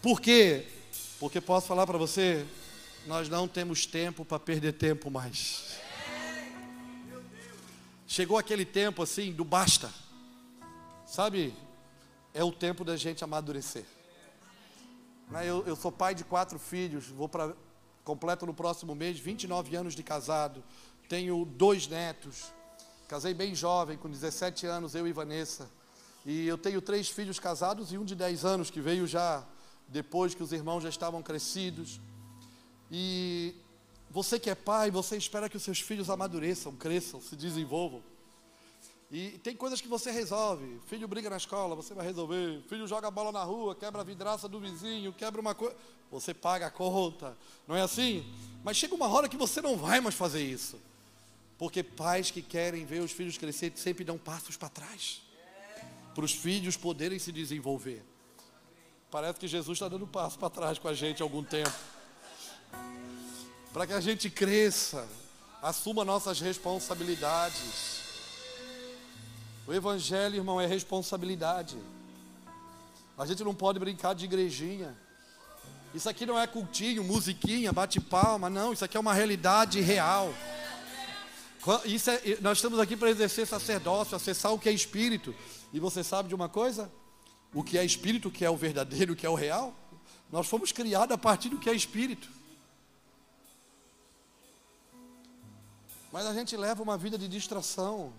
Por 0.00 0.20
quê? 0.20 0.64
Porque 1.18 1.40
posso 1.40 1.66
falar 1.66 1.84
para 1.84 1.98
você, 1.98 2.46
nós 3.06 3.28
não 3.28 3.48
temos 3.48 3.86
tempo 3.86 4.24
para 4.24 4.38
perder 4.38 4.72
tempo 4.72 5.10
mais. 5.10 5.78
Chegou 8.06 8.38
aquele 8.38 8.64
tempo 8.64 9.02
assim 9.02 9.32
do 9.32 9.44
basta. 9.44 9.92
Sabe? 11.06 11.54
É 12.34 12.42
o 12.42 12.52
tempo 12.52 12.84
da 12.84 12.96
gente 12.96 13.24
amadurecer. 13.24 13.84
Né, 15.30 15.46
eu, 15.46 15.62
eu 15.66 15.76
sou 15.76 15.92
pai 15.92 16.14
de 16.14 16.24
quatro 16.24 16.58
filhos, 16.58 17.06
vou 17.06 17.28
para 17.28 17.54
completo 18.04 18.46
no 18.46 18.54
próximo 18.54 18.94
mês 18.94 19.18
29 19.18 19.76
anos 19.76 19.94
de 19.94 20.02
casado, 20.02 20.64
tenho 21.08 21.44
dois 21.44 21.86
netos. 21.86 22.52
Casei 23.06 23.34
bem 23.34 23.54
jovem, 23.54 23.98
com 23.98 24.08
17 24.08 24.66
anos, 24.66 24.94
eu 24.94 25.06
e 25.06 25.12
Vanessa. 25.12 25.68
E 26.24 26.46
eu 26.46 26.56
tenho 26.56 26.80
três 26.80 27.08
filhos 27.08 27.38
casados 27.38 27.92
e 27.92 27.98
um 27.98 28.04
de 28.04 28.14
10 28.14 28.44
anos, 28.44 28.70
que 28.70 28.80
veio 28.80 29.06
já 29.06 29.44
depois 29.86 30.34
que 30.34 30.42
os 30.42 30.52
irmãos 30.52 30.82
já 30.82 30.88
estavam 30.88 31.22
crescidos. 31.22 32.00
E 32.90 33.54
você 34.10 34.38
que 34.38 34.48
é 34.48 34.54
pai, 34.54 34.90
você 34.90 35.16
espera 35.16 35.48
que 35.48 35.56
os 35.56 35.62
seus 35.62 35.80
filhos 35.80 36.08
amadureçam, 36.08 36.74
cresçam, 36.74 37.20
se 37.20 37.36
desenvolvam. 37.36 38.02
E 39.10 39.38
tem 39.38 39.56
coisas 39.56 39.80
que 39.80 39.88
você 39.88 40.10
resolve. 40.10 40.80
Filho 40.86 41.08
briga 41.08 41.30
na 41.30 41.38
escola, 41.38 41.74
você 41.74 41.94
vai 41.94 42.04
resolver. 42.04 42.62
Filho 42.68 42.86
joga 42.86 43.10
bola 43.10 43.32
na 43.32 43.42
rua, 43.42 43.74
quebra 43.74 44.02
a 44.02 44.04
vidraça 44.04 44.46
do 44.46 44.60
vizinho, 44.60 45.12
quebra 45.12 45.40
uma 45.40 45.54
coisa. 45.54 45.74
Você 46.10 46.34
paga 46.34 46.66
a 46.66 46.70
conta. 46.70 47.36
Não 47.66 47.74
é 47.74 47.82
assim? 47.82 48.24
Mas 48.62 48.76
chega 48.76 48.94
uma 48.94 49.08
hora 49.08 49.28
que 49.28 49.36
você 49.36 49.62
não 49.62 49.76
vai 49.76 50.00
mais 50.00 50.14
fazer 50.14 50.42
isso. 50.42 50.78
Porque 51.56 51.82
pais 51.82 52.30
que 52.30 52.42
querem 52.42 52.84
ver 52.84 53.00
os 53.00 53.10
filhos 53.10 53.38
crescer 53.38 53.72
sempre 53.76 54.04
dão 54.04 54.18
passos 54.18 54.56
para 54.56 54.68
trás. 54.68 55.22
Para 56.14 56.24
os 56.24 56.32
filhos 56.32 56.76
poderem 56.76 57.18
se 57.18 57.32
desenvolver. 57.32 58.04
Parece 59.10 59.40
que 59.40 59.48
Jesus 59.48 59.76
está 59.76 59.88
dando 59.88 60.06
passo 60.06 60.38
para 60.38 60.50
trás 60.50 60.78
com 60.78 60.86
a 60.86 60.94
gente 60.94 61.22
há 61.22 61.24
algum 61.24 61.42
tempo. 61.42 61.72
Para 63.72 63.86
que 63.86 63.92
a 63.92 64.00
gente 64.00 64.30
cresça, 64.30 65.08
assuma 65.62 66.04
nossas 66.04 66.40
responsabilidades. 66.40 68.00
O 69.66 69.72
Evangelho, 69.72 70.36
irmão, 70.36 70.60
é 70.60 70.66
responsabilidade. 70.66 71.76
A 73.16 73.26
gente 73.26 73.42
não 73.44 73.54
pode 73.54 73.78
brincar 73.78 74.14
de 74.14 74.24
igrejinha. 74.24 74.96
Isso 75.94 76.08
aqui 76.08 76.24
não 76.24 76.38
é 76.38 76.46
cultinho, 76.46 77.02
musiquinha, 77.02 77.72
bate 77.72 78.00
palma, 78.00 78.48
não. 78.48 78.72
Isso 78.72 78.84
aqui 78.84 78.96
é 78.96 79.00
uma 79.00 79.12
realidade 79.12 79.80
real. 79.80 80.32
Isso 81.84 82.10
é, 82.10 82.38
nós 82.40 82.58
estamos 82.58 82.78
aqui 82.78 82.96
para 82.96 83.10
exercer 83.10 83.46
sacerdócio, 83.46 84.14
acessar 84.14 84.52
o 84.52 84.58
que 84.58 84.68
é 84.68 84.72
espírito. 84.72 85.34
E 85.72 85.80
você 85.80 86.04
sabe 86.04 86.28
de 86.28 86.34
uma 86.34 86.48
coisa? 86.48 86.90
O 87.52 87.62
que 87.62 87.76
é 87.76 87.84
espírito, 87.84 88.28
o 88.28 88.30
que 88.30 88.44
é 88.44 88.50
o 88.50 88.56
verdadeiro, 88.56 89.12
o 89.12 89.16
que 89.16 89.26
é 89.26 89.30
o 89.30 89.34
real? 89.34 89.74
Nós 90.30 90.46
fomos 90.46 90.72
criados 90.72 91.14
a 91.14 91.18
partir 91.18 91.48
do 91.48 91.58
que 91.58 91.68
é 91.68 91.74
espírito. 91.74 92.37
Mas 96.12 96.26
a 96.26 96.32
gente 96.32 96.56
leva 96.56 96.82
uma 96.82 96.96
vida 96.96 97.18
de 97.18 97.28
distração, 97.28 98.12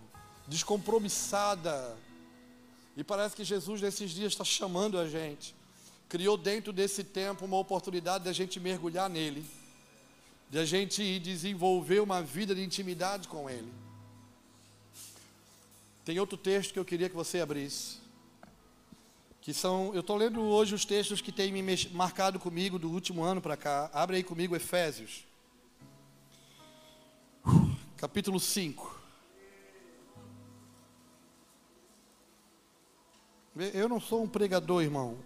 descompromissada. 0.47 1.97
E 2.95 3.03
parece 3.03 3.35
que 3.35 3.43
Jesus 3.43 3.81
nesses 3.81 4.11
dias 4.11 4.33
está 4.33 4.43
chamando 4.43 4.99
a 4.99 5.07
gente. 5.07 5.55
Criou 6.07 6.37
dentro 6.37 6.71
desse 6.73 7.03
tempo 7.03 7.45
uma 7.45 7.57
oportunidade 7.57 8.23
de 8.25 8.29
a 8.29 8.33
gente 8.33 8.59
mergulhar 8.59 9.09
nele, 9.09 9.45
de 10.49 10.57
a 10.59 10.65
gente 10.65 11.19
desenvolver 11.19 11.99
uma 11.99 12.21
vida 12.21 12.53
de 12.53 12.63
intimidade 12.63 13.27
com 13.27 13.49
Ele. 13.49 13.71
Tem 16.03 16.19
outro 16.19 16.37
texto 16.37 16.73
que 16.73 16.79
eu 16.79 16.85
queria 16.85 17.09
que 17.09 17.15
você 17.15 17.39
abrisse. 17.39 17.97
Que 19.41 19.53
são, 19.53 19.93
eu 19.93 20.01
estou 20.01 20.17
lendo 20.17 20.41
hoje 20.41 20.75
os 20.75 20.83
textos 20.85 21.21
que 21.21 21.31
têm 21.31 21.51
me 21.51 21.63
marcado 21.91 22.39
comigo 22.39 22.77
do 22.77 22.89
último 22.89 23.23
ano 23.23 23.39
para 23.39 23.55
cá. 23.55 23.89
Abre 23.93 24.17
aí 24.17 24.23
comigo 24.23 24.55
Efésios, 24.55 25.23
capítulo 27.99 28.39
5. 28.39 28.97
Eu 33.73 33.89
não 33.89 33.99
sou 33.99 34.23
um 34.23 34.27
pregador, 34.27 34.81
irmão. 34.81 35.17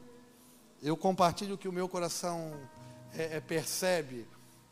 Eu 0.82 0.98
compartilho 0.98 1.54
o 1.54 1.58
que 1.58 1.68
o 1.68 1.72
meu 1.72 1.88
coração 1.88 2.52
é, 3.14 3.38
é, 3.38 3.40
percebe. 3.40 4.26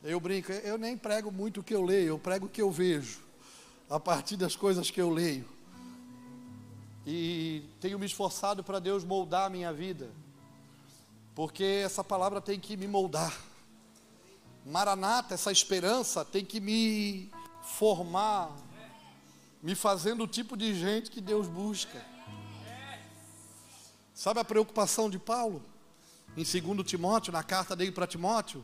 Eu 0.03 0.19
brinco, 0.19 0.51
eu 0.51 0.79
nem 0.79 0.97
prego 0.97 1.31
muito 1.31 1.59
o 1.59 1.63
que 1.63 1.75
eu 1.75 1.83
leio, 1.83 2.07
eu 2.07 2.17
prego 2.17 2.47
o 2.47 2.49
que 2.49 2.59
eu 2.59 2.71
vejo, 2.71 3.19
a 3.87 3.99
partir 3.99 4.35
das 4.35 4.55
coisas 4.55 4.89
que 4.89 4.99
eu 4.99 5.11
leio. 5.11 5.45
E 7.05 7.63
tenho 7.79 7.99
me 7.99 8.07
esforçado 8.07 8.63
para 8.63 8.79
Deus 8.79 9.03
moldar 9.03 9.45
a 9.45 9.49
minha 9.49 9.71
vida, 9.71 10.09
porque 11.35 11.83
essa 11.85 12.03
palavra 12.03 12.41
tem 12.41 12.59
que 12.59 12.75
me 12.75 12.87
moldar. 12.87 13.39
Maranata, 14.65 15.35
essa 15.35 15.51
esperança 15.51 16.25
tem 16.25 16.43
que 16.43 16.59
me 16.59 17.31
formar, 17.63 18.51
me 19.61 19.75
fazendo 19.75 20.23
o 20.23 20.27
tipo 20.27 20.57
de 20.57 20.73
gente 20.73 21.11
que 21.11 21.21
Deus 21.21 21.47
busca. 21.47 22.03
Sabe 24.13 24.39
a 24.39 24.45
preocupação 24.45 25.09
de 25.09 25.17
Paulo? 25.17 25.63
Em 26.37 26.43
2 26.43 26.85
Timóteo, 26.85 27.33
na 27.33 27.43
carta 27.43 27.75
dele 27.75 27.91
para 27.91 28.07
Timóteo, 28.07 28.63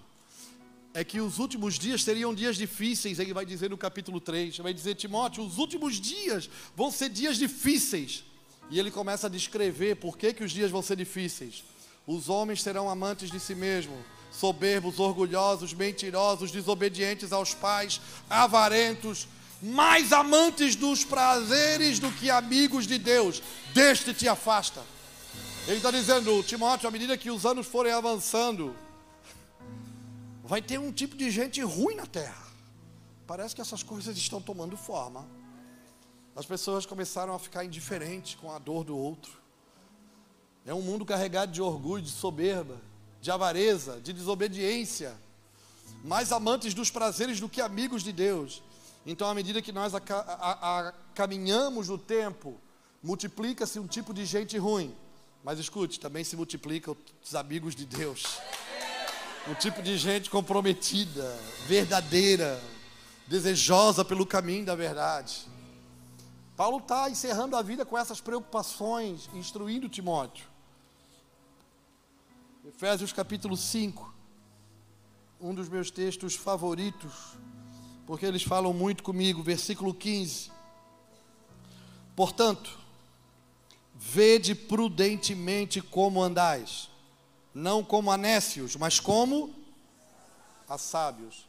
é 0.94 1.04
que 1.04 1.20
os 1.20 1.38
últimos 1.38 1.76
dias 1.76 2.04
seriam 2.04 2.34
dias 2.34 2.56
difíceis, 2.56 3.20
ele 3.20 3.34
vai 3.34 3.46
dizer 3.46 3.70
no 3.70 3.78
capítulo 3.78 4.20
3, 4.20 4.58
vai 4.60 4.74
dizer, 4.74 4.96
Timóteo, 4.96 5.44
os 5.44 5.58
últimos 5.58 5.96
dias 5.96 6.50
vão 6.76 6.90
ser 6.92 7.10
dias 7.10 7.38
difíceis. 7.38 8.24
E 8.70 8.80
ele 8.80 8.90
começa 8.90 9.28
a 9.28 9.30
descrever 9.30 9.96
por 9.98 10.18
que, 10.18 10.34
que 10.34 10.44
os 10.44 10.52
dias 10.52 10.72
vão 10.72 10.82
ser 10.82 10.96
difíceis. 10.96 11.64
Os 12.06 12.30
homens 12.30 12.62
serão 12.62 12.90
amantes 12.90 13.30
de 13.30 13.40
si 13.40 13.54
mesmos, 13.54 14.00
soberbos, 14.38 15.00
orgulhosos, 15.00 15.74
mentirosos, 15.74 16.52
desobedientes 16.52 17.32
aos 17.32 17.54
pais, 17.54 18.00
avarentos, 18.30 19.28
mais 19.62 20.14
amantes 20.14 20.76
dos 20.76 21.04
prazeres 21.04 22.00
do 22.00 22.12
que 22.12 22.30
amigos 22.30 22.86
de 22.86 23.00
Deus. 23.00 23.42
Deste 23.74 24.14
te 24.14 24.28
afasta. 24.28 24.84
Ele 25.66 25.78
está 25.78 25.90
dizendo, 25.90 26.44
Timóteo, 26.44 26.88
à 26.88 26.92
medida 26.92 27.18
que 27.18 27.32
os 27.32 27.46
anos 27.46 27.66
forem 27.66 27.92
avançando, 27.92 28.76
vai 30.44 30.62
ter 30.62 30.80
um 30.80 30.92
tipo 30.92 31.18
de 31.18 31.32
gente 31.32 31.62
ruim 31.62 31.96
na 31.96 32.06
terra. 32.06 32.48
Parece 33.26 33.56
que 33.56 33.62
essas 33.62 33.84
coisas 33.84 34.16
estão 34.16 34.42
tomando 34.42 34.78
forma. 34.78 35.28
As 36.36 36.46
pessoas 36.46 36.86
começaram 36.86 37.34
a 37.34 37.40
ficar 37.40 37.66
indiferentes 37.66 38.36
com 38.36 38.52
a 38.52 38.60
dor 38.60 38.84
do 38.84 38.96
outro. 38.96 39.32
É 40.66 40.74
um 40.74 40.82
mundo 40.82 41.04
carregado 41.04 41.52
de 41.52 41.62
orgulho, 41.62 42.04
de 42.04 42.12
soberba, 42.12 42.80
de 43.28 43.32
avareza, 43.32 44.00
de 44.02 44.14
desobediência, 44.14 45.14
mais 46.04 46.32
amantes 46.32 46.74
dos 46.74 46.90
prazeres 46.90 47.40
do 47.40 47.50
que 47.50 47.60
amigos 47.60 48.02
de 48.02 48.14
Deus. 48.14 48.64
Então, 49.06 49.30
à 49.30 49.34
medida 49.34 49.62
que 49.62 49.72
nós 49.72 49.94
a, 49.94 50.00
a, 50.00 50.88
a, 50.88 50.94
caminhamos 51.14 51.90
no 51.90 51.98
tempo, 51.98 52.60
multiplica-se 53.04 53.80
um 53.80 53.88
tipo 53.88 54.14
de 54.14 54.26
gente 54.26 54.58
ruim 54.58 54.96
mas 55.44 55.60
escute, 55.60 55.98
também 55.98 56.26
se 56.26 56.36
multiplicam 56.36 56.96
os 57.24 57.34
amigos 57.34 57.74
de 57.74 57.86
Deus. 57.86 58.38
Um 59.48 59.54
tipo 59.54 59.82
de 59.82 59.98
gente 59.98 60.30
comprometida, 60.30 61.38
verdadeira, 61.66 62.62
desejosa 63.28 64.04
pelo 64.04 64.26
caminho 64.26 64.66
da 64.66 64.76
verdade. 64.76 65.48
Paulo 66.58 66.80
está 66.80 67.10
encerrando 67.10 67.56
a 67.56 67.62
vida 67.62 67.86
com 67.86 67.98
essas 67.98 68.20
preocupações, 68.20 69.30
instruindo 69.34 69.88
Timóteo. 69.88 70.47
Efésios 72.68 73.14
capítulo 73.14 73.56
5, 73.56 74.14
um 75.40 75.56
dos 75.56 75.70
meus 75.70 75.90
textos 75.90 76.36
favoritos, 76.36 77.14
porque 78.06 78.26
eles 78.26 78.44
falam 78.44 78.74
muito 78.74 79.04
comigo, 79.04 79.42
versículo 79.42 79.94
15. 79.94 80.52
Portanto, 82.14 82.78
Vede 83.96 84.54
prudentemente 84.54 85.82
como 85.82 86.22
andais, 86.22 86.90
não 87.54 87.84
como 87.84 88.12
a 88.12 88.20
mas 88.78 89.00
como 89.00 89.56
a 90.68 90.78
sábios. 90.78 91.48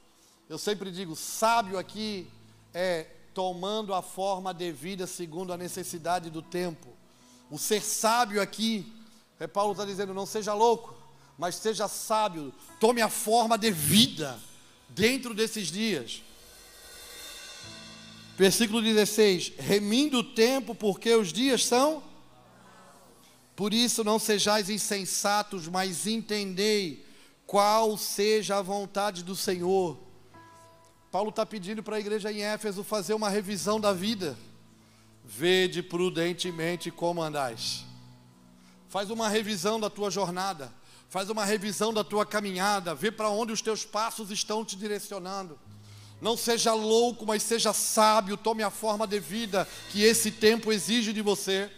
Eu 0.49 0.57
sempre 0.57 0.91
digo, 0.93 1.17
sábio 1.17 1.79
aqui 1.79 2.31
é 2.73 3.07
tomando 3.35 3.93
a 3.93 4.01
forma 4.01 4.55
devida 4.55 5.07
segundo 5.07 5.53
a 5.53 5.59
necessidade 5.59 6.31
do 6.31 6.41
tempo. 6.41 6.89
O 7.51 7.59
ser 7.59 7.83
sábio 7.83 8.41
aqui, 8.41 8.91
é 9.39 9.47
Paulo 9.49 9.73
está 9.73 9.85
dizendo, 9.85 10.15
não 10.15 10.25
seja 10.25 10.55
louco, 10.55 10.98
mas 11.39 11.55
seja 11.55 11.87
sábio, 11.87 12.53
tome 12.81 13.01
a 13.01 13.09
forma 13.09 13.57
devida 13.57 14.39
dentro 14.89 15.33
desses 15.33 15.69
dias. 15.69 16.23
Versículo 18.37 18.83
16: 18.83 19.53
remindo 19.57 20.19
o 20.19 20.25
tempo, 20.25 20.75
porque 20.75 21.15
os 21.15 21.33
dias 21.33 21.65
são 21.65 22.03
por 23.59 23.75
isso 23.75 24.05
não 24.05 24.21
sejais 24.21 24.71
insensatos, 24.71 25.67
mas 25.67 26.07
entendei 26.07 27.05
qual 27.45 27.99
seja 27.99 28.59
a 28.59 28.63
vontade 28.63 29.25
do 29.25 29.35
Senhor. 29.35 29.99
Paulo 31.11 31.31
está 31.31 31.45
pedindo 31.45 31.83
para 31.83 31.97
a 31.97 31.99
igreja 31.99 32.31
em 32.31 32.43
Éfeso 32.43 32.85
fazer 32.85 33.15
uma 33.15 33.29
revisão 33.29 33.81
da 33.81 33.93
vida. 33.93 34.39
Vede 35.25 35.83
prudentemente 35.83 36.93
como 36.93 37.21
andais. 37.21 37.85
Faz 38.89 39.11
uma 39.11 39.29
revisão 39.29 39.81
da 39.81 39.91
tua 39.91 40.09
jornada. 40.09 40.73
Faz 41.09 41.31
uma 41.31 41.45
revisão 41.45 41.93
da 41.93 42.05
tua 42.05 42.27
caminhada. 42.27 42.95
Vê 42.95 43.11
para 43.11 43.31
onde 43.31 43.53
os 43.53 43.63
teus 43.63 43.85
passos 43.85 44.31
estão 44.31 44.65
te 44.65 44.77
direcionando. 44.77 45.59
Não 46.21 46.37
seja 46.37 46.75
louco, 46.75 47.25
mas 47.25 47.43
seja 47.43 47.73
sábio. 47.73 48.37
Tome 48.37 48.63
a 48.63 48.71
forma 48.71 49.07
de 49.07 49.19
vida 49.19 49.67
que 49.91 50.03
esse 50.03 50.31
tempo 50.31 50.73
exige 50.73 51.13
de 51.13 51.23
você. 51.23 51.71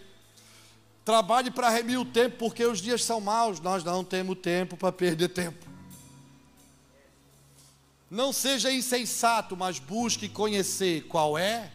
Trabalhe 1.05 1.51
para 1.51 1.69
remir 1.69 1.99
o 1.99 2.05
tempo, 2.05 2.37
porque 2.39 2.65
os 2.65 2.81
dias 2.81 3.05
são 3.05 3.21
maus. 3.21 3.61
Nós 3.61 3.85
não 3.85 4.03
temos 4.03 4.39
tempo 4.39 4.77
para 4.77 4.91
perder 4.91 5.29
tempo. 5.29 5.67
Não 8.11 8.33
seja 8.33 8.73
insensato, 8.73 9.57
mas 9.57 9.79
busque 9.79 10.29
conhecer 10.29 11.03
qual 11.07 11.39
é 11.39 11.71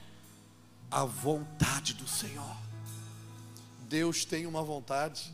a 0.91 1.05
vontade 1.05 1.93
do 1.93 2.07
Senhor. 2.07 2.57
Deus 3.87 4.25
tem 4.25 4.45
uma 4.45 4.61
vontade. 4.61 5.33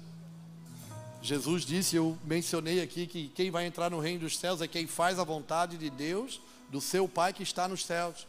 Jesus 1.22 1.64
disse, 1.64 1.96
eu 1.96 2.18
mencionei 2.26 2.82
aqui 2.82 3.06
que 3.06 3.28
quem 3.36 3.52
vai 3.52 3.66
entrar 3.66 3.92
no 3.92 4.00
reino 4.00 4.22
dos 4.22 4.38
céus 4.38 4.60
é 4.60 4.68
quem 4.68 4.88
faz 4.88 5.20
a 5.20 5.24
vontade 5.24 5.78
de 5.78 5.90
Deus, 5.90 6.42
do 6.70 6.82
seu 6.82 7.08
Pai 7.08 7.32
que 7.32 7.44
está 7.44 7.68
nos 7.68 7.86
céus. 7.86 8.26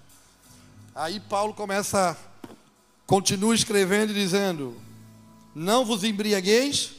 Aí 0.94 1.19
Paulo 1.19 1.55
começa, 1.55 2.19
continua 3.06 3.55
escrevendo 3.55 4.10
e 4.10 4.14
dizendo: 4.14 4.77
não 5.55 5.86
vos 5.86 6.05
embriagueis 6.05 6.93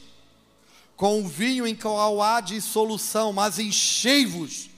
com 0.96 1.22
o 1.22 1.28
vinho 1.28 1.68
em 1.68 1.76
qual 1.76 2.22
há 2.22 2.42
dissolução, 2.42 3.32
mas 3.32 3.60
enchei-vos 3.60 4.70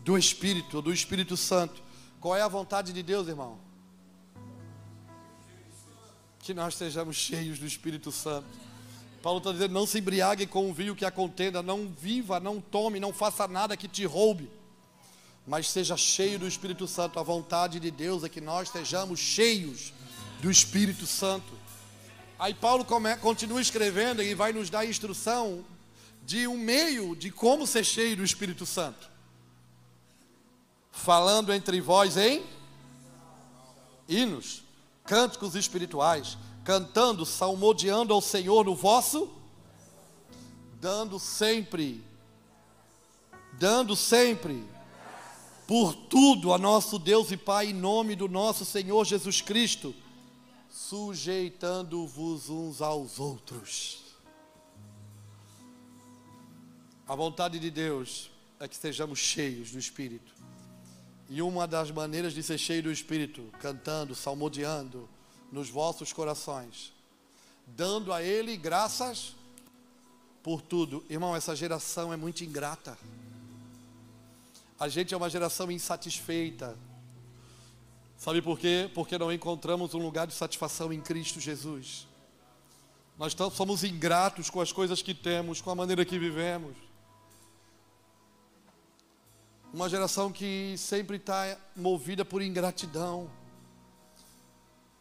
do 0.00 0.18
Espírito, 0.18 0.82
do 0.82 0.92
Espírito 0.92 1.36
Santo. 1.36 1.80
Qual 2.20 2.36
é 2.36 2.42
a 2.42 2.48
vontade 2.48 2.92
de 2.92 3.02
Deus, 3.02 3.28
irmão? 3.28 3.58
Que 6.40 6.52
nós 6.52 6.74
sejamos 6.74 7.14
cheios 7.14 7.60
do 7.60 7.66
Espírito 7.66 8.10
Santo. 8.10 8.71
Paulo 9.22 9.38
está 9.38 9.52
dizendo: 9.52 9.72
não 9.72 9.86
se 9.86 10.00
embriague 10.00 10.46
com 10.46 10.68
o 10.68 10.74
vinho 10.74 10.96
que 10.96 11.04
a 11.04 11.10
contenda, 11.10 11.62
não 11.62 11.88
viva, 11.88 12.40
não 12.40 12.60
tome, 12.60 12.98
não 12.98 13.12
faça 13.12 13.46
nada 13.46 13.76
que 13.76 13.86
te 13.86 14.04
roube, 14.04 14.50
mas 15.46 15.70
seja 15.70 15.96
cheio 15.96 16.40
do 16.40 16.48
Espírito 16.48 16.88
Santo. 16.88 17.20
A 17.20 17.22
vontade 17.22 17.78
de 17.78 17.90
Deus 17.90 18.24
é 18.24 18.28
que 18.28 18.40
nós 18.40 18.68
sejamos 18.68 19.20
cheios 19.20 19.92
do 20.40 20.50
Espírito 20.50 21.06
Santo. 21.06 21.62
Aí 22.38 22.52
Paulo 22.52 22.84
continua 23.20 23.60
escrevendo 23.60 24.20
e 24.20 24.34
vai 24.34 24.52
nos 24.52 24.68
dar 24.68 24.84
instrução 24.84 25.64
de 26.24 26.48
um 26.48 26.58
meio 26.58 27.14
de 27.14 27.30
como 27.30 27.66
ser 27.66 27.84
cheio 27.84 28.16
do 28.16 28.24
Espírito 28.24 28.66
Santo. 28.66 29.08
Falando 30.90 31.52
entre 31.52 31.80
vós 31.80 32.16
em 32.16 32.44
hinos, 34.08 34.62
cânticos 35.04 35.54
espirituais, 35.54 36.36
cantando, 36.64 37.26
salmodiando 37.26 38.12
ao 38.12 38.20
Senhor 38.20 38.64
no 38.64 38.74
vosso, 38.74 39.30
dando 40.80 41.18
sempre, 41.18 42.04
dando 43.58 43.96
sempre, 43.96 44.64
por 45.66 45.94
tudo 45.94 46.52
a 46.52 46.58
nosso 46.58 46.98
Deus 46.98 47.30
e 47.30 47.36
Pai, 47.36 47.68
em 47.68 47.74
nome 47.74 48.14
do 48.14 48.28
nosso 48.28 48.64
Senhor 48.64 49.04
Jesus 49.04 49.40
Cristo, 49.40 49.94
sujeitando-vos 50.68 52.48
uns 52.48 52.80
aos 52.80 53.18
outros. 53.18 54.02
A 57.06 57.14
vontade 57.14 57.58
de 57.58 57.70
Deus 57.70 58.30
é 58.58 58.68
que 58.68 58.76
sejamos 58.76 59.18
cheios 59.18 59.70
do 59.70 59.78
Espírito. 59.78 60.32
E 61.28 61.42
uma 61.42 61.66
das 61.66 61.90
maneiras 61.90 62.32
de 62.32 62.42
ser 62.42 62.58
cheio 62.58 62.82
do 62.82 62.92
Espírito, 62.92 63.50
cantando, 63.58 64.14
salmodiando 64.14 65.08
nos 65.52 65.68
vossos 65.68 66.12
corações, 66.12 66.92
dando 67.66 68.12
a 68.12 68.22
Ele 68.22 68.56
graças 68.56 69.36
por 70.42 70.62
tudo. 70.62 71.04
Irmão, 71.08 71.36
essa 71.36 71.54
geração 71.54 72.12
é 72.12 72.16
muito 72.16 72.42
ingrata. 72.42 72.98
A 74.80 74.88
gente 74.88 75.14
é 75.14 75.16
uma 75.16 75.30
geração 75.30 75.70
insatisfeita. 75.70 76.76
Sabe 78.16 78.40
por 78.40 78.58
quê? 78.58 78.90
Porque 78.94 79.18
não 79.18 79.32
encontramos 79.32 79.94
um 79.94 79.98
lugar 79.98 80.26
de 80.26 80.34
satisfação 80.34 80.92
em 80.92 81.00
Cristo 81.00 81.38
Jesus. 81.38 82.08
Nós 83.18 83.36
somos 83.52 83.84
ingratos 83.84 84.48
com 84.48 84.60
as 84.60 84.72
coisas 84.72 85.02
que 85.02 85.14
temos, 85.14 85.60
com 85.60 85.70
a 85.70 85.74
maneira 85.74 86.04
que 86.04 86.18
vivemos. 86.18 86.76
Uma 89.72 89.88
geração 89.88 90.32
que 90.32 90.74
sempre 90.78 91.16
está 91.16 91.56
movida 91.76 92.24
por 92.24 92.42
ingratidão. 92.42 93.30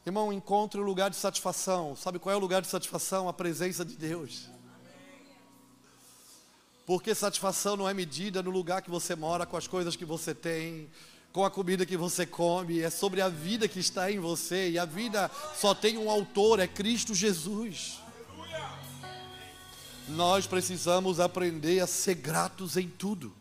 Irmão, 0.05 0.33
encontre 0.33 0.79
o 0.79 0.83
lugar 0.83 1.09
de 1.11 1.15
satisfação. 1.15 1.95
Sabe 1.95 2.17
qual 2.17 2.33
é 2.33 2.35
o 2.35 2.39
lugar 2.39 2.61
de 2.61 2.67
satisfação? 2.67 3.29
A 3.29 3.33
presença 3.33 3.85
de 3.85 3.95
Deus. 3.95 4.49
Porque 6.87 7.13
satisfação 7.13 7.77
não 7.77 7.87
é 7.87 7.93
medida 7.93 8.41
no 8.41 8.49
lugar 8.49 8.81
que 8.81 8.89
você 8.89 9.15
mora, 9.15 9.45
com 9.45 9.55
as 9.55 9.67
coisas 9.67 9.95
que 9.95 10.03
você 10.03 10.33
tem, 10.33 10.89
com 11.31 11.45
a 11.45 11.51
comida 11.51 11.85
que 11.85 11.95
você 11.95 12.25
come, 12.25 12.79
é 12.79 12.89
sobre 12.89 13.21
a 13.21 13.29
vida 13.29 13.67
que 13.67 13.79
está 13.79 14.11
em 14.11 14.19
você. 14.19 14.71
E 14.71 14.79
a 14.79 14.85
vida 14.85 15.29
só 15.55 15.75
tem 15.75 15.97
um 15.99 16.09
autor, 16.09 16.59
é 16.59 16.67
Cristo 16.67 17.13
Jesus. 17.13 17.99
Nós 20.09 20.47
precisamos 20.47 21.19
aprender 21.19 21.79
a 21.79 21.87
ser 21.87 22.15
gratos 22.15 22.75
em 22.75 22.89
tudo, 22.89 23.31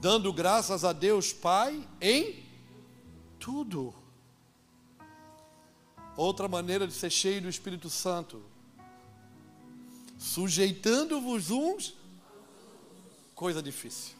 dando 0.00 0.30
graças 0.32 0.84
a 0.84 0.92
Deus 0.92 1.32
Pai 1.32 1.82
em 1.98 2.44
tudo. 3.40 3.94
Outra 6.16 6.48
maneira 6.48 6.86
de 6.86 6.94
ser 6.94 7.10
cheio 7.10 7.42
do 7.42 7.48
Espírito 7.48 7.90
Santo, 7.90 8.42
sujeitando-vos 10.18 11.50
uns 11.50 11.94
coisa 13.34 13.62
difícil. 13.62 14.16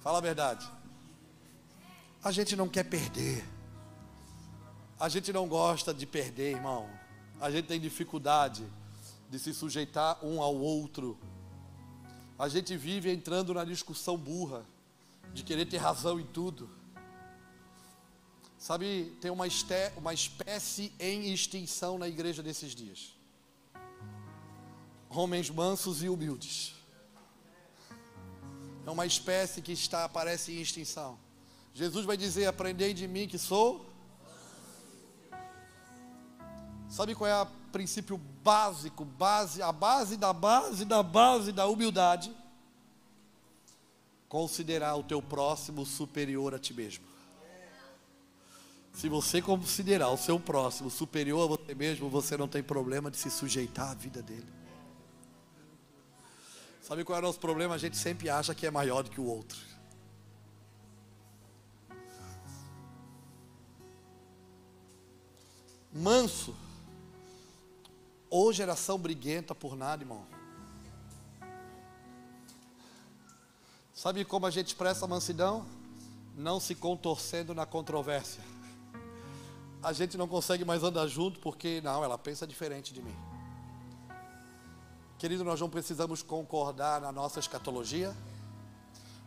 Fala 0.00 0.18
a 0.18 0.22
verdade. 0.22 0.66
A 2.24 2.32
gente 2.32 2.56
não 2.56 2.68
quer 2.68 2.84
perder. 2.84 3.44
A 4.98 5.08
gente 5.08 5.32
não 5.32 5.46
gosta 5.46 5.92
de 5.92 6.06
perder, 6.06 6.56
irmão. 6.56 6.88
A 7.40 7.50
gente 7.50 7.66
tem 7.66 7.78
dificuldade 7.78 8.66
de 9.30 9.38
se 9.38 9.52
sujeitar 9.52 10.24
um 10.24 10.42
ao 10.42 10.56
outro. 10.56 11.18
A 12.38 12.48
gente 12.48 12.76
vive 12.76 13.12
entrando 13.12 13.52
na 13.52 13.64
discussão 13.64 14.16
burra 14.16 14.64
de 15.34 15.44
querer 15.44 15.66
ter 15.66 15.76
razão 15.76 16.18
em 16.18 16.26
tudo. 16.26 16.70
Sabe, 18.58 19.16
tem 19.20 19.30
uma, 19.30 19.46
uma 19.96 20.12
espécie 20.12 20.92
em 20.98 21.32
extinção 21.32 21.96
na 21.96 22.08
igreja 22.08 22.42
desses 22.42 22.74
dias. 22.74 23.14
Homens 25.08 25.48
mansos 25.48 26.02
e 26.02 26.08
humildes 26.08 26.74
é 28.84 28.90
uma 28.90 29.04
espécie 29.04 29.60
que 29.60 29.72
está 29.72 30.04
aparece 30.04 30.50
em 30.52 30.60
extinção. 30.60 31.18
Jesus 31.74 32.06
vai 32.06 32.16
dizer: 32.16 32.46
"Aprendei 32.46 32.94
de 32.94 33.06
mim 33.06 33.28
que 33.28 33.38
sou". 33.38 33.86
Sabe 36.88 37.14
qual 37.14 37.30
é 37.30 37.42
o 37.42 37.46
princípio 37.70 38.16
básico, 38.16 39.04
base, 39.04 39.60
a 39.60 39.70
base 39.70 40.16
da 40.16 40.32
base 40.32 40.84
da 40.86 41.02
base 41.02 41.52
da 41.52 41.66
humildade? 41.66 42.34
Considerar 44.26 44.96
o 44.96 45.02
teu 45.02 45.22
próximo 45.22 45.84
superior 45.84 46.54
a 46.54 46.58
ti 46.58 46.72
mesmo. 46.72 47.07
Se 48.98 49.08
você 49.08 49.40
considerar 49.40 50.08
o 50.08 50.16
seu 50.16 50.40
próximo 50.40 50.90
superior 50.90 51.44
a 51.44 51.46
você 51.46 51.72
mesmo, 51.72 52.10
você 52.10 52.36
não 52.36 52.48
tem 52.48 52.64
problema 52.64 53.12
de 53.12 53.16
se 53.16 53.30
sujeitar 53.30 53.92
à 53.92 53.94
vida 53.94 54.20
dele. 54.20 54.52
Sabe 56.82 57.04
qual 57.04 57.16
é 57.16 57.20
o 57.20 57.22
nosso 57.22 57.38
problema? 57.38 57.76
A 57.76 57.78
gente 57.78 57.96
sempre 57.96 58.28
acha 58.28 58.56
que 58.56 58.66
é 58.66 58.72
maior 58.72 59.04
do 59.04 59.10
que 59.10 59.20
o 59.20 59.24
outro. 59.24 59.56
Manso. 65.92 66.56
Ou 68.28 68.52
geração 68.52 68.98
briguenta 68.98 69.54
por 69.54 69.76
nada, 69.76 70.02
irmão. 70.02 70.26
Sabe 73.94 74.24
como 74.24 74.44
a 74.44 74.50
gente 74.50 74.66
expressa 74.66 75.06
mansidão? 75.06 75.64
Não 76.36 76.58
se 76.58 76.74
contorcendo 76.74 77.54
na 77.54 77.64
controvérsia. 77.64 78.57
A 79.82 79.92
gente 79.92 80.18
não 80.18 80.26
consegue 80.26 80.64
mais 80.64 80.82
andar 80.82 81.06
junto 81.06 81.38
porque, 81.38 81.80
não, 81.82 82.02
ela 82.02 82.18
pensa 82.18 82.46
diferente 82.46 82.92
de 82.92 83.00
mim. 83.00 83.14
Querido, 85.18 85.44
nós 85.44 85.60
não 85.60 85.70
precisamos 85.70 86.22
concordar 86.22 87.00
na 87.00 87.12
nossa 87.12 87.38
escatologia, 87.38 88.14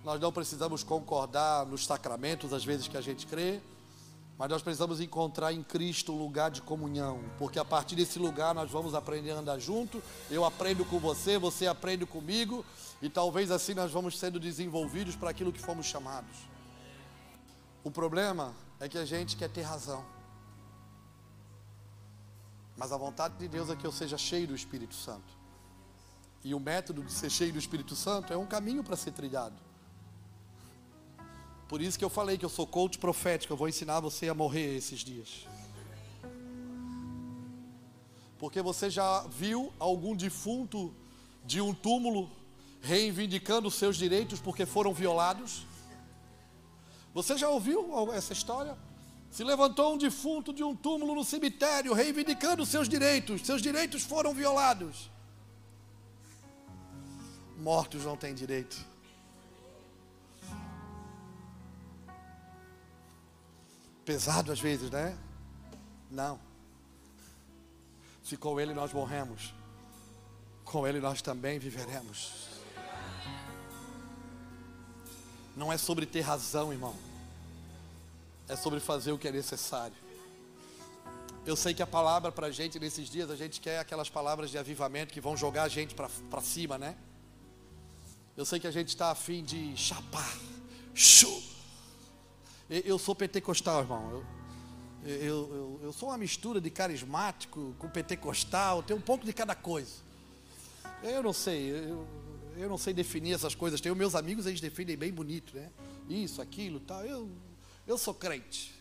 nós 0.04 0.20
não 0.20 0.32
precisamos 0.32 0.84
concordar 0.84 1.66
nos 1.66 1.86
sacramentos, 1.86 2.54
às 2.54 2.66
vezes 2.66 2.88
que 2.88 2.98
a 2.98 3.02
gente 3.02 3.28
crê, 3.28 3.62
mas 4.38 4.50
nós 4.50 4.62
precisamos 4.62 5.00
encontrar 5.00 5.54
em 5.54 5.64
Cristo 5.64 6.12
um 6.12 6.18
lugar 6.18 6.50
de 6.50 6.62
comunhão, 6.62 7.20
porque 7.38 7.60
a 7.60 7.66
partir 7.66 7.96
desse 7.96 8.20
lugar 8.20 8.56
nós 8.56 8.72
vamos 8.72 8.96
aprender 8.96 9.32
a 9.32 9.36
andar 9.36 9.60
junto. 9.60 10.02
Eu 10.30 10.44
aprendo 10.44 10.84
com 10.84 10.98
você, 11.00 11.38
você 11.38 11.68
aprende 11.68 12.06
comigo, 12.06 12.66
e 13.02 13.10
talvez 13.10 13.52
assim 13.52 13.74
nós 13.74 13.92
vamos 13.92 14.18
sendo 14.18 14.40
desenvolvidos 14.40 15.16
para 15.16 15.30
aquilo 15.30 15.52
que 15.52 15.62
fomos 15.62 15.86
chamados. 15.86 16.36
O 17.84 17.92
problema 17.92 18.54
é 18.80 18.90
que 18.90 18.98
a 18.98 19.06
gente 19.06 19.38
quer 19.38 19.50
ter 19.50 19.62
razão. 19.62 20.04
Mas 22.82 22.92
a 22.92 22.98
vontade 22.98 23.38
de 23.38 23.48
Deus 23.48 23.70
é 23.70 23.76
que 23.76 23.86
eu 23.86 23.92
seja 23.92 24.18
cheio 24.18 24.48
do 24.48 24.56
Espírito 24.56 24.96
Santo. 24.96 25.38
E 26.44 26.56
o 26.56 26.60
método 26.60 27.04
de 27.04 27.12
ser 27.12 27.30
cheio 27.30 27.54
do 27.54 27.60
Espírito 27.60 27.96
Santo 27.96 28.34
é 28.34 28.36
um 28.36 28.48
caminho 28.48 28.84
para 28.84 28.96
ser 28.96 29.12
trilhado. 29.12 29.56
Por 31.70 31.80
isso 31.80 32.00
que 32.00 32.04
eu 32.04 32.10
falei 32.10 32.40
que 32.40 32.44
eu 32.44 32.50
sou 32.50 32.66
coach 32.66 32.98
profético, 32.98 33.54
eu 33.54 33.58
vou 33.58 33.70
ensinar 33.70 34.00
você 34.00 34.30
a 34.30 34.34
morrer 34.34 34.76
esses 34.76 35.02
dias. 35.02 35.48
Porque 38.40 38.64
você 38.64 38.90
já 38.90 39.28
viu 39.28 39.72
algum 39.78 40.16
defunto 40.16 40.92
de 41.46 41.62
um 41.62 41.76
túmulo 41.76 42.32
reivindicando 42.82 43.70
seus 43.70 43.96
direitos 43.96 44.40
porque 44.40 44.66
foram 44.66 44.92
violados? 44.92 45.68
Você 47.14 47.38
já 47.38 47.48
ouviu 47.48 48.12
essa 48.12 48.34
história? 48.34 48.76
Se 49.32 49.44
levantou 49.44 49.96
um 49.96 49.98
defunto 49.98 50.54
de 50.54 50.64
um 50.64 50.76
túmulo 50.76 51.16
no 51.16 51.24
cemitério 51.24 51.94
reivindicando 51.94 52.66
seus 52.66 52.88
direitos, 52.88 53.42
seus 53.46 53.62
direitos 53.62 54.04
foram 54.04 54.34
violados 54.34 55.10
mortos 57.62 58.04
não 58.04 58.18
têm 58.18 58.34
direito. 58.34 58.84
Pesado 64.04 64.52
às 64.52 64.60
vezes, 64.60 64.90
né? 64.90 65.18
Não. 66.10 66.40
Se 68.24 68.36
com 68.36 68.60
Ele 68.60 68.74
nós 68.74 68.92
morremos, 68.92 69.54
com 70.66 70.88
Ele 70.88 71.00
nós 71.00 71.22
também 71.22 71.60
viveremos. 71.60 72.50
Não 75.56 75.72
é 75.72 75.78
sobre 75.78 76.06
ter 76.06 76.22
razão, 76.22 76.74
irmão. 76.74 77.11
É 78.52 78.56
sobre 78.58 78.82
fazer 78.82 79.14
o 79.14 79.18
que 79.18 79.30
é 79.30 79.32
necessário. 79.32 79.96
Eu 81.46 81.56
sei 81.56 81.74
que 81.74 81.82
a 81.82 81.88
palavra 81.88 82.34
para 82.34 82.48
a 82.48 82.52
gente 82.52 82.78
nesses 82.78 83.10
dias, 83.10 83.32
a 83.32 83.36
gente 83.38 83.62
quer 83.62 83.80
aquelas 83.80 84.10
palavras 84.10 84.52
de 84.52 84.58
avivamento 84.58 85.14
que 85.14 85.22
vão 85.22 85.38
jogar 85.38 85.64
a 85.64 85.70
gente 85.70 85.96
para 85.96 86.42
cima, 86.42 86.78
né? 86.78 86.98
Eu 88.36 88.44
sei 88.44 88.60
que 88.60 88.68
a 88.68 88.72
gente 88.72 88.90
está 88.90 89.10
afim 89.10 89.42
de 89.42 89.78
chapar. 89.78 90.38
Chu. 90.94 91.32
Eu 92.70 93.00
sou 93.00 93.16
pentecostal, 93.16 93.80
irmão. 93.84 94.12
Eu, 94.12 94.26
Eu, 95.06 95.20
eu, 95.22 95.80
eu 95.84 95.94
sou 95.94 96.10
uma 96.10 96.18
mistura 96.18 96.60
de 96.60 96.70
carismático 96.70 97.74
com 97.80 97.90
pentecostal, 97.90 98.84
tem 98.84 98.96
um 98.96 99.02
pouco 99.02 99.26
de 99.26 99.32
cada 99.32 99.56
coisa. 99.56 99.94
Eu 101.02 101.24
não 101.24 101.34
sei, 101.34 101.72
eu, 101.72 102.06
eu 102.58 102.68
não 102.68 102.78
sei 102.78 102.94
definir 102.94 103.34
essas 103.34 103.56
coisas. 103.56 103.80
Tenho 103.80 103.96
meus 103.96 104.14
amigos, 104.14 104.46
eles 104.46 104.60
definem 104.60 104.98
bem 104.98 105.14
bonito, 105.14 105.56
né? 105.56 105.72
Isso, 106.10 106.42
aquilo, 106.42 106.82
tal. 106.82 107.06
Eu, 107.06 107.30
eu 107.92 107.98
sou 107.98 108.14
crente. 108.14 108.74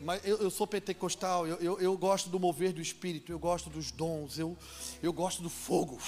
Mas 0.00 0.24
eu, 0.24 0.36
eu 0.38 0.50
sou 0.50 0.64
pentecostal, 0.64 1.44
eu, 1.44 1.56
eu, 1.56 1.80
eu, 1.80 1.98
gosto 1.98 2.30
do 2.30 2.38
mover 2.38 2.72
do 2.72 2.80
Espírito, 2.80 3.32
eu 3.32 3.38
gosto 3.38 3.68
dos 3.68 3.90
dons, 3.90 4.38
eu, 4.38 4.56
eu 5.02 5.12
gosto 5.12 5.42
do 5.42 5.50
fogo. 5.50 5.98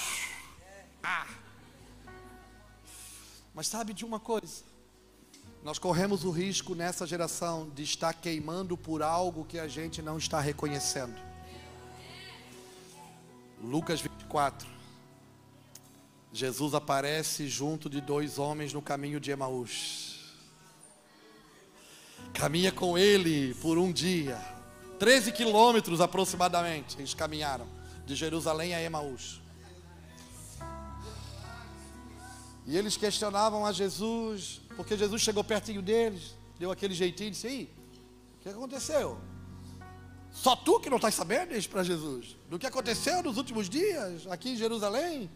Ah! 1.02 1.26
Mas 3.52 3.66
sabe 3.66 3.92
de 3.92 4.04
uma 4.04 4.20
coisa? 4.20 4.62
Nós 5.64 5.76
corremos 5.76 6.24
o 6.24 6.30
risco 6.30 6.76
nessa 6.76 7.04
geração 7.04 7.68
de 7.68 7.82
estar 7.82 8.14
queimando 8.14 8.76
por 8.76 9.02
algo 9.02 9.44
que 9.44 9.58
a 9.58 9.66
gente 9.66 10.00
não 10.00 10.18
está 10.18 10.40
reconhecendo. 10.40 11.20
Lucas 13.60 14.00
24. 14.00 14.68
Jesus 16.32 16.74
aparece 16.74 17.48
junto 17.48 17.90
de 17.90 18.00
dois 18.00 18.38
homens 18.38 18.72
no 18.72 18.80
caminho 18.80 19.18
de 19.18 19.32
Emaús. 19.32 20.09
Caminha 22.32 22.72
com 22.72 22.96
ele 22.96 23.54
por 23.54 23.78
um 23.78 23.92
dia. 23.92 24.38
13 24.98 25.32
quilômetros 25.32 26.00
aproximadamente 26.00 26.98
eles 26.98 27.14
caminharam 27.14 27.66
de 28.04 28.14
Jerusalém 28.14 28.74
a 28.74 28.82
Emaús. 28.82 29.40
E 32.66 32.76
eles 32.76 32.96
questionavam 32.96 33.64
a 33.64 33.72
Jesus, 33.72 34.60
porque 34.76 34.96
Jesus 34.96 35.22
chegou 35.22 35.42
pertinho 35.42 35.82
deles, 35.82 36.36
deu 36.58 36.70
aquele 36.70 36.94
jeitinho 36.94 37.28
e 37.28 37.30
disse: 37.30 37.46
Ei, 37.46 37.74
o 38.36 38.42
que 38.42 38.48
aconteceu? 38.48 39.18
Só 40.30 40.54
tu 40.54 40.78
que 40.78 40.88
não 40.88 40.96
estás 40.96 41.14
sabendo 41.14 41.56
isso 41.56 41.68
para 41.68 41.82
Jesus? 41.82 42.36
Do 42.48 42.58
que 42.58 42.66
aconteceu 42.66 43.22
nos 43.22 43.36
últimos 43.36 43.68
dias 43.68 44.26
aqui 44.28 44.50
em 44.50 44.56
Jerusalém? 44.56 45.30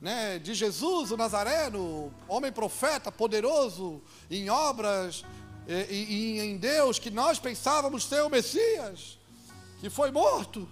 Né, 0.00 0.38
de 0.38 0.54
Jesus, 0.54 1.10
o 1.10 1.16
Nazareno, 1.16 2.14
homem 2.26 2.50
profeta, 2.50 3.12
poderoso 3.12 4.00
em 4.30 4.48
obras 4.48 5.24
e, 5.88 5.94
e, 5.94 6.40
em 6.40 6.56
Deus, 6.56 6.98
que 6.98 7.10
nós 7.10 7.38
pensávamos 7.38 8.04
ser 8.04 8.22
o 8.22 8.28
Messias, 8.28 9.18
que 9.80 9.88
foi 9.88 10.10
morto. 10.10 10.68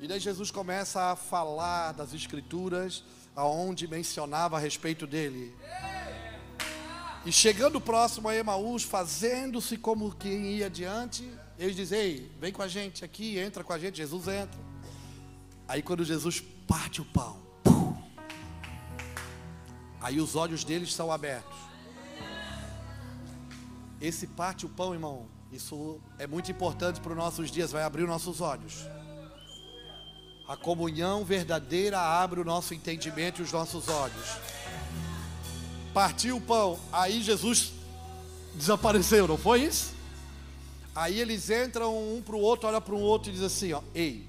E 0.00 0.06
daí 0.06 0.20
Jesus 0.20 0.50
começa 0.50 1.10
a 1.10 1.16
falar 1.16 1.92
das 1.92 2.14
Escrituras, 2.14 3.02
aonde 3.34 3.88
mencionava 3.88 4.56
a 4.56 4.60
respeito 4.60 5.06
dele. 5.06 5.54
E 7.26 7.32
chegando 7.32 7.80
próximo 7.80 8.28
a 8.28 8.36
Emaús, 8.36 8.84
fazendo-se 8.84 9.76
como 9.76 10.14
quem 10.14 10.52
ia 10.52 10.66
adiante, 10.66 11.28
eles 11.58 11.74
dizem: 11.74 11.98
Ei, 11.98 12.32
vem 12.38 12.52
com 12.52 12.62
a 12.62 12.68
gente 12.68 13.04
aqui, 13.04 13.38
entra 13.38 13.64
com 13.64 13.72
a 13.72 13.78
gente. 13.78 13.96
Jesus 13.96 14.28
entra. 14.28 14.58
Aí 15.66 15.82
quando 15.82 16.04
Jesus 16.04 16.40
parte 16.66 17.00
o 17.00 17.04
pão, 17.04 17.42
aí 20.00 20.20
os 20.20 20.36
olhos 20.36 20.62
deles 20.62 20.94
são 20.94 21.10
abertos. 21.10 21.58
Esse 24.00 24.26
parte 24.26 24.64
o 24.64 24.68
pão, 24.68 24.94
irmão, 24.94 25.26
isso 25.50 26.00
é 26.18 26.26
muito 26.26 26.50
importante 26.50 27.00
para 27.00 27.12
os 27.12 27.18
nossos 27.18 27.50
dias, 27.50 27.72
vai 27.72 27.82
abrir 27.82 28.02
os 28.02 28.08
nossos 28.08 28.40
olhos. 28.40 28.86
A 30.46 30.56
comunhão 30.56 31.24
verdadeira 31.24 31.98
abre 31.98 32.40
o 32.40 32.44
nosso 32.44 32.74
entendimento 32.74 33.40
e 33.40 33.44
os 33.44 33.52
nossos 33.52 33.88
olhos. 33.88 34.36
Partiu 35.92 36.36
o 36.36 36.40
pão, 36.40 36.78
aí 36.92 37.22
Jesus 37.22 37.72
desapareceu, 38.54 39.26
não 39.26 39.36
foi 39.36 39.62
isso? 39.62 39.94
Aí 40.94 41.20
eles 41.20 41.50
entram 41.50 41.96
um 41.96 42.22
para 42.22 42.34
o 42.34 42.40
outro, 42.40 42.68
olha 42.68 42.80
para 42.80 42.94
o 42.94 43.00
outro 43.00 43.30
e 43.30 43.32
diz 43.32 43.42
assim: 43.42 43.72
ó, 43.72 43.82
Ei, 43.94 44.28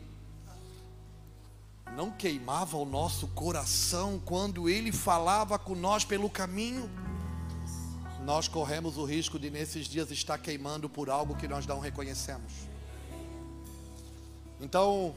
não 1.95 2.11
queimava 2.11 2.77
o 2.77 2.85
nosso 2.85 3.27
coração 3.29 4.21
quando 4.23 4.69
ele 4.69 4.91
falava 4.91 5.57
com 5.57 5.75
nós 5.75 6.05
pelo 6.05 6.29
caminho? 6.29 6.89
Nós 8.29 8.47
corremos 8.47 8.95
o 8.95 9.05
risco 9.05 9.39
de 9.39 9.49
nesses 9.49 9.87
dias 9.87 10.11
estar 10.11 10.37
queimando 10.37 10.87
por 10.87 11.09
algo 11.09 11.35
que 11.35 11.47
nós 11.47 11.65
não 11.65 11.79
reconhecemos. 11.79 12.53
Então, 14.61 15.15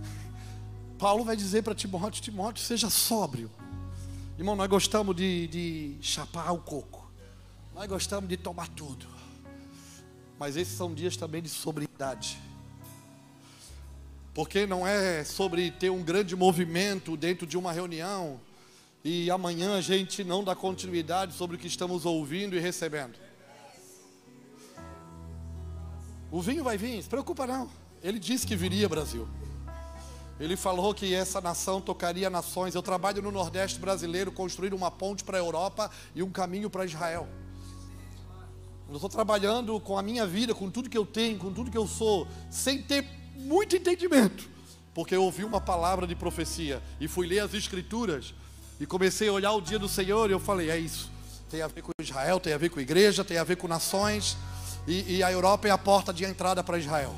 Paulo 0.98 1.24
vai 1.24 1.34
dizer 1.34 1.62
para 1.62 1.74
Timóteo: 1.74 2.20
Timóteo, 2.20 2.62
seja 2.62 2.90
sóbrio. 2.90 3.50
Irmão, 4.36 4.54
nós 4.54 4.68
gostamos 4.68 5.16
de, 5.16 5.48
de 5.48 5.96
chapar 6.02 6.52
o 6.52 6.58
coco, 6.58 7.10
nós 7.74 7.86
gostamos 7.88 8.28
de 8.28 8.36
tomar 8.36 8.68
tudo, 8.68 9.06
mas 10.38 10.54
esses 10.54 10.76
são 10.76 10.92
dias 10.92 11.16
também 11.16 11.40
de 11.40 11.48
sobriedade. 11.48 12.38
Porque 14.34 14.66
não 14.66 14.86
é 14.86 15.24
sobre 15.24 15.70
ter 15.70 15.88
um 15.88 16.02
grande 16.02 16.36
movimento 16.36 17.16
dentro 17.16 17.46
de 17.46 17.56
uma 17.56 17.72
reunião, 17.72 18.38
e 19.04 19.30
amanhã 19.30 19.76
a 19.76 19.80
gente 19.80 20.24
não 20.24 20.42
dá 20.42 20.54
continuidade 20.54 21.34
sobre 21.34 21.56
o 21.56 21.58
que 21.58 21.66
estamos 21.66 22.04
ouvindo 22.04 22.56
e 22.56 22.58
recebendo. 22.58 23.14
O 26.30 26.42
vinho 26.42 26.62
vai 26.62 26.76
vir, 26.76 27.02
se 27.02 27.08
preocupa 27.08 27.46
não. 27.46 27.70
Ele 28.02 28.18
disse 28.18 28.46
que 28.46 28.54
viria 28.54 28.88
Brasil. 28.88 29.26
Ele 30.38 30.56
falou 30.56 30.94
que 30.94 31.14
essa 31.14 31.40
nação 31.40 31.80
tocaria 31.80 32.30
nações. 32.30 32.74
Eu 32.74 32.82
trabalho 32.82 33.22
no 33.22 33.32
Nordeste 33.32 33.80
brasileiro, 33.80 34.30
construindo 34.30 34.74
uma 34.74 34.90
ponte 34.90 35.24
para 35.24 35.36
a 35.36 35.40
Europa 35.40 35.90
e 36.14 36.22
um 36.22 36.30
caminho 36.30 36.70
para 36.70 36.84
Israel. 36.84 37.28
Eu 38.88 38.94
estou 38.94 39.10
trabalhando 39.10 39.78
com 39.80 39.98
a 39.98 40.02
minha 40.02 40.26
vida, 40.26 40.54
com 40.54 40.70
tudo 40.70 40.88
que 40.88 40.96
eu 40.96 41.04
tenho, 41.04 41.38
com 41.38 41.52
tudo 41.52 41.70
que 41.70 41.76
eu 41.76 41.86
sou, 41.86 42.26
sem 42.50 42.80
ter 42.82 43.04
muito 43.34 43.76
entendimento, 43.76 44.48
porque 44.94 45.14
eu 45.14 45.22
ouvi 45.22 45.44
uma 45.44 45.60
palavra 45.60 46.06
de 46.06 46.14
profecia 46.14 46.82
e 47.00 47.06
fui 47.06 47.26
ler 47.26 47.40
as 47.40 47.52
Escrituras 47.52 48.34
e 48.80 48.86
comecei 48.86 49.28
a 49.28 49.32
olhar 49.32 49.52
o 49.52 49.60
dia 49.60 49.78
do 49.78 49.88
Senhor 49.88 50.30
e 50.30 50.32
eu 50.32 50.40
falei: 50.40 50.70
é 50.70 50.78
isso. 50.78 51.10
Tem 51.50 51.62
a 51.62 51.66
ver 51.66 51.82
com 51.82 51.90
Israel, 52.00 52.38
tem 52.38 52.52
a 52.52 52.58
ver 52.58 52.68
com 52.68 52.80
igreja, 52.80 53.24
tem 53.24 53.38
a 53.38 53.44
ver 53.44 53.56
com 53.56 53.66
nações. 53.66 54.36
E, 54.86 55.16
e 55.16 55.22
a 55.22 55.32
Europa 55.32 55.68
é 55.68 55.70
a 55.70 55.78
porta 55.78 56.12
de 56.12 56.24
entrada 56.24 56.62
para 56.62 56.78
Israel. 56.78 57.14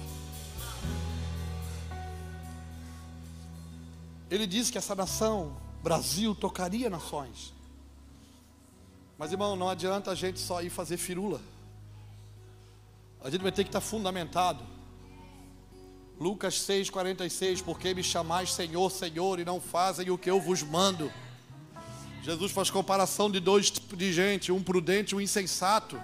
Ele 4.30 4.46
disse 4.46 4.70
que 4.70 4.78
essa 4.78 4.94
nação, 4.94 5.56
Brasil, 5.82 6.34
tocaria 6.34 6.88
nações. 6.88 7.52
Mas 9.18 9.32
irmão, 9.32 9.56
não 9.56 9.68
adianta 9.68 10.12
a 10.12 10.14
gente 10.14 10.38
só 10.38 10.62
ir 10.62 10.70
fazer 10.70 10.96
firula. 10.96 11.40
A 13.22 13.28
gente 13.28 13.42
vai 13.42 13.52
ter 13.52 13.64
que 13.64 13.68
estar 13.68 13.80
fundamentado. 13.80 14.64
Lucas 16.18 16.54
6,46, 16.54 17.62
porque 17.62 17.92
me 17.92 18.02
chamais 18.02 18.52
Senhor, 18.52 18.90
Senhor, 18.90 19.38
e 19.40 19.44
não 19.44 19.60
fazem 19.60 20.10
o 20.10 20.16
que 20.16 20.30
eu 20.30 20.40
vos 20.40 20.62
mando. 20.62 21.12
Jesus 22.22 22.52
faz 22.52 22.68
comparação 22.68 23.30
de 23.30 23.40
dois 23.40 23.70
tipos 23.70 23.98
de 23.98 24.12
gente, 24.12 24.52
um 24.52 24.62
prudente 24.62 25.14
e 25.14 25.16
um 25.16 25.20
insensato. 25.20 26.00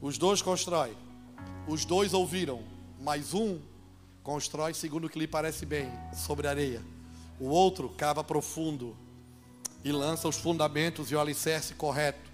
Os 0.00 0.18
dois 0.18 0.42
constroem, 0.42 0.92
os 1.68 1.84
dois 1.84 2.12
ouviram, 2.12 2.62
mas 3.00 3.32
um 3.32 3.60
constrói 4.24 4.74
segundo 4.74 5.04
o 5.06 5.08
que 5.08 5.18
lhe 5.18 5.28
parece 5.28 5.64
bem, 5.64 5.88
sobre 6.12 6.48
areia. 6.48 6.82
O 7.38 7.46
outro 7.46 7.88
cava 7.90 8.24
profundo 8.24 8.96
e 9.84 9.92
lança 9.92 10.26
os 10.26 10.36
fundamentos 10.36 11.12
e 11.12 11.14
o 11.14 11.20
alicerce 11.20 11.74
correto. 11.74 12.30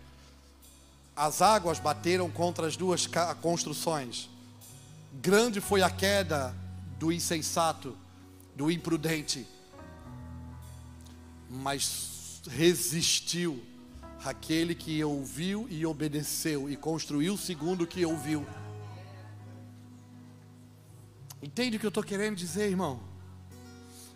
As 1.14 1.42
águas 1.42 1.78
bateram 1.78 2.30
contra 2.30 2.66
as 2.66 2.76
duas 2.76 3.06
construções. 3.42 4.30
Grande 5.20 5.60
foi 5.60 5.82
a 5.82 5.90
queda 5.90 6.56
do 6.98 7.12
insensato, 7.12 7.94
do 8.56 8.70
imprudente 8.70 9.46
mas 11.50 12.40
resistiu 12.48 13.60
aquele 14.24 14.72
que 14.72 15.02
ouviu 15.02 15.66
e 15.68 15.84
obedeceu 15.84 16.70
e 16.70 16.76
construiu 16.76 17.36
segundo 17.36 17.82
o 17.82 17.86
que 17.86 18.06
ouviu. 18.06 18.46
Entende 21.42 21.76
o 21.76 21.80
que 21.80 21.86
eu 21.86 21.88
estou 21.88 22.04
querendo 22.04 22.36
dizer, 22.36 22.68
irmão? 22.68 23.00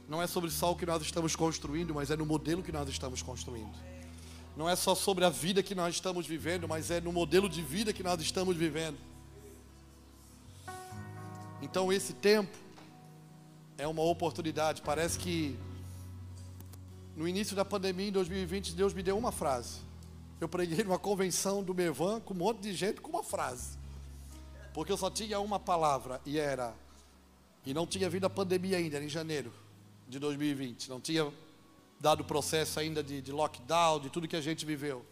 Não 0.09 0.23
é 0.23 0.27
sobre 0.27 0.51
só 0.51 0.71
o 0.71 0.77
que 0.77 0.87
nós 0.87 1.03
estamos 1.03 1.35
construindo, 1.35 1.95
mas 1.95 2.11
é 2.11 2.17
no 2.17 2.25
modelo 2.25 2.63
que 2.63 2.71
nós 2.71 2.89
estamos 2.89 3.21
construindo. 3.21 3.75
Não 4.57 4.69
é 4.69 4.77
só 4.77 4.95
sobre 4.95 5.25
a 5.25 5.31
vida 5.31 5.63
que 5.63 5.75
nós 5.75 5.95
estamos 5.95 6.27
vivendo, 6.27 6.69
mas 6.69 6.91
é 6.91 7.01
no 7.01 7.13
modelo 7.13 7.49
de 7.49 7.63
vida 7.63 7.93
que 7.93 8.03
nós 8.03 8.21
estamos 8.21 8.57
vivendo. 8.57 8.99
Então 11.61 11.93
esse 11.93 12.13
tempo 12.13 12.57
é 13.77 13.89
uma 13.89 14.03
oportunidade. 14.03 14.83
Parece 14.83 15.19
que 15.19 15.59
no 17.17 17.29
início 17.29 17.55
da 17.55 17.65
pandemia, 17.65 18.09
em 18.09 18.13
2020, 18.13 18.75
Deus 18.75 18.93
me 18.93 19.03
deu 19.03 19.17
uma 19.17 19.31
frase. 19.31 19.79
Eu 20.41 20.49
preguei 20.49 20.83
numa 20.83 20.99
convenção 20.99 21.63
do 21.63 21.73
Mevan 21.73 22.21
com 22.21 22.35
um 22.35 22.37
monte 22.37 22.61
de 22.61 22.75
gente 22.75 23.01
com 23.01 23.11
uma 23.11 23.23
frase. 23.23 23.79
Porque 24.73 24.91
eu 24.91 24.97
só 24.97 25.09
tinha 25.09 25.39
uma 25.39 25.61
palavra 25.61 26.21
e 26.27 26.39
era. 26.39 26.75
E 27.65 27.73
não 27.73 27.87
tinha 27.87 28.11
vindo 28.11 28.25
a 28.25 28.31
pandemia 28.31 28.77
ainda, 28.77 28.97
era 28.97 29.05
em 29.05 29.09
janeiro 29.09 29.53
de 30.09 30.19
2020. 30.19 30.91
Não 30.91 31.01
tinha 31.01 31.33
dado 32.01 32.21
o 32.21 32.25
processo 32.25 32.81
ainda 32.81 33.03
de, 33.03 33.23
de 33.23 33.31
lockdown, 33.31 34.01
de 34.01 34.11
tudo 34.11 34.27
que 34.27 34.37
a 34.37 34.41
gente 34.41 34.67
viveu. 34.67 35.07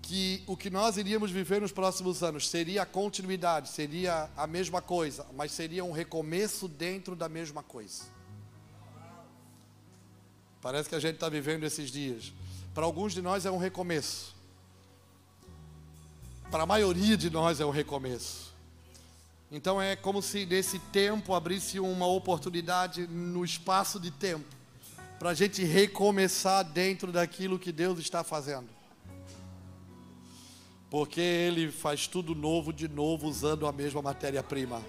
Que 0.00 0.42
o 0.46 0.56
que 0.56 0.70
nós 0.70 0.96
iríamos 0.96 1.30
viver 1.30 1.60
nos 1.60 1.72
próximos 1.72 2.22
anos 2.22 2.48
seria 2.48 2.82
a 2.82 2.86
continuidade, 2.86 3.68
seria 3.68 4.30
a 4.36 4.46
mesma 4.46 4.80
coisa, 4.80 5.26
mas 5.34 5.52
seria 5.52 5.84
um 5.84 5.92
recomeço 5.92 6.68
dentro 6.68 7.16
da 7.16 7.28
mesma 7.28 7.62
coisa. 7.62 8.04
Parece 10.62 10.88
que 10.88 10.94
a 10.94 11.00
gente 11.00 11.14
está 11.14 11.28
vivendo 11.28 11.64
esses 11.64 11.90
dias. 11.90 12.32
Para 12.72 12.84
alguns 12.84 13.12
de 13.12 13.20
nós 13.20 13.44
é 13.44 13.50
um 13.50 13.58
recomeço. 13.58 14.34
Para 16.52 16.62
a 16.62 16.66
maioria 16.66 17.16
de 17.16 17.28
nós 17.28 17.60
é 17.60 17.66
um 17.66 17.70
recomeço. 17.70 18.52
Então 19.50 19.82
é 19.82 19.96
como 19.96 20.22
se 20.22 20.46
nesse 20.46 20.78
tempo 20.78 21.34
abrisse 21.34 21.80
uma 21.80 22.06
oportunidade 22.06 23.06
no 23.08 23.44
espaço 23.44 23.98
de 23.98 24.10
tempo 24.10 24.46
para 25.18 25.30
a 25.30 25.34
gente 25.34 25.62
recomeçar 25.62 26.64
dentro 26.64 27.12
daquilo 27.12 27.58
que 27.58 27.70
Deus 27.70 27.98
está 27.98 28.24
fazendo. 28.24 28.68
Porque 30.88 31.20
Ele 31.20 31.70
faz 31.70 32.06
tudo 32.06 32.34
novo 32.34 32.72
de 32.72 32.86
novo 32.86 33.28
usando 33.28 33.66
a 33.66 33.72
mesma 33.72 34.00
matéria-prima. 34.00 34.82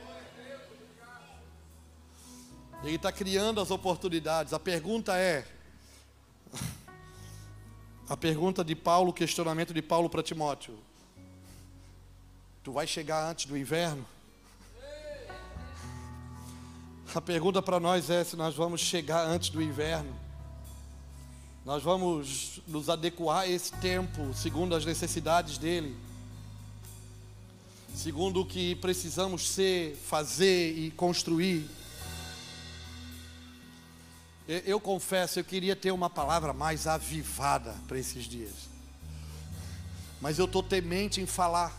Ele 2.84 2.96
está 2.96 3.12
criando 3.12 3.62
as 3.62 3.72
oportunidades. 3.72 4.54
A 4.54 4.60
pergunta 4.60 5.16
é: 5.16 5.48
a 8.08 8.18
pergunta 8.18 8.64
de 8.64 8.76
Paulo, 8.76 9.10
o 9.10 9.14
questionamento 9.14 9.74
de 9.74 9.82
Paulo 9.82 10.10
para 10.10 10.24
Timóteo: 10.24 10.78
Tu 12.64 12.72
vai 12.72 12.88
chegar 12.88 13.30
antes 13.30 13.46
do 13.46 13.58
inverno? 13.58 14.06
A 17.16 17.22
pergunta 17.22 17.62
para 17.62 17.80
nós 17.80 18.10
é 18.10 18.24
se 18.24 18.36
nós 18.36 18.56
vamos 18.56 18.82
chegar 18.82 19.28
antes 19.28 19.50
do 19.50 19.62
inverno. 19.62 20.12
Nós 21.64 21.84
vamos 21.84 22.60
nos 22.68 22.90
adequar 22.90 23.42
a 23.42 23.48
esse 23.48 23.72
tempo, 23.74 24.34
segundo 24.34 24.76
as 24.76 24.84
necessidades 24.84 25.58
dele, 25.58 25.96
segundo 27.96 28.42
o 28.42 28.46
que 28.46 28.76
precisamos 28.76 29.48
ser, 29.48 29.96
fazer 29.96 30.78
e 30.78 30.92
construir. 30.92 31.70
Eu, 34.48 34.78
confesso, 34.80 35.40
eu 35.40 35.44
queria 35.44 35.76
ter 35.76 35.92
uma 35.92 36.10
palavra 36.10 36.52
mais 36.52 36.86
avivada 36.86 37.74
para 37.88 37.98
esses 37.98 38.26
dias, 38.26 38.70
mas 40.20 40.38
eu 40.38 40.46
estou 40.46 40.62
temente 40.62 41.22
em 41.22 41.26
falar, 41.26 41.74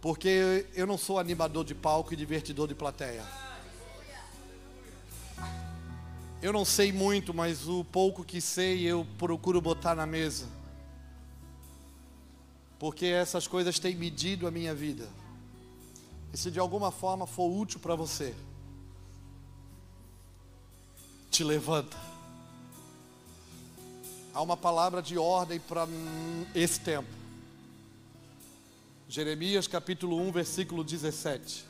porque 0.00 0.66
eu 0.74 0.86
não 0.86 0.96
sou 0.96 1.18
animador 1.18 1.64
de 1.66 1.74
palco 1.74 2.14
e 2.14 2.16
divertidor 2.16 2.66
de 2.66 2.74
plateia. 2.74 3.22
Eu 6.40 6.52
não 6.52 6.64
sei 6.64 6.92
muito, 6.92 7.34
mas 7.34 7.68
o 7.68 7.84
pouco 7.84 8.24
que 8.24 8.40
sei 8.40 8.84
eu 8.84 9.06
procuro 9.18 9.60
botar 9.60 9.94
na 9.94 10.06
mesa. 10.06 10.46
Porque 12.78 13.06
essas 13.06 13.46
coisas 13.48 13.78
têm 13.78 13.96
medido 13.96 14.46
a 14.46 14.50
minha 14.50 14.72
vida. 14.72 15.08
E 16.32 16.38
se 16.38 16.50
de 16.50 16.60
alguma 16.60 16.92
forma 16.92 17.26
for 17.26 17.48
útil 17.50 17.80
para 17.80 17.96
você, 17.96 18.34
te 21.30 21.44
levanta. 21.44 21.96
Há 24.34 24.42
uma 24.42 24.56
palavra 24.56 25.02
de 25.02 25.18
ordem 25.18 25.58
para 25.58 25.86
esse 26.54 26.80
tempo. 26.80 27.08
Jeremias 29.08 29.66
capítulo 29.66 30.20
1, 30.20 30.32
versículo 30.32 30.84
17. 30.84 31.64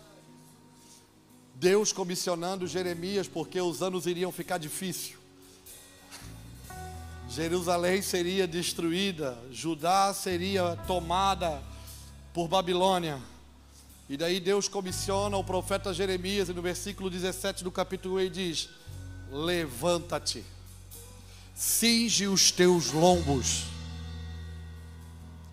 Deus 1.54 1.92
comissionando 1.92 2.66
Jeremias, 2.66 3.26
porque 3.26 3.60
os 3.60 3.82
anos 3.82 4.06
iriam 4.06 4.30
ficar 4.30 4.58
difíceis. 4.58 5.16
Jerusalém 7.28 8.00
seria 8.00 8.46
destruída, 8.46 9.38
Judá 9.50 10.14
seria 10.14 10.76
tomada 10.86 11.62
por 12.32 12.48
Babilônia. 12.48 13.20
E 14.08 14.16
daí 14.16 14.40
Deus 14.40 14.68
comissiona 14.68 15.36
o 15.36 15.44
profeta 15.44 15.92
Jeremias, 15.92 16.48
e 16.48 16.54
no 16.54 16.62
versículo 16.62 17.10
17 17.10 17.62
do 17.62 17.70
capítulo 17.70 18.16
1 18.16 18.20
ele 18.20 18.30
diz: 18.30 18.70
Levanta-te, 19.30 20.42
cinge 21.54 22.26
os 22.26 22.50
teus 22.50 22.92
lombos 22.92 23.64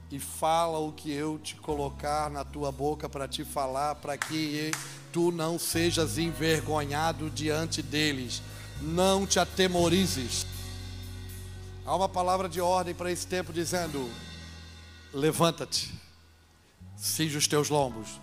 e 0.10 0.20
fala 0.20 0.80
o 0.80 0.94
que 0.94 1.12
eu 1.12 1.38
te 1.38 1.56
colocar 1.56 2.30
na 2.30 2.46
tua 2.46 2.72
boca 2.72 3.10
para 3.10 3.28
te 3.28 3.44
falar, 3.44 3.96
para 3.96 4.18
que 4.18 4.72
tu 5.12 5.30
não 5.30 5.60
sejas 5.60 6.18
envergonhado 6.18 7.30
diante 7.30 7.82
deles. 7.82 8.42
Não 8.82 9.28
te 9.28 9.40
atemorizes. 9.40 10.46
Há 11.86 11.96
uma 11.96 12.08
palavra 12.08 12.48
de 12.48 12.62
ordem 12.62 12.94
para 12.94 13.12
esse 13.12 13.28
tempo 13.28 13.52
dizendo: 13.52 14.10
levanta-te, 15.14 15.94
cinge 16.96 17.38
os 17.38 17.48
teus 17.48 17.70
lombos. 17.70 18.22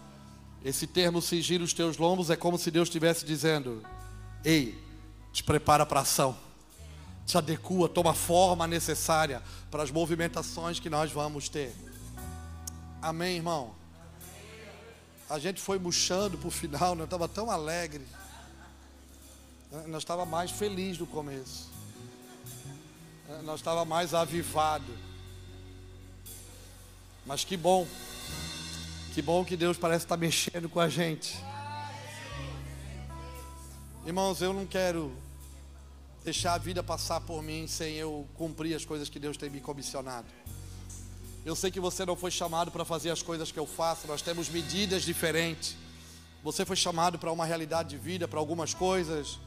Esse 0.65 0.87
termo 0.87 1.21
cingir 1.21 1.61
os 1.61 1.75
teus 1.75 1.99
lombos 1.99 2.31
é 2.31 2.37
como 2.37 2.57
se 2.57 2.71
Deus 2.71 2.89
estivesse 2.89 3.25
dizendo: 3.27 3.83
ei, 4.45 4.92
te 5.33 5.43
prepara 5.43 5.87
para 5.87 6.01
a 6.01 6.03
ação, 6.03 6.37
te 7.27 7.39
adequa, 7.39 7.89
toma 7.89 8.11
a 8.11 8.15
forma 8.15 8.67
necessária 8.67 9.43
para 9.71 9.83
as 9.83 9.91
movimentações 9.91 10.79
que 10.79 10.91
nós 10.91 11.11
vamos 11.11 11.49
ter. 11.49 11.75
Amém, 13.01 13.37
irmão? 13.37 13.75
A 15.29 15.39
gente 15.39 15.61
foi 15.61 15.79
murchando 15.79 16.37
para 16.37 16.49
o 16.49 16.51
final, 16.51 16.95
nós 16.95 17.05
estava 17.05 17.27
tão 17.27 17.51
alegre. 17.51 18.07
Nós 19.87 20.03
estava 20.03 20.27
mais 20.27 20.51
feliz 20.51 20.99
no 20.99 21.07
começo. 21.07 21.71
Nós 23.43 23.61
estava 23.61 23.87
mais 23.87 24.13
avivado. 24.13 24.93
Mas 27.25 27.45
que 27.45 27.57
bom. 27.57 27.87
Que 29.15 29.23
bom 29.23 29.43
que 29.45 29.57
Deus 29.57 29.79
parece 29.79 30.05
estar 30.05 30.19
mexendo 30.19 30.69
com 30.69 30.79
a 30.79 30.91
gente. 30.91 31.43
Irmãos, 34.05 34.43
eu 34.43 34.53
não 34.53 34.67
quero 34.67 35.13
deixar 36.25 36.55
a 36.55 36.59
vida 36.59 36.83
passar 36.83 37.21
por 37.21 37.43
mim 37.43 37.67
sem 37.67 37.95
eu 37.95 38.27
cumprir 38.35 38.75
as 38.75 38.85
coisas 38.85 39.09
que 39.09 39.19
Deus 39.19 39.37
tem 39.37 39.51
me 39.51 39.61
comissionado. 39.61 40.27
Eu 41.45 41.57
sei 41.57 41.71
que 41.71 41.81
você 41.81 42.07
não 42.07 42.15
foi 42.15 42.31
chamado 42.31 42.71
para 42.71 42.85
fazer 42.85 43.11
as 43.11 43.23
coisas 43.23 43.51
que 43.51 43.59
eu 43.59 43.67
faço, 43.67 44.07
nós 44.07 44.23
temos 44.23 44.49
medidas 44.49 45.03
diferentes. 45.03 45.77
Você 46.45 46.65
foi 46.65 46.77
chamado 46.77 47.19
para 47.19 47.33
uma 47.33 47.45
realidade 47.45 47.91
de 47.91 47.97
vida, 47.97 48.29
para 48.29 48.39
algumas 48.39 48.73
coisas, 48.73 49.39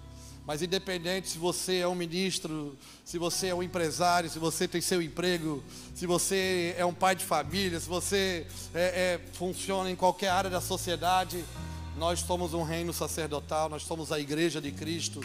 mas 0.46 0.62
independente 0.62 1.30
se 1.30 1.38
você 1.38 1.78
é 1.78 1.88
um 1.88 1.96
ministro, 1.96 2.78
se 3.04 3.18
você 3.18 3.48
é 3.48 3.56
um 3.56 3.64
empresário, 3.64 4.30
se 4.30 4.38
você 4.38 4.68
tem 4.68 4.82
seu 4.82 5.02
emprego, 5.02 5.64
se 5.94 6.06
você 6.06 6.76
é 6.78 6.86
um 6.86 6.94
pai 6.94 7.16
de 7.16 7.24
família, 7.24 7.80
se 7.80 7.88
você 7.88 8.46
é, 8.74 8.82
é, 8.82 9.22
funciona 9.34 9.90
em 9.90 9.96
qualquer 9.96 10.30
área 10.30 10.50
da 10.50 10.62
sociedade, 10.62 11.44
nós 11.98 12.20
somos 12.20 12.54
um 12.54 12.64
reino 12.64 12.94
sacerdotal, 12.94 13.70
nós 13.70 13.84
somos 13.84 14.12
a 14.12 14.20
igreja 14.20 14.60
de 14.60 14.72
Cristo. 14.72 15.22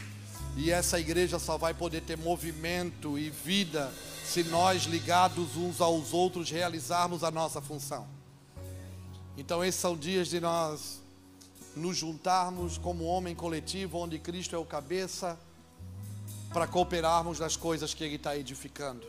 E 0.63 0.71
essa 0.71 1.01
igreja 1.01 1.39
só 1.39 1.57
vai 1.57 1.73
poder 1.73 2.03
ter 2.03 2.19
movimento 2.19 3.19
e 3.19 3.31
vida 3.31 3.91
se 4.27 4.45
nós, 4.45 4.83
ligados 4.83 5.57
uns 5.57 5.81
aos 5.81 6.13
outros, 6.13 6.51
realizarmos 6.51 7.25
a 7.25 7.31
nossa 7.31 7.63
função. 7.63 8.07
Então, 9.39 9.65
esses 9.65 9.81
são 9.81 9.97
dias 9.97 10.29
de 10.29 10.39
nós 10.39 11.01
nos 11.75 11.97
juntarmos 11.97 12.77
como 12.77 13.05
homem 13.05 13.35
coletivo, 13.35 13.97
onde 13.97 14.19
Cristo 14.19 14.55
é 14.55 14.59
o 14.59 14.65
cabeça, 14.67 15.39
para 16.53 16.67
cooperarmos 16.67 17.41
nas 17.41 17.57
coisas 17.57 17.95
que 17.95 18.05
Ele 18.05 18.17
está 18.17 18.37
edificando. 18.37 19.07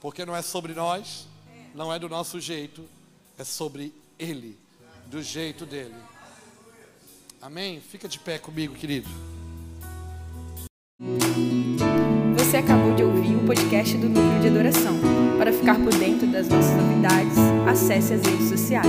Porque 0.00 0.26
não 0.26 0.34
é 0.34 0.42
sobre 0.42 0.74
nós, 0.74 1.28
não 1.72 1.92
é 1.92 2.00
do 2.00 2.08
nosso 2.08 2.40
jeito, 2.40 2.84
é 3.38 3.44
sobre 3.44 3.94
Ele, 4.18 4.58
do 5.06 5.22
jeito 5.22 5.64
dele. 5.64 5.94
Amém? 7.40 7.80
Fica 7.80 8.08
de 8.08 8.18
pé 8.18 8.40
comigo, 8.40 8.74
querido. 8.74 9.08
Você 12.36 12.58
acabou 12.58 12.94
de 12.94 13.02
ouvir 13.02 13.34
o 13.34 13.40
podcast 13.40 13.96
do 13.96 14.08
Núcleo 14.08 14.40
de 14.40 14.46
Adoração. 14.46 14.96
Para 15.36 15.52
ficar 15.52 15.74
por 15.74 15.92
dentro 15.92 16.24
das 16.28 16.48
nossas 16.48 16.76
novidades, 16.76 17.36
acesse 17.66 18.14
as 18.14 18.22
redes 18.22 18.48
sociais. 18.48 18.86